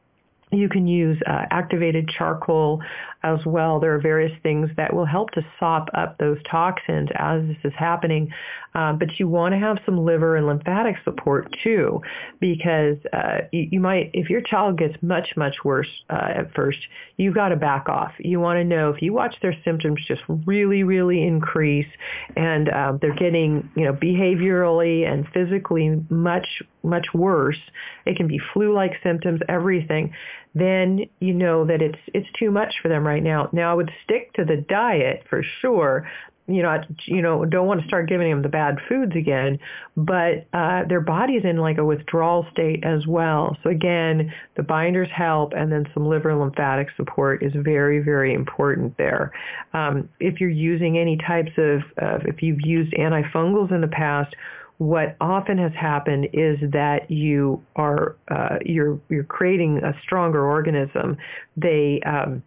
you 0.53 0.69
can 0.69 0.87
use 0.87 1.21
uh, 1.27 1.45
activated 1.51 2.09
charcoal 2.09 2.83
as 3.23 3.39
well. 3.45 3.81
There 3.81 3.95
are 3.95 4.01
various 4.01 4.33
things 4.43 4.71
that 4.77 4.95
will 4.95 5.05
help 5.05 5.31
to 5.33 5.43
sop 5.59 5.89
up 5.95 6.19
those 6.19 6.39
toxins 6.51 7.09
as 7.15 7.43
this 7.47 7.59
is 7.65 7.73
happening. 7.77 8.33
Uh, 8.75 8.93
but 8.93 9.09
you 9.19 9.27
want 9.27 9.53
to 9.53 9.59
have 9.59 9.79
some 9.85 10.05
liver 10.05 10.37
and 10.37 10.47
lymphatic 10.47 10.95
support 11.05 11.53
too, 11.63 12.01
because 12.39 12.97
uh, 13.13 13.39
you, 13.51 13.69
you, 13.73 13.81
might, 13.81 14.11
if 14.15 14.31
your 14.31 14.41
child 14.41 14.79
gets 14.79 14.95
much, 15.03 15.37
much 15.37 15.57
worse 15.65 15.89
uh, 16.09 16.29
at 16.37 16.55
first, 16.55 16.79
you've 17.17 17.35
got 17.35 17.49
to 17.49 17.57
back 17.57 17.89
off. 17.89 18.13
You 18.19 18.39
want 18.39 18.59
to 18.59 18.65
know 18.65 18.91
if 18.91 19.03
you 19.03 19.13
watch 19.13 19.35
their 19.43 19.57
symptoms 19.65 20.01
just 20.07 20.23
really, 20.47 20.85
really 20.85 21.27
increase 21.27 21.89
and 22.37 22.69
um, 22.69 22.99
they're 23.03 23.15
getting, 23.15 23.69
you 23.75 23.85
know, 23.85 23.93
behaviorally 23.93 25.11
and 25.11 25.27
physically 25.35 26.01
much, 26.09 26.63
much 26.85 27.09
worse. 27.13 27.59
It 28.07 28.17
can 28.17 28.29
be 28.29 28.41
flu-like 28.53 28.93
symptoms, 29.03 29.41
everything 29.49 30.15
then 30.55 31.01
you 31.21 31.33
know 31.33 31.65
that 31.67 31.81
it's 31.81 31.99
it's 32.13 32.29
too 32.39 32.51
much 32.51 32.75
for 32.83 32.89
them 32.89 33.07
right 33.07 33.23
now. 33.23 33.49
Now 33.53 33.71
I 33.71 33.75
would 33.75 33.91
stick 34.05 34.33
to 34.35 34.45
the 34.45 34.57
diet 34.57 35.25
for 35.29 35.43
sure. 35.61 36.09
You 36.47 36.65
know, 36.65 36.69
I, 36.69 36.85
you 37.07 37.23
know, 37.23 37.45
don't 37.45 37.69
want 37.69 37.81
to 37.81 37.87
start 37.87 38.09
giving 38.09 38.29
them 38.29 38.43
the 38.43 38.49
bad 38.49 38.79
foods 38.89 39.15
again, 39.15 39.61
but 39.97 40.49
uh, 40.53 40.83
their 40.89 41.01
body's 41.01 41.45
in 41.45 41.59
like 41.59 41.79
a 41.79 41.85
withdrawal 41.85 42.45
state 42.51 42.83
as 42.83 43.07
well. 43.07 43.57
So 43.63 43.71
again, 43.71 44.33
the 44.57 44.65
binders 44.65 45.09
help, 45.15 45.53
and 45.53 45.71
then 45.71 45.87
some 45.95 46.09
liver 46.09 46.35
lymphatic 46.35 46.89
support 46.97 47.45
is 47.45 47.53
very, 47.55 48.01
very 48.01 48.35
important 48.35 48.97
there. 48.99 49.31
Um, 49.75 50.09
if 50.19 50.41
you're 50.41 50.51
using 50.51 50.99
any 50.99 51.19
types 51.19 51.53
of, 51.57 51.83
uh, 52.03 52.19
if 52.25 52.43
you've 52.43 52.63
used 52.63 52.95
antifungals 52.95 53.71
in 53.71 53.81
the 53.81 53.87
past, 53.87 54.35
what 54.81 55.15
often 55.21 55.59
has 55.59 55.73
happened 55.79 56.27
is 56.33 56.59
that 56.73 57.11
you 57.11 57.63
are 57.77 58.17
uh, 58.31 58.57
you're 58.65 58.99
you're 59.11 59.25
creating 59.25 59.77
a 59.85 59.93
stronger 60.03 60.43
organism. 60.43 61.19
They 61.55 62.01
um, 62.07 62.43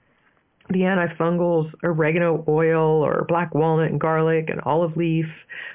the 0.72 0.80
antifungals, 0.80 1.72
oregano 1.84 2.44
oil 2.48 3.06
or 3.06 3.24
black 3.28 3.54
walnut 3.54 3.92
and 3.92 4.02
garlic 4.02 4.50
and 4.50 4.62
olive 4.62 4.98
leaf, 4.98 5.28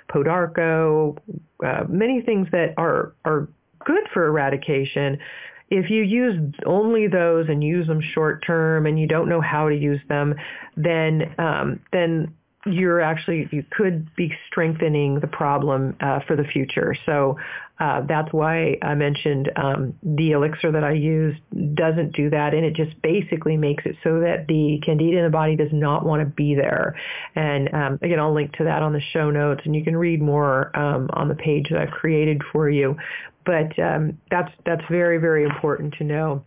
pau 0.09 0.25
d'arco, 0.25 1.17
uh, 1.65 1.85
many 1.89 2.23
things 2.23 2.49
that 2.51 2.75
are 2.77 3.13
are 3.25 3.47
good 3.85 4.09
for 4.13 4.27
eradication. 4.27 5.17
If 5.71 5.91
you 5.91 6.03
use 6.03 6.41
only 6.67 7.07
those 7.07 7.49
and 7.49 7.63
use 7.63 7.87
them 7.87 8.01
short 8.01 8.45
term 8.45 8.85
and 8.85 8.99
you 8.99 9.07
don't 9.07 9.29
know 9.29 9.41
how 9.41 9.69
to 9.69 9.77
use 9.77 10.01
them, 10.09 10.35
then 10.77 11.33
um, 11.39 11.79
then 11.93 12.35
you're 12.73 13.01
actually 13.01 13.49
you 13.51 13.65
could 13.71 14.15
be 14.15 14.33
strengthening 14.51 15.21
the 15.21 15.27
problem 15.27 15.97
uh, 16.01 16.21
for 16.27 16.37
the 16.37 16.45
future. 16.45 16.95
So 17.07 17.37
uh, 17.81 18.03
that's 18.09 18.33
why 18.33 18.77
I 18.83 18.95
mentioned 18.95 19.51
um, 19.57 19.95
the 20.03 20.33
elixir 20.33 20.73
that 20.73 20.83
I 20.83 20.93
use 20.93 21.37
doesn't 21.75 22.15
do 22.15 22.31
that, 22.31 22.53
and 22.55 22.65
it 22.65 22.75
just 22.75 23.01
basically 23.03 23.57
makes 23.57 23.85
it 23.87 23.97
so 24.03 24.21
that 24.21 24.47
the 24.49 24.81
candida 24.85 25.19
in 25.19 25.25
the 25.25 25.31
body 25.31 25.55
does 25.55 25.73
not 25.73 26.05
want 26.05 26.21
to 26.21 26.27
be 26.27 26.55
there. 26.55 26.99
And 27.37 27.73
um, 27.73 27.99
again, 28.03 28.19
I'll 28.19 28.35
link 28.35 28.53
to 28.55 28.65
that 28.65 28.83
on 28.83 28.93
the 28.93 29.03
show 29.13 29.31
notes, 29.31 29.63
and 29.65 29.77
you 29.77 29.85
can 29.85 29.97
read 29.97 30.21
more 30.21 30.77
um, 30.77 31.09
on 31.13 31.29
the 31.29 31.37
page 31.37 31.69
that 31.71 31.81
I've 31.81 31.91
created 31.91 32.43
for 32.53 32.69
you. 32.69 32.97
But 33.47 33.79
um, 33.79 34.19
that's 34.31 34.51
that's 34.67 34.83
very 34.91 35.19
very 35.19 35.45
important 35.45 35.95
to 35.99 36.05
know 36.05 36.45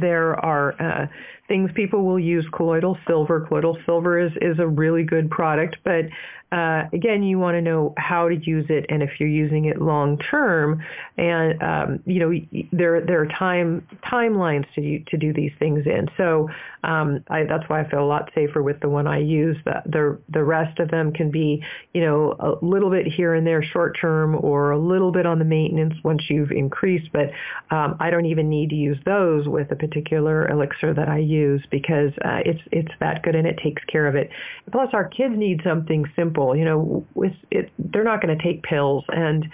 there 0.00 0.34
are 0.44 0.74
uh, 0.80 1.06
things 1.52 1.70
people 1.74 2.02
will 2.02 2.18
use 2.18 2.46
colloidal 2.50 2.96
silver. 3.06 3.40
Colloidal 3.46 3.76
silver 3.84 4.18
is, 4.18 4.32
is 4.40 4.58
a 4.58 4.66
really 4.66 5.02
good 5.04 5.30
product, 5.30 5.76
but 5.84 6.06
uh, 6.52 6.86
again, 6.92 7.22
you 7.22 7.38
want 7.38 7.54
to 7.54 7.62
know 7.62 7.94
how 7.96 8.28
to 8.28 8.36
use 8.36 8.66
it 8.68 8.84
and 8.90 9.02
if 9.02 9.08
you're 9.18 9.28
using 9.28 9.64
it 9.64 9.80
long 9.80 10.18
term. 10.18 10.82
And 11.16 11.62
um, 11.62 12.02
you 12.04 12.20
know, 12.20 12.66
there 12.72 13.00
there 13.00 13.22
are 13.22 13.26
time 13.26 13.86
timelines 14.04 14.66
to 14.74 15.02
to 15.10 15.16
do 15.16 15.32
these 15.32 15.52
things 15.58 15.86
in. 15.86 16.08
So 16.18 16.50
um, 16.84 17.24
I, 17.30 17.44
that's 17.44 17.66
why 17.68 17.80
I 17.80 17.88
feel 17.88 18.00
a 18.00 18.04
lot 18.04 18.30
safer 18.34 18.62
with 18.62 18.80
the 18.80 18.90
one 18.90 19.06
I 19.06 19.20
use. 19.20 19.56
The, 19.64 19.82
the 19.86 20.18
the 20.28 20.44
rest 20.44 20.78
of 20.78 20.90
them 20.90 21.12
can 21.12 21.30
be 21.30 21.64
you 21.94 22.02
know 22.02 22.36
a 22.38 22.62
little 22.62 22.90
bit 22.90 23.06
here 23.06 23.34
and 23.34 23.46
there 23.46 23.62
short 23.62 23.96
term 23.98 24.36
or 24.38 24.72
a 24.72 24.78
little 24.78 25.10
bit 25.10 25.24
on 25.24 25.38
the 25.38 25.46
maintenance 25.46 25.94
once 26.04 26.22
you've 26.28 26.52
increased. 26.52 27.10
But 27.14 27.30
um, 27.74 27.96
I 27.98 28.10
don't 28.10 28.26
even 28.26 28.50
need 28.50 28.68
to 28.70 28.76
use 28.76 28.98
those 29.06 29.48
with 29.48 29.70
a 29.72 29.76
particular 29.76 30.46
elixir 30.50 30.92
that 30.92 31.08
I 31.08 31.18
use 31.18 31.41
because 31.70 32.12
uh, 32.24 32.40
it's 32.44 32.60
it's 32.70 32.92
that 33.00 33.22
good 33.22 33.34
and 33.34 33.46
it 33.46 33.58
takes 33.62 33.82
care 33.84 34.06
of 34.06 34.14
it. 34.14 34.30
Plus, 34.70 34.88
our 34.92 35.08
kids 35.08 35.34
need 35.36 35.60
something 35.64 36.04
simple. 36.16 36.56
You 36.56 36.64
know, 36.64 37.06
with 37.14 37.32
it, 37.50 37.70
they're 37.78 38.04
not 38.04 38.22
going 38.22 38.36
to 38.36 38.42
take 38.42 38.62
pills, 38.62 39.04
and 39.08 39.46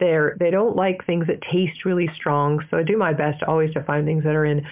they're 0.00 0.36
they 0.38 0.50
don't 0.50 0.76
like 0.76 1.04
things 1.06 1.26
that 1.26 1.40
taste 1.52 1.84
really 1.84 2.10
strong. 2.14 2.64
So 2.70 2.78
I 2.78 2.82
do 2.82 2.96
my 2.96 3.12
best 3.12 3.42
always 3.42 3.72
to 3.74 3.82
find 3.82 4.06
things 4.06 4.24
that 4.24 4.34
are 4.34 4.44
in 4.44 4.66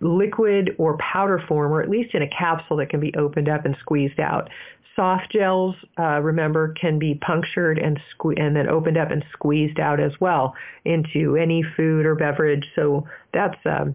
liquid 0.00 0.74
or 0.78 0.98
powder 0.98 1.42
form, 1.48 1.72
or 1.72 1.82
at 1.82 1.88
least 1.88 2.14
in 2.14 2.22
a 2.22 2.28
capsule 2.28 2.76
that 2.78 2.90
can 2.90 3.00
be 3.00 3.14
opened 3.16 3.48
up 3.48 3.64
and 3.64 3.76
squeezed 3.80 4.20
out. 4.20 4.50
Soft 4.94 5.30
gels, 5.30 5.74
uh, 5.98 6.20
remember, 6.20 6.72
can 6.80 6.98
be 6.98 7.14
punctured 7.16 7.78
and 7.78 8.00
sque- 8.10 8.40
and 8.40 8.56
then 8.56 8.66
opened 8.66 8.96
up 8.96 9.10
and 9.10 9.22
squeezed 9.30 9.78
out 9.78 10.00
as 10.00 10.12
well 10.20 10.54
into 10.86 11.36
any 11.36 11.62
food 11.76 12.06
or 12.06 12.14
beverage. 12.14 12.64
So 12.74 13.06
that's 13.34 13.58
um, 13.66 13.94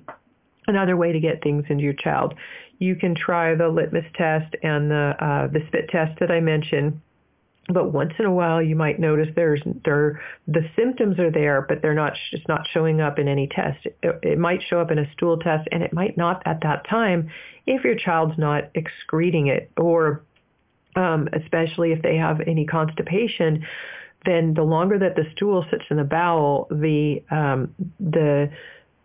another 0.68 0.96
way 0.96 1.12
to 1.12 1.20
get 1.20 1.44
things 1.44 1.66
into 1.70 1.84
your 1.84 1.94
child. 1.94 2.34
You 2.80 2.96
can 2.96 3.16
try 3.16 3.56
the 3.56 3.70
litmus 3.70 4.06
test 4.16 4.56
and 4.64 4.90
the 4.90 5.16
uh, 5.20 5.48
the 5.48 5.60
spit 5.68 5.90
test 5.90 6.20
that 6.20 6.32
I 6.32 6.40
mentioned 6.40 7.02
but 7.70 7.92
once 7.92 8.14
in 8.18 8.26
a 8.26 8.32
while 8.32 8.62
you 8.62 8.76
might 8.76 9.00
notice 9.00 9.28
there's 9.36 9.62
there 9.86 10.22
the 10.48 10.68
symptoms 10.76 11.20
are 11.20 11.32
there 11.32 11.66
but 11.68 11.82
they're 11.82 11.94
not 11.94 12.14
just 12.32 12.48
not 12.48 12.68
showing 12.74 13.02
up 13.02 13.20
in 13.20 13.28
any 13.28 13.48
test 13.48 13.86
it, 13.86 14.20
it, 14.24 14.38
might 14.38 14.62
show 14.68 14.80
up 14.80 14.92
in 14.92 14.98
a 14.98 15.12
stool 15.14 15.38
test 15.38 15.68
and 15.72 15.84
it 15.84 15.94
might 15.94 16.18
not 16.18 16.42
at 16.46 16.60
that 16.62 16.88
time 16.90 17.30
if 17.68 17.84
your 17.84 17.96
child's 17.96 18.38
not 18.38 18.70
excreting 18.74 19.48
it 19.48 19.72
or 19.78 20.24
um, 20.96 21.30
especially 21.34 21.92
if 21.92 22.02
they 22.02 22.18
have 22.18 22.42
any 22.42 22.66
constipation 22.66 23.66
then 24.26 24.54
the 24.54 24.64
longer 24.64 24.98
that 24.98 25.16
the 25.16 25.24
stool 25.36 25.66
sits 25.70 25.86
in 25.90 25.98
the 25.98 26.04
bowel 26.04 26.68
the 26.72 27.24
um, 27.30 27.74
the 28.00 28.50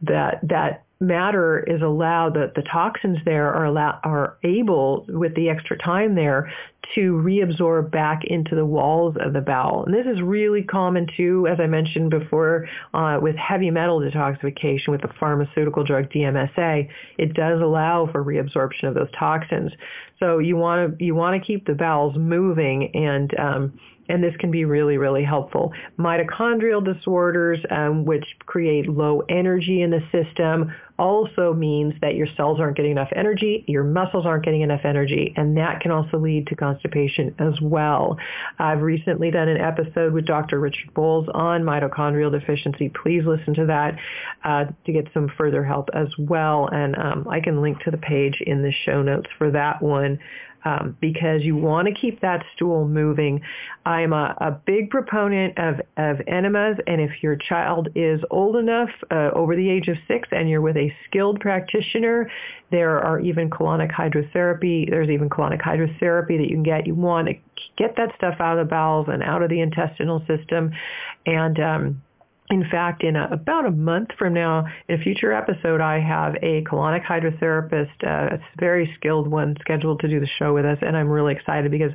that 0.02 0.40
that 0.42 0.85
matter 1.00 1.60
is 1.60 1.82
allowed 1.82 2.34
that 2.34 2.54
the 2.54 2.62
toxins 2.62 3.18
there 3.24 3.52
are 3.52 3.66
allow, 3.66 4.00
are 4.02 4.38
able 4.44 5.04
with 5.08 5.34
the 5.34 5.50
extra 5.50 5.76
time 5.76 6.14
there 6.14 6.50
to 6.94 7.12
reabsorb 7.12 7.90
back 7.90 8.24
into 8.24 8.54
the 8.54 8.64
walls 8.64 9.14
of 9.20 9.32
the 9.32 9.40
bowel. 9.40 9.84
And 9.84 9.92
this 9.92 10.06
is 10.06 10.22
really 10.22 10.62
common 10.62 11.06
too 11.16 11.46
as 11.50 11.58
i 11.60 11.66
mentioned 11.66 12.10
before 12.10 12.68
uh, 12.94 13.18
with 13.20 13.36
heavy 13.36 13.70
metal 13.70 14.00
detoxification 14.00 14.88
with 14.88 15.02
the 15.02 15.10
pharmaceutical 15.20 15.84
drug 15.84 16.10
dmsa 16.10 16.88
it 17.18 17.34
does 17.34 17.60
allow 17.60 18.08
for 18.10 18.24
reabsorption 18.24 18.84
of 18.84 18.94
those 18.94 19.10
toxins. 19.18 19.72
So 20.18 20.38
you 20.38 20.56
want 20.56 20.98
to 20.98 21.04
you 21.04 21.14
want 21.14 21.40
to 21.40 21.46
keep 21.46 21.66
the 21.66 21.74
bowels 21.74 22.16
moving 22.16 22.90
and 22.94 23.38
um, 23.38 23.78
and 24.08 24.22
this 24.22 24.34
can 24.38 24.50
be 24.50 24.64
really, 24.64 24.98
really 24.98 25.24
helpful. 25.24 25.72
Mitochondrial 25.98 26.84
disorders, 26.84 27.58
um, 27.70 28.04
which 28.04 28.24
create 28.46 28.88
low 28.88 29.22
energy 29.28 29.82
in 29.82 29.90
the 29.90 30.00
system, 30.12 30.72
also 30.98 31.52
means 31.52 31.94
that 32.00 32.14
your 32.14 32.26
cells 32.36 32.58
aren't 32.60 32.76
getting 32.76 32.92
enough 32.92 33.10
energy, 33.14 33.64
your 33.66 33.84
muscles 33.84 34.24
aren't 34.26 34.44
getting 34.44 34.62
enough 34.62 34.80
energy, 34.84 35.32
and 35.36 35.56
that 35.56 35.80
can 35.80 35.90
also 35.90 36.18
lead 36.18 36.46
to 36.46 36.56
constipation 36.56 37.34
as 37.38 37.60
well. 37.60 38.16
I've 38.58 38.82
recently 38.82 39.30
done 39.30 39.48
an 39.48 39.60
episode 39.60 40.12
with 40.12 40.26
Dr. 40.26 40.58
Richard 40.58 40.94
Boles 40.94 41.28
on 41.34 41.62
mitochondrial 41.62 42.30
deficiency. 42.30 42.90
Please 43.02 43.24
listen 43.26 43.54
to 43.54 43.66
that 43.66 43.98
uh, 44.44 44.64
to 44.84 44.92
get 44.92 45.08
some 45.12 45.30
further 45.36 45.64
help 45.64 45.88
as 45.94 46.08
well, 46.18 46.68
and 46.72 46.96
um, 46.96 47.26
I 47.28 47.40
can 47.40 47.60
link 47.60 47.80
to 47.84 47.90
the 47.90 47.98
page 47.98 48.40
in 48.40 48.62
the 48.62 48.72
show 48.84 49.02
notes 49.02 49.28
for 49.38 49.50
that 49.50 49.82
one 49.82 50.18
um, 50.66 50.96
because 51.00 51.42
you 51.42 51.54
want 51.54 51.86
to 51.86 51.94
keep 51.94 52.20
that 52.22 52.44
stool 52.54 52.88
moving. 52.88 53.40
I'm 53.84 54.12
a, 54.12 54.34
a 54.38 54.50
big 54.50 54.90
proponent 54.90 55.56
of, 55.58 55.80
of 55.96 56.20
enemas, 56.26 56.76
and 56.88 57.00
if 57.00 57.22
your 57.22 57.36
child 57.36 57.88
is 57.94 58.20
old 58.30 58.56
enough, 58.56 58.90
uh, 59.12 59.30
over 59.32 59.54
the 59.54 59.70
age 59.70 59.86
of 59.86 59.96
six, 60.08 60.28
and 60.32 60.50
you're 60.50 60.60
with 60.60 60.76
a 60.76 60.92
skilled 61.06 61.38
practitioner, 61.38 62.28
there 62.72 62.98
are 62.98 63.20
even 63.20 63.48
colonic 63.48 63.92
hydrotherapy. 63.92 64.90
There's 64.90 65.08
even 65.08 65.30
colonic 65.30 65.62
hydrotherapy 65.62 66.36
that 66.36 66.48
you 66.48 66.56
can 66.56 66.64
get. 66.64 66.84
You 66.84 66.96
want 66.96 67.28
to 67.28 67.34
get 67.78 67.94
that 67.96 68.12
stuff 68.16 68.34
out 68.40 68.58
of 68.58 68.66
the 68.66 68.68
bowels 68.68 69.06
and 69.08 69.22
out 69.22 69.42
of 69.42 69.50
the 69.50 69.60
intestinal 69.60 70.24
system, 70.26 70.72
and 71.26 71.60
um, 71.60 72.02
in 72.50 72.64
fact, 72.70 73.02
in 73.02 73.16
a, 73.16 73.28
about 73.30 73.66
a 73.66 73.70
month 73.70 74.10
from 74.18 74.34
now, 74.34 74.66
in 74.88 75.00
a 75.00 75.02
future 75.02 75.32
episode, 75.32 75.80
I 75.80 76.00
have 76.00 76.34
a 76.36 76.62
colonic 76.62 77.04
hydrotherapist, 77.04 78.04
uh, 78.04 78.36
a 78.36 78.40
very 78.58 78.92
skilled 78.96 79.28
one, 79.28 79.56
scheduled 79.60 80.00
to 80.00 80.08
do 80.08 80.20
the 80.20 80.28
show 80.38 80.54
with 80.54 80.64
us, 80.64 80.78
and 80.80 80.96
I'm 80.96 81.08
really 81.08 81.34
excited 81.34 81.70
because 81.70 81.92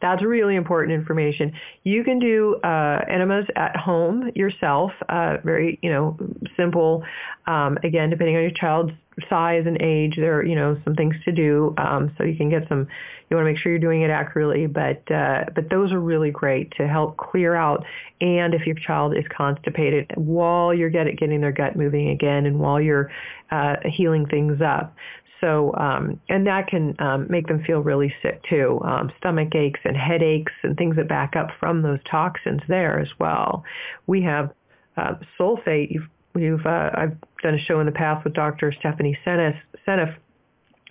that's 0.00 0.22
really 0.22 0.56
important 0.56 0.94
information. 0.94 1.52
You 1.84 2.04
can 2.04 2.18
do 2.18 2.56
uh, 2.64 3.04
enemas 3.08 3.44
at 3.54 3.76
home 3.76 4.30
yourself, 4.34 4.92
uh, 5.08 5.36
very 5.44 5.78
you 5.82 5.90
know 5.90 6.16
simple. 6.56 7.04
Um, 7.46 7.78
again, 7.84 8.10
depending 8.10 8.36
on 8.36 8.42
your 8.42 8.52
child's 8.52 8.92
size 9.28 9.64
and 9.66 9.80
age, 9.80 10.14
there 10.16 10.38
are 10.38 10.44
you 10.44 10.54
know 10.54 10.80
some 10.84 10.94
things 10.94 11.14
to 11.24 11.32
do. 11.32 11.74
Um, 11.78 12.14
so 12.16 12.24
you 12.24 12.36
can 12.36 12.50
get 12.50 12.68
some. 12.68 12.88
You 13.28 13.36
want 13.36 13.46
to 13.46 13.52
make 13.52 13.58
sure 13.58 13.70
you're 13.70 13.78
doing 13.78 14.02
it 14.02 14.10
accurately, 14.10 14.66
but 14.66 15.02
uh, 15.10 15.44
but 15.54 15.70
those 15.70 15.92
are 15.92 16.00
really 16.00 16.30
great 16.30 16.72
to 16.76 16.88
help 16.88 17.16
clear 17.16 17.54
out. 17.54 17.84
And 18.20 18.54
if 18.54 18.66
your 18.66 18.76
child 18.76 19.16
is 19.16 19.24
constipated, 19.34 20.10
while 20.16 20.74
you're 20.74 20.90
get, 20.90 21.06
getting 21.16 21.40
their 21.40 21.52
gut 21.52 21.76
moving 21.76 22.08
again, 22.08 22.46
and 22.46 22.58
while 22.58 22.80
you're 22.80 23.10
uh, 23.50 23.76
healing 23.84 24.26
things 24.26 24.60
up. 24.60 24.94
So, 25.40 25.74
um, 25.76 26.20
and 26.28 26.46
that 26.46 26.66
can 26.66 26.94
um, 26.98 27.26
make 27.30 27.46
them 27.46 27.64
feel 27.64 27.80
really 27.80 28.14
sick 28.22 28.42
too. 28.48 28.80
Um, 28.84 29.10
stomach 29.18 29.54
aches 29.54 29.80
and 29.84 29.96
headaches 29.96 30.52
and 30.62 30.76
things 30.76 30.96
that 30.96 31.08
back 31.08 31.34
up 31.34 31.48
from 31.58 31.82
those 31.82 31.98
toxins 32.10 32.60
there 32.68 32.98
as 33.00 33.08
well. 33.18 33.64
We 34.06 34.22
have 34.22 34.52
uh, 34.96 35.14
sulfate. 35.38 35.90
You've, 35.90 36.08
you've 36.36 36.64
uh, 36.66 36.90
I've 36.94 37.16
done 37.42 37.54
a 37.54 37.58
show 37.58 37.80
in 37.80 37.86
the 37.86 37.92
past 37.92 38.24
with 38.24 38.34
Dr. 38.34 38.72
Stephanie 38.78 39.18
Seneff 39.26 40.16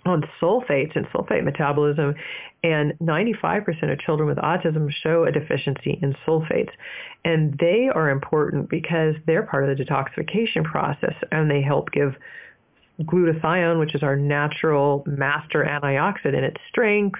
on 0.06 0.24
sulfates 0.40 0.96
and 0.96 1.06
sulfate 1.08 1.44
metabolism, 1.44 2.14
and 2.62 2.94
95% 3.02 3.92
of 3.92 3.98
children 4.00 4.28
with 4.28 4.38
autism 4.38 4.90
show 5.02 5.24
a 5.24 5.32
deficiency 5.32 5.98
in 6.02 6.14
sulfates. 6.26 6.70
And 7.24 7.56
they 7.58 7.88
are 7.94 8.10
important 8.10 8.68
because 8.70 9.14
they're 9.26 9.42
part 9.42 9.68
of 9.68 9.76
the 9.76 9.84
detoxification 9.84 10.64
process 10.64 11.14
and 11.30 11.50
they 11.50 11.62
help 11.62 11.90
give 11.92 12.16
glutathione, 13.02 13.78
which 13.78 13.94
is 13.94 14.02
our 14.02 14.16
natural 14.16 15.02
master 15.06 15.64
antioxidant, 15.64 16.42
its 16.42 16.60
strength. 16.68 17.18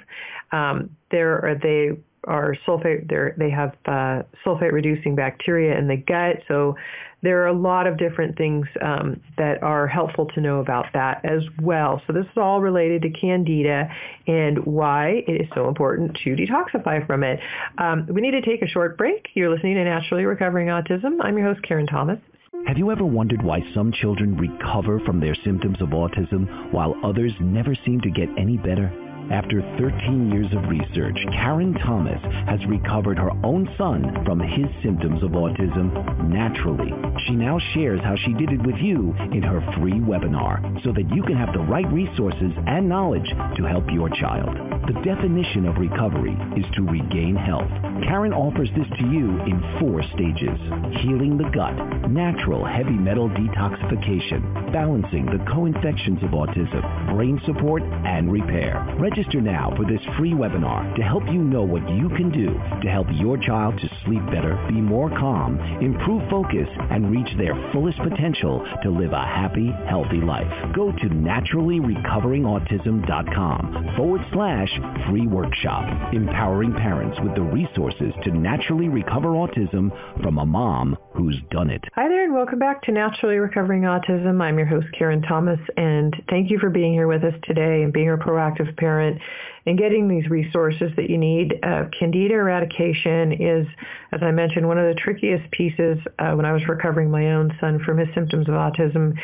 Um, 0.52 0.96
there 1.10 1.44
are 1.44 1.54
they 1.54 1.98
are 2.24 2.56
sulfate. 2.66 3.08
They 3.38 3.50
have 3.50 3.74
uh, 3.86 4.22
sulfate 4.44 4.72
reducing 4.72 5.14
bacteria 5.14 5.78
in 5.78 5.88
the 5.88 5.96
gut. 5.96 6.42
So 6.48 6.76
there 7.22 7.42
are 7.42 7.48
a 7.48 7.52
lot 7.52 7.86
of 7.86 7.98
different 7.98 8.36
things 8.36 8.66
um, 8.80 9.20
that 9.36 9.62
are 9.62 9.86
helpful 9.86 10.26
to 10.34 10.40
know 10.40 10.60
about 10.60 10.86
that 10.94 11.24
as 11.24 11.42
well. 11.62 12.00
So 12.06 12.12
this 12.12 12.24
is 12.24 12.36
all 12.36 12.60
related 12.60 13.02
to 13.02 13.10
candida 13.10 13.88
and 14.26 14.64
why 14.64 15.22
it 15.26 15.42
is 15.42 15.48
so 15.54 15.68
important 15.68 16.18
to 16.24 16.36
detoxify 16.36 17.06
from 17.06 17.22
it. 17.24 17.40
Um, 17.78 18.06
we 18.10 18.20
need 18.20 18.32
to 18.32 18.42
take 18.42 18.62
a 18.62 18.68
short 18.68 18.96
break. 18.96 19.28
You're 19.34 19.52
listening 19.54 19.74
to 19.76 19.84
Naturally 19.84 20.24
Recovering 20.24 20.68
Autism. 20.68 21.18
I'm 21.20 21.36
your 21.36 21.52
host, 21.52 21.66
Karen 21.66 21.86
Thomas. 21.86 22.18
Have 22.66 22.76
you 22.76 22.90
ever 22.90 23.04
wondered 23.04 23.42
why 23.42 23.60
some 23.74 23.90
children 23.90 24.36
recover 24.36 25.00
from 25.00 25.18
their 25.18 25.34
symptoms 25.44 25.80
of 25.80 25.88
autism 25.90 26.72
while 26.72 26.94
others 27.02 27.32
never 27.40 27.74
seem 27.86 28.00
to 28.02 28.10
get 28.10 28.28
any 28.38 28.58
better? 28.58 29.09
After 29.30 29.62
13 29.78 30.32
years 30.32 30.52
of 30.52 30.68
research, 30.68 31.16
Karen 31.30 31.72
Thomas 31.74 32.20
has 32.48 32.58
recovered 32.66 33.16
her 33.16 33.30
own 33.44 33.72
son 33.78 34.24
from 34.24 34.40
his 34.40 34.66
symptoms 34.82 35.22
of 35.22 35.30
autism 35.30 36.28
naturally. 36.28 36.92
She 37.26 37.34
now 37.36 37.60
shares 37.72 38.00
how 38.02 38.16
she 38.16 38.32
did 38.32 38.50
it 38.50 38.66
with 38.66 38.76
you 38.76 39.14
in 39.32 39.42
her 39.42 39.60
free 39.78 40.00
webinar 40.00 40.82
so 40.82 40.92
that 40.92 41.14
you 41.14 41.22
can 41.22 41.36
have 41.36 41.52
the 41.52 41.60
right 41.60 41.86
resources 41.92 42.52
and 42.66 42.88
knowledge 42.88 43.28
to 43.56 43.64
help 43.64 43.84
your 43.92 44.08
child. 44.10 44.69
The 44.86 44.94
definition 45.04 45.66
of 45.66 45.76
recovery 45.76 46.32
is 46.56 46.64
to 46.74 46.82
regain 46.82 47.36
health. 47.36 47.70
Karen 48.02 48.32
offers 48.32 48.70
this 48.74 48.88
to 48.98 49.06
you 49.06 49.38
in 49.44 49.60
four 49.78 50.02
stages. 50.14 50.58
Healing 51.04 51.36
the 51.36 51.50
gut, 51.54 51.76
natural 52.08 52.64
heavy 52.64 52.96
metal 52.96 53.28
detoxification, 53.28 54.72
balancing 54.72 55.26
the 55.26 55.44
co-infections 55.52 56.22
of 56.22 56.30
autism, 56.30 56.80
brain 57.14 57.38
support, 57.44 57.82
and 57.82 58.32
repair. 58.32 58.82
Register 58.98 59.38
now 59.40 59.70
for 59.76 59.84
this 59.84 60.00
free 60.16 60.32
webinar 60.32 60.96
to 60.96 61.02
help 61.02 61.26
you 61.26 61.44
know 61.44 61.62
what 61.62 61.86
you 61.90 62.08
can 62.16 62.30
do 62.32 62.58
to 62.82 62.88
help 62.88 63.06
your 63.12 63.36
child 63.36 63.78
to 63.78 63.88
sleep 64.04 64.24
better, 64.32 64.56
be 64.66 64.80
more 64.80 65.10
calm, 65.10 65.60
improve 65.82 66.22
focus, 66.30 66.68
and 66.90 67.10
reach 67.10 67.36
their 67.36 67.54
fullest 67.72 67.98
potential 67.98 68.66
to 68.82 68.88
live 68.90 69.12
a 69.12 69.22
happy, 69.22 69.70
healthy 69.86 70.22
life. 70.22 70.50
Go 70.74 70.90
to 70.90 71.06
naturallyrecoveringautism.com 71.06 73.92
forward 73.96 74.22
slash 74.32 74.69
free 75.08 75.26
workshop, 75.26 76.12
empowering 76.12 76.72
parents 76.72 77.18
with 77.22 77.34
the 77.34 77.42
resources 77.42 78.12
to 78.24 78.30
naturally 78.30 78.88
recover 78.88 79.28
autism 79.28 79.90
from 80.22 80.38
a 80.38 80.46
mom 80.46 80.96
who's 81.12 81.36
done 81.50 81.70
it. 81.70 81.84
Hi 81.94 82.08
there 82.08 82.24
and 82.24 82.34
welcome 82.34 82.58
back 82.58 82.82
to 82.82 82.92
Naturally 82.92 83.36
Recovering 83.36 83.82
Autism. 83.82 84.40
I'm 84.40 84.58
your 84.58 84.66
host 84.66 84.86
Karen 84.96 85.22
Thomas 85.22 85.60
and 85.76 86.14
thank 86.28 86.50
you 86.50 86.58
for 86.58 86.70
being 86.70 86.92
here 86.92 87.08
with 87.08 87.24
us 87.24 87.34
today 87.44 87.82
and 87.82 87.92
being 87.92 88.10
a 88.10 88.16
proactive 88.16 88.76
parent 88.76 89.20
and 89.66 89.78
getting 89.78 90.08
these 90.08 90.28
resources 90.30 90.90
that 90.96 91.10
you 91.10 91.18
need. 91.18 91.54
Uh, 91.62 91.84
candida 91.98 92.34
eradication 92.34 93.32
is, 93.32 93.66
as 94.12 94.20
I 94.22 94.30
mentioned, 94.30 94.66
one 94.66 94.78
of 94.78 94.94
the 94.94 95.00
trickiest 95.00 95.50
pieces 95.50 95.98
uh, 96.18 96.32
when 96.32 96.46
I 96.46 96.52
was 96.52 96.62
recovering 96.68 97.10
my 97.10 97.32
own 97.32 97.56
son 97.60 97.80
from 97.84 97.98
his 97.98 98.08
symptoms 98.14 98.48
of 98.48 98.54
autism. 98.54 99.18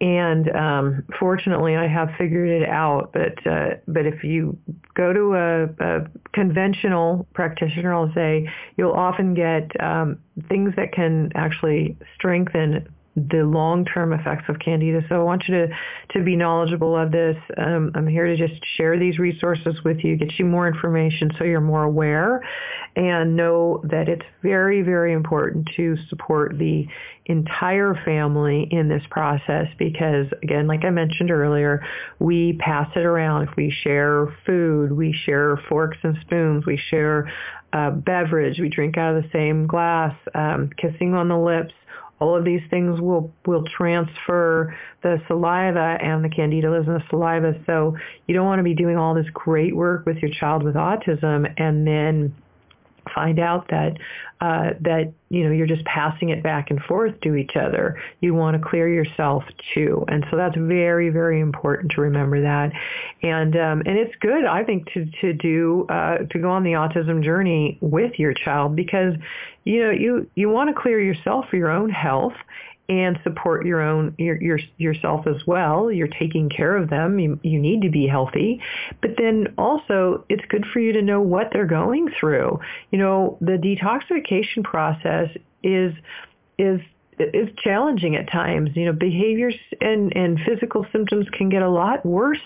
And 0.00 0.54
um, 0.54 1.04
fortunately, 1.18 1.74
I 1.74 1.86
have 1.88 2.10
figured 2.18 2.50
it 2.50 2.68
out. 2.68 3.12
But 3.14 3.46
uh, 3.50 3.76
but 3.88 4.04
if 4.04 4.22
you 4.22 4.58
go 4.94 5.12
to 5.12 5.34
a, 5.34 5.64
a 5.64 6.06
conventional 6.34 7.26
practitioner, 7.32 7.94
I'll 7.94 8.12
say 8.14 8.48
you'll 8.76 8.92
often 8.92 9.32
get 9.32 9.70
um, 9.82 10.18
things 10.48 10.74
that 10.76 10.92
can 10.92 11.32
actually 11.34 11.96
strengthen 12.14 12.88
the 13.16 13.44
long-term 13.44 14.12
effects 14.12 14.44
of 14.48 14.58
candida. 14.58 15.00
So 15.08 15.14
I 15.14 15.22
want 15.22 15.44
you 15.48 15.54
to, 15.54 15.68
to 16.10 16.22
be 16.22 16.36
knowledgeable 16.36 16.94
of 16.94 17.10
this. 17.10 17.36
Um, 17.56 17.90
I'm 17.94 18.06
here 18.06 18.26
to 18.26 18.36
just 18.36 18.62
share 18.76 18.98
these 18.98 19.18
resources 19.18 19.76
with 19.82 20.04
you, 20.04 20.16
get 20.16 20.38
you 20.38 20.44
more 20.44 20.68
information 20.68 21.30
so 21.38 21.44
you're 21.44 21.62
more 21.62 21.84
aware 21.84 22.42
and 22.96 23.36
know 23.36 23.82
that 23.84 24.08
it's 24.08 24.24
very, 24.42 24.80
very 24.80 25.12
important 25.12 25.68
to 25.76 25.96
support 26.08 26.58
the 26.58 26.86
entire 27.26 27.94
family 28.06 28.66
in 28.70 28.88
this 28.88 29.02
process 29.10 29.66
because 29.78 30.26
again, 30.42 30.66
like 30.66 30.82
I 30.82 30.90
mentioned 30.90 31.30
earlier, 31.30 31.84
we 32.18 32.54
pass 32.54 32.88
it 32.96 33.04
around. 33.04 33.48
If 33.48 33.56
we 33.56 33.70
share 33.70 34.34
food, 34.46 34.92
we 34.92 35.12
share 35.12 35.60
forks 35.68 35.98
and 36.02 36.16
spoons, 36.22 36.64
we 36.64 36.80
share 36.88 37.30
uh, 37.74 37.90
beverage, 37.90 38.58
we 38.58 38.70
drink 38.70 38.96
out 38.96 39.14
of 39.14 39.24
the 39.24 39.28
same 39.30 39.66
glass, 39.66 40.16
um, 40.34 40.70
kissing 40.78 41.12
on 41.12 41.28
the 41.28 41.38
lips, 41.38 41.74
all 42.18 42.34
of 42.34 42.46
these 42.46 42.62
things 42.70 42.98
will 42.98 43.30
will 43.44 43.64
transfer 43.76 44.74
the 45.02 45.20
saliva 45.28 45.98
and 46.00 46.24
the 46.24 46.30
candida 46.30 46.70
lives 46.70 46.86
in 46.86 46.94
the 46.94 47.02
saliva. 47.10 47.54
So 47.66 47.96
you 48.26 48.34
don't 48.34 48.46
want 48.46 48.58
to 48.58 48.62
be 48.62 48.74
doing 48.74 48.96
all 48.96 49.14
this 49.14 49.26
great 49.34 49.76
work 49.76 50.06
with 50.06 50.16
your 50.18 50.30
child 50.30 50.62
with 50.62 50.76
autism 50.76 51.52
and 51.58 51.86
then 51.86 52.34
find 53.14 53.38
out 53.38 53.68
that 53.68 53.96
uh, 54.40 54.70
that 54.80 55.12
you 55.30 55.44
know 55.44 55.50
you're 55.50 55.66
just 55.66 55.84
passing 55.84 56.28
it 56.28 56.42
back 56.42 56.70
and 56.70 56.80
forth 56.82 57.18
to 57.22 57.34
each 57.34 57.56
other. 57.56 58.00
You 58.20 58.34
want 58.34 58.60
to 58.60 58.68
clear 58.68 58.88
yourself 58.88 59.44
too, 59.74 60.04
and 60.08 60.26
so 60.30 60.36
that's 60.36 60.56
very 60.56 61.08
very 61.10 61.40
important 61.40 61.92
to 61.92 62.00
remember 62.00 62.42
that. 62.42 62.72
And 63.22 63.56
um, 63.56 63.82
and 63.86 63.98
it's 63.98 64.14
good 64.20 64.44
I 64.44 64.64
think 64.64 64.92
to 64.92 65.06
to 65.22 65.32
do 65.32 65.86
uh, 65.88 66.18
to 66.18 66.38
go 66.38 66.50
on 66.50 66.64
the 66.64 66.72
autism 66.72 67.24
journey 67.24 67.78
with 67.80 68.18
your 68.18 68.34
child 68.34 68.76
because 68.76 69.14
you 69.64 69.82
know 69.82 69.90
you 69.90 70.30
you 70.34 70.48
want 70.48 70.74
to 70.74 70.80
clear 70.80 71.00
yourself 71.00 71.46
for 71.50 71.56
your 71.56 71.70
own 71.70 71.90
health 71.90 72.34
and 72.88 73.18
support 73.22 73.66
your 73.66 73.80
own 73.80 74.14
your, 74.18 74.40
your 74.40 74.58
yourself 74.76 75.26
as 75.26 75.46
well. 75.46 75.90
You're 75.90 76.08
taking 76.08 76.48
care 76.48 76.76
of 76.76 76.90
them. 76.90 77.18
You, 77.18 77.38
you 77.42 77.58
need 77.58 77.82
to 77.82 77.90
be 77.90 78.06
healthy, 78.06 78.60
but 79.00 79.12
then 79.18 79.54
also 79.58 80.24
it's 80.28 80.44
good 80.48 80.64
for 80.72 80.80
you 80.80 80.92
to 80.92 81.02
know 81.02 81.20
what 81.20 81.48
they're 81.52 81.66
going 81.66 82.08
through. 82.18 82.60
You 82.90 82.98
know, 82.98 83.38
the 83.40 83.52
detoxification 83.52 84.62
process 84.64 85.30
is 85.62 85.92
is 86.58 86.80
is 87.18 87.48
challenging 87.58 88.16
at 88.16 88.30
times. 88.30 88.70
You 88.74 88.86
know, 88.86 88.92
behaviors 88.92 89.54
and, 89.80 90.14
and 90.16 90.38
physical 90.40 90.86
symptoms 90.92 91.26
can 91.30 91.48
get 91.48 91.62
a 91.62 91.68
lot 91.68 92.04
worse 92.04 92.42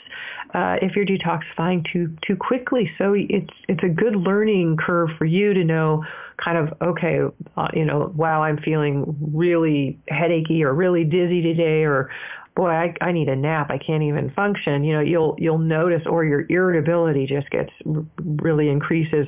uh, 0.55 0.77
if 0.83 0.97
you're 0.97 1.07
detoxifying 1.07 1.91
too 1.91 2.17
too 2.27 2.37
quickly. 2.37 2.91
So 2.99 3.15
it's 3.17 3.55
it's 3.69 3.83
a 3.83 3.89
good 3.89 4.17
learning 4.17 4.77
curve 4.77 5.11
for 5.19 5.25
you 5.25 5.55
to 5.55 5.65
know 5.65 6.05
kind 6.37 6.57
of 6.57 6.81
okay, 6.81 7.21
uh, 7.57 7.69
you 7.75 7.85
know, 7.85 8.13
wow, 8.17 8.43
I'm 8.43 8.59
feeling 8.59 9.17
really 9.33 9.99
headachy 10.11 10.63
or 10.63 10.75
really 10.75 11.05
dizzy 11.05 11.43
today, 11.43 11.85
or 11.85 12.11
boy, 12.57 12.71
I, 12.71 12.95
I 13.01 13.13
need 13.13 13.29
a 13.29 13.37
nap. 13.37 13.71
I 13.71 13.79
can't 13.79 14.03
even 14.03 14.31
function. 14.31 14.85
You 14.85 14.95
know, 14.95 15.01
you'll 15.01 15.37
you'll 15.39 15.59
notice, 15.59 16.03
or 16.07 16.25
your 16.25 16.47
irritability 16.49 17.27
just 17.27 17.51
gets 17.51 17.71
really 18.19 18.69
increases 18.69 19.27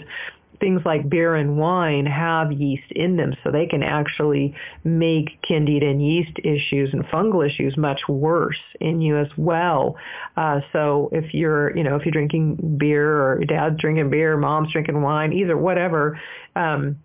things 0.63 0.81
like 0.85 1.11
beer 1.11 1.35
and 1.35 1.57
wine 1.57 2.07
have 2.07 2.53
yeast 2.53 2.91
in 2.93 3.17
them, 3.17 3.35
so 3.43 3.51
they 3.51 3.67
can 3.67 3.83
actually 3.83 4.55
make 4.85 5.43
candida 5.43 5.89
and 5.89 6.01
yeast 6.01 6.39
issues 6.45 6.91
and 6.93 7.05
fungal 7.07 7.45
issues 7.45 7.77
much 7.77 8.01
worse 8.09 8.61
in 8.81 9.01
you 9.01 9.19
as 9.19 9.27
well. 9.37 9.97
Uh, 10.37 10.61
so 10.73 11.09
if 11.11 11.35
you're, 11.35 11.77
you 11.77 11.83
know, 11.83 11.97
if 11.97 12.05
you're 12.05 12.13
drinking 12.13 12.77
beer 12.79 13.21
or 13.21 13.45
dad's 13.45 13.81
drinking 13.81 14.09
beer, 14.09 14.37
mom's 14.37 14.71
drinking 14.73 15.03
wine, 15.03 15.33
either 15.33 15.57
whatever, 15.57 16.21
um, 16.55 16.97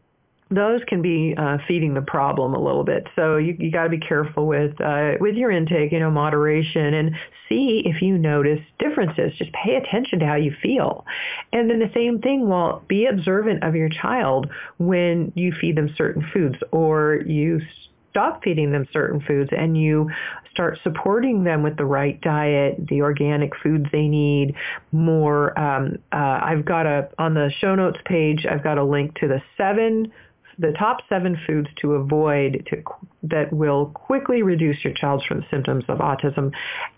those 0.49 0.81
can 0.87 1.01
be 1.01 1.35
uh, 1.37 1.57
feeding 1.67 1.93
the 1.93 2.01
problem 2.01 2.53
a 2.53 2.61
little 2.61 2.83
bit. 2.83 3.07
So 3.15 3.37
you, 3.37 3.55
you 3.59 3.71
got 3.71 3.83
to 3.83 3.89
be 3.89 3.99
careful 3.99 4.47
with 4.47 4.79
uh, 4.79 5.13
with 5.19 5.35
your 5.35 5.51
intake, 5.51 5.91
you 5.91 5.99
know, 5.99 6.11
moderation, 6.11 6.93
and 6.93 7.15
see 7.49 7.83
if 7.85 8.01
you 8.01 8.17
notice 8.17 8.59
differences. 8.79 9.33
Just 9.37 9.51
pay 9.51 9.75
attention 9.75 10.19
to 10.19 10.25
how 10.25 10.35
you 10.35 10.53
feel, 10.61 11.05
and 11.51 11.69
then 11.69 11.79
the 11.79 11.91
same 11.93 12.19
thing. 12.19 12.47
Well, 12.47 12.83
be 12.87 13.05
observant 13.05 13.63
of 13.63 13.75
your 13.75 13.89
child 13.89 14.47
when 14.77 15.31
you 15.35 15.53
feed 15.59 15.75
them 15.75 15.93
certain 15.97 16.25
foods 16.33 16.57
or 16.71 17.21
you 17.25 17.61
stop 18.09 18.43
feeding 18.43 18.71
them 18.71 18.87
certain 18.91 19.21
foods 19.21 19.51
and 19.55 19.77
you 19.79 20.09
start 20.51 20.79
supporting 20.81 21.43
them 21.43 21.61
with 21.61 21.77
the 21.77 21.85
right 21.85 22.19
diet, 22.21 22.75
the 22.89 22.99
organic 23.01 23.51
foods 23.61 23.85
they 23.91 24.07
need, 24.07 24.55
more. 24.91 25.57
Um, 25.59 25.99
uh, 26.11 26.39
I've 26.41 26.65
got 26.65 26.87
a 26.87 27.09
on 27.19 27.35
the 27.35 27.51
show 27.59 27.75
notes 27.75 27.99
page. 28.05 28.43
I've 28.49 28.63
got 28.63 28.79
a 28.79 28.83
link 28.83 29.13
to 29.19 29.27
the 29.27 29.39
seven 29.55 30.11
the 30.59 30.73
top 30.77 30.97
seven 31.07 31.37
foods 31.45 31.67
to 31.81 31.93
avoid 31.93 32.67
to, 32.69 32.83
that 33.23 33.53
will 33.53 33.87
quickly 33.87 34.41
reduce 34.41 34.83
your 34.83 34.93
child's 34.93 35.23
symptoms 35.51 35.83
of 35.87 35.99
autism. 35.99 36.51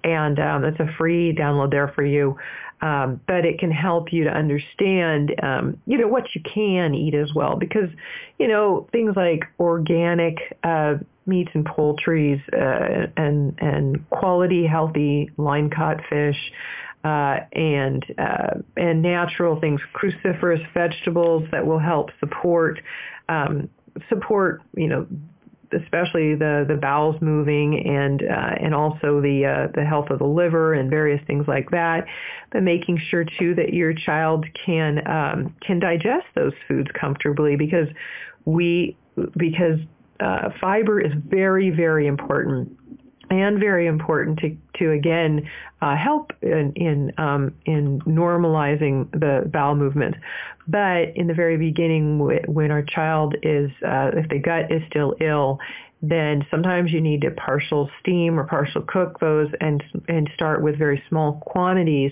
And 0.04 0.40
um, 0.40 0.64
it's 0.64 0.80
a 0.80 0.88
free 0.98 1.36
download 1.36 1.72
there 1.72 1.90
for 1.90 2.04
you. 2.04 2.38
Um, 2.82 3.20
but 3.28 3.44
it 3.44 3.60
can 3.60 3.72
help 3.72 4.14
you 4.14 4.24
to 4.24 4.30
understand, 4.30 5.36
um, 5.44 5.82
you 5.86 5.98
know, 5.98 6.08
what 6.08 6.24
you 6.34 6.42
can 6.42 6.96
eat 6.96 7.14
as 7.14 7.34
well. 7.36 7.58
Because, 7.58 7.90
you 8.38 8.48
know, 8.48 8.88
things 8.94 9.18
like 9.18 9.44
organic 9.60 10.38
uh, 10.64 10.96
meats 11.26 11.52
and 11.54 11.66
poultries 11.66 12.40
uh, 12.54 13.08
and, 13.18 13.56
and 13.60 14.10
quality, 14.10 14.66
healthy 14.66 15.30
line 15.36 15.70
caught 15.70 16.00
fish, 16.10 16.38
uh, 17.04 17.40
and 17.54 18.04
uh, 18.18 18.60
and 18.78 19.02
natural 19.02 19.60
things, 19.60 19.82
cruciferous 19.94 20.66
vegetables 20.74 21.44
that 21.52 21.66
will 21.66 21.80
help 21.80 22.10
support 22.20 22.80
um, 23.28 23.70
support 24.10 24.62
you 24.76 24.88
know 24.88 25.08
especially 25.74 26.36
the 26.36 26.66
the 26.68 26.76
bowels 26.76 27.16
moving 27.22 27.86
and 27.88 28.24
uh, 28.24 28.56
and 28.60 28.74
also 28.74 29.22
the 29.22 29.46
uh, 29.46 29.72
the 29.76 29.86
health 29.86 30.10
of 30.10 30.20
the 30.20 30.26
liver 30.26 30.74
and 30.74 30.90
various 30.90 31.22
things 31.28 31.48
like 31.48 31.70
that. 31.72 32.06
But 32.52 32.64
making 32.64 33.00
sure 33.10 33.26
too 33.38 33.56
that 33.56 33.74
your 33.74 33.94
child 33.94 34.46
can 34.66 35.08
um, 35.08 35.56
can 35.66 35.80
digest 35.80 36.26
those 36.36 36.54
foods 36.68 36.90
comfortably 37.00 37.56
because 37.56 37.88
we 38.46 38.98
because 39.38 39.80
uh, 40.20 40.50
fiber 40.60 41.00
is 41.00 41.12
very 41.28 41.70
very 41.70 42.08
important 42.08 42.79
and 43.30 43.60
very 43.60 43.88
important 43.88 44.40
to, 44.40 44.58
to 44.78 44.92
again 44.92 45.50
uh, 45.82 45.96
help 45.96 46.34
in 46.42 46.74
in, 46.76 47.12
um, 47.18 47.54
in 47.66 48.00
normalizing 48.02 49.10
the 49.12 49.50
bowel 49.50 49.76
movement. 49.76 50.16
But 50.68 51.16
in 51.16 51.28
the 51.28 51.34
very 51.34 51.58
beginning, 51.58 52.20
when 52.48 52.70
our 52.70 52.84
child 52.84 53.36
is, 53.42 53.72
uh, 53.84 54.12
if 54.14 54.30
the 54.30 54.38
gut 54.38 54.72
is 54.72 54.84
still 54.88 55.16
ill, 55.20 55.60
then 56.02 56.46
sometimes 56.50 56.92
you 56.92 57.02
need 57.02 57.22
to 57.22 57.32
partial 57.32 57.90
steam 58.00 58.40
or 58.40 58.46
partial 58.46 58.82
cook 58.84 59.20
those 59.20 59.50
and 59.60 59.84
and 60.08 60.30
start 60.34 60.64
with 60.64 60.78
very 60.78 61.04
small 61.10 61.34
quantities 61.46 62.12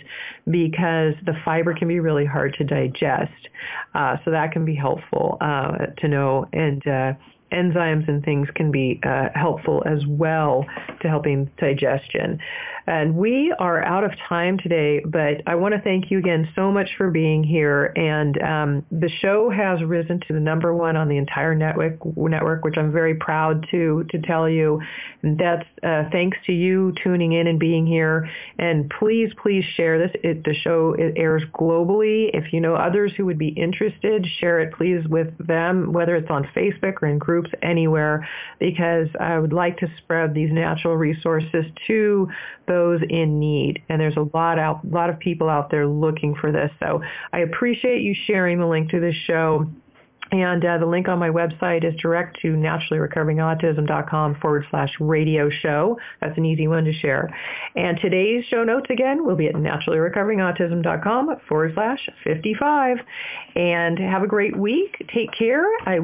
because 0.49 1.13
the 1.25 1.33
fiber 1.45 1.73
can 1.73 1.87
be 1.87 1.99
really 1.99 2.25
hard 2.25 2.53
to 2.55 2.63
digest. 2.63 3.47
Uh, 3.93 4.17
so 4.25 4.31
that 4.31 4.51
can 4.51 4.65
be 4.65 4.75
helpful 4.75 5.37
uh, 5.39 5.85
to 5.97 6.07
know 6.07 6.45
and 6.51 6.85
uh, 6.87 7.13
enzymes 7.51 8.07
and 8.07 8.23
things 8.23 8.47
can 8.55 8.71
be 8.71 8.99
uh, 9.05 9.29
helpful 9.35 9.83
as 9.85 10.05
well 10.07 10.65
to 11.01 11.07
helping 11.07 11.49
digestion. 11.57 12.39
And 12.87 13.15
we 13.15 13.53
are 13.59 13.83
out 13.83 14.05
of 14.05 14.11
time 14.29 14.57
today, 14.57 15.01
but 15.05 15.41
I 15.45 15.55
want 15.55 15.75
to 15.75 15.81
thank 15.81 16.09
you 16.09 16.19
again 16.19 16.47
so 16.55 16.71
much 16.71 16.89
for 16.97 17.11
being 17.11 17.43
here. 17.43 17.91
And 17.97 18.41
um, 18.41 18.85
the 18.91 19.09
show 19.21 19.49
has 19.49 19.83
risen 19.83 20.21
to 20.27 20.33
the 20.33 20.39
number 20.39 20.73
one 20.73 20.95
on 20.95 21.09
the 21.09 21.17
entire 21.17 21.53
network, 21.53 21.99
network, 22.15 22.63
which 22.63 22.77
I'm 22.77 22.93
very 22.93 23.15
proud 23.15 23.67
to 23.71 24.05
to 24.09 24.19
tell 24.19 24.47
you. 24.47 24.81
And 25.21 25.37
that's 25.37 25.67
uh, 25.83 26.03
thanks 26.13 26.37
to 26.45 26.53
you 26.53 26.93
tuning 27.03 27.33
in 27.33 27.47
and 27.47 27.59
being 27.59 27.85
here. 27.85 28.29
And 28.57 28.89
please, 28.99 29.31
please 29.41 29.65
share 29.75 29.99
this. 29.99 30.11
It, 30.23 30.45
the 30.45 30.53
show 30.53 30.95
it 30.97 31.15
airs 31.17 31.43
globally. 31.53 32.29
If 32.33 32.53
you 32.53 32.61
know 32.61 32.75
others 32.75 33.11
who 33.17 33.25
would 33.25 33.37
be 33.37 33.49
interested, 33.49 34.25
share 34.39 34.61
it 34.61 34.73
please 34.73 35.05
with 35.09 35.37
them, 35.45 35.91
whether 35.91 36.15
it's 36.15 36.29
on 36.29 36.47
Facebook 36.55 37.01
or 37.01 37.07
in 37.09 37.19
groups 37.19 37.36
anywhere, 37.61 38.27
because 38.59 39.07
I 39.19 39.37
would 39.37 39.53
like 39.53 39.77
to 39.79 39.87
spread 39.97 40.33
these 40.33 40.51
natural 40.51 40.95
resources 40.95 41.65
to 41.87 42.27
those 42.67 43.01
in 43.09 43.39
need. 43.39 43.83
And 43.89 43.99
there's 43.99 44.17
a 44.17 44.29
lot 44.33 44.59
out, 44.59 44.89
lot 44.89 45.09
of 45.09 45.19
people 45.19 45.49
out 45.49 45.69
there 45.71 45.87
looking 45.87 46.35
for 46.35 46.51
this. 46.51 46.71
So 46.79 47.01
I 47.33 47.39
appreciate 47.39 48.01
you 48.01 48.15
sharing 48.25 48.59
the 48.59 48.67
link 48.67 48.91
to 48.91 48.99
this 48.99 49.15
show. 49.25 49.67
And 50.31 50.63
uh, 50.65 50.77
the 50.77 50.85
link 50.85 51.07
on 51.07 51.19
my 51.19 51.29
website 51.29 51.85
is 51.85 51.95
direct 52.01 52.39
to 52.41 52.49
naturallyrecoveringautism.com 52.49 54.35
forward 54.41 54.65
slash 54.69 54.93
radio 54.99 55.49
show. 55.49 55.97
That's 56.19 56.37
an 56.37 56.45
easy 56.45 56.67
one 56.67 56.83
to 56.83 56.93
share. 56.93 57.33
And 57.75 57.97
today's 58.01 58.43
show 58.45 58.63
notes 58.63 58.87
again 58.89 59.25
will 59.25 59.37
be 59.37 59.47
at 59.47 59.55
naturallyrecoveringautism.com 59.55 61.37
forward 61.47 61.71
slash 61.75 62.09
55. 62.25 62.97
And 63.55 63.97
have 63.99 64.23
a 64.23 64.27
great 64.27 64.57
week. 64.57 65.05
Take 65.13 65.31
care. 65.37 65.65
I 65.85 65.95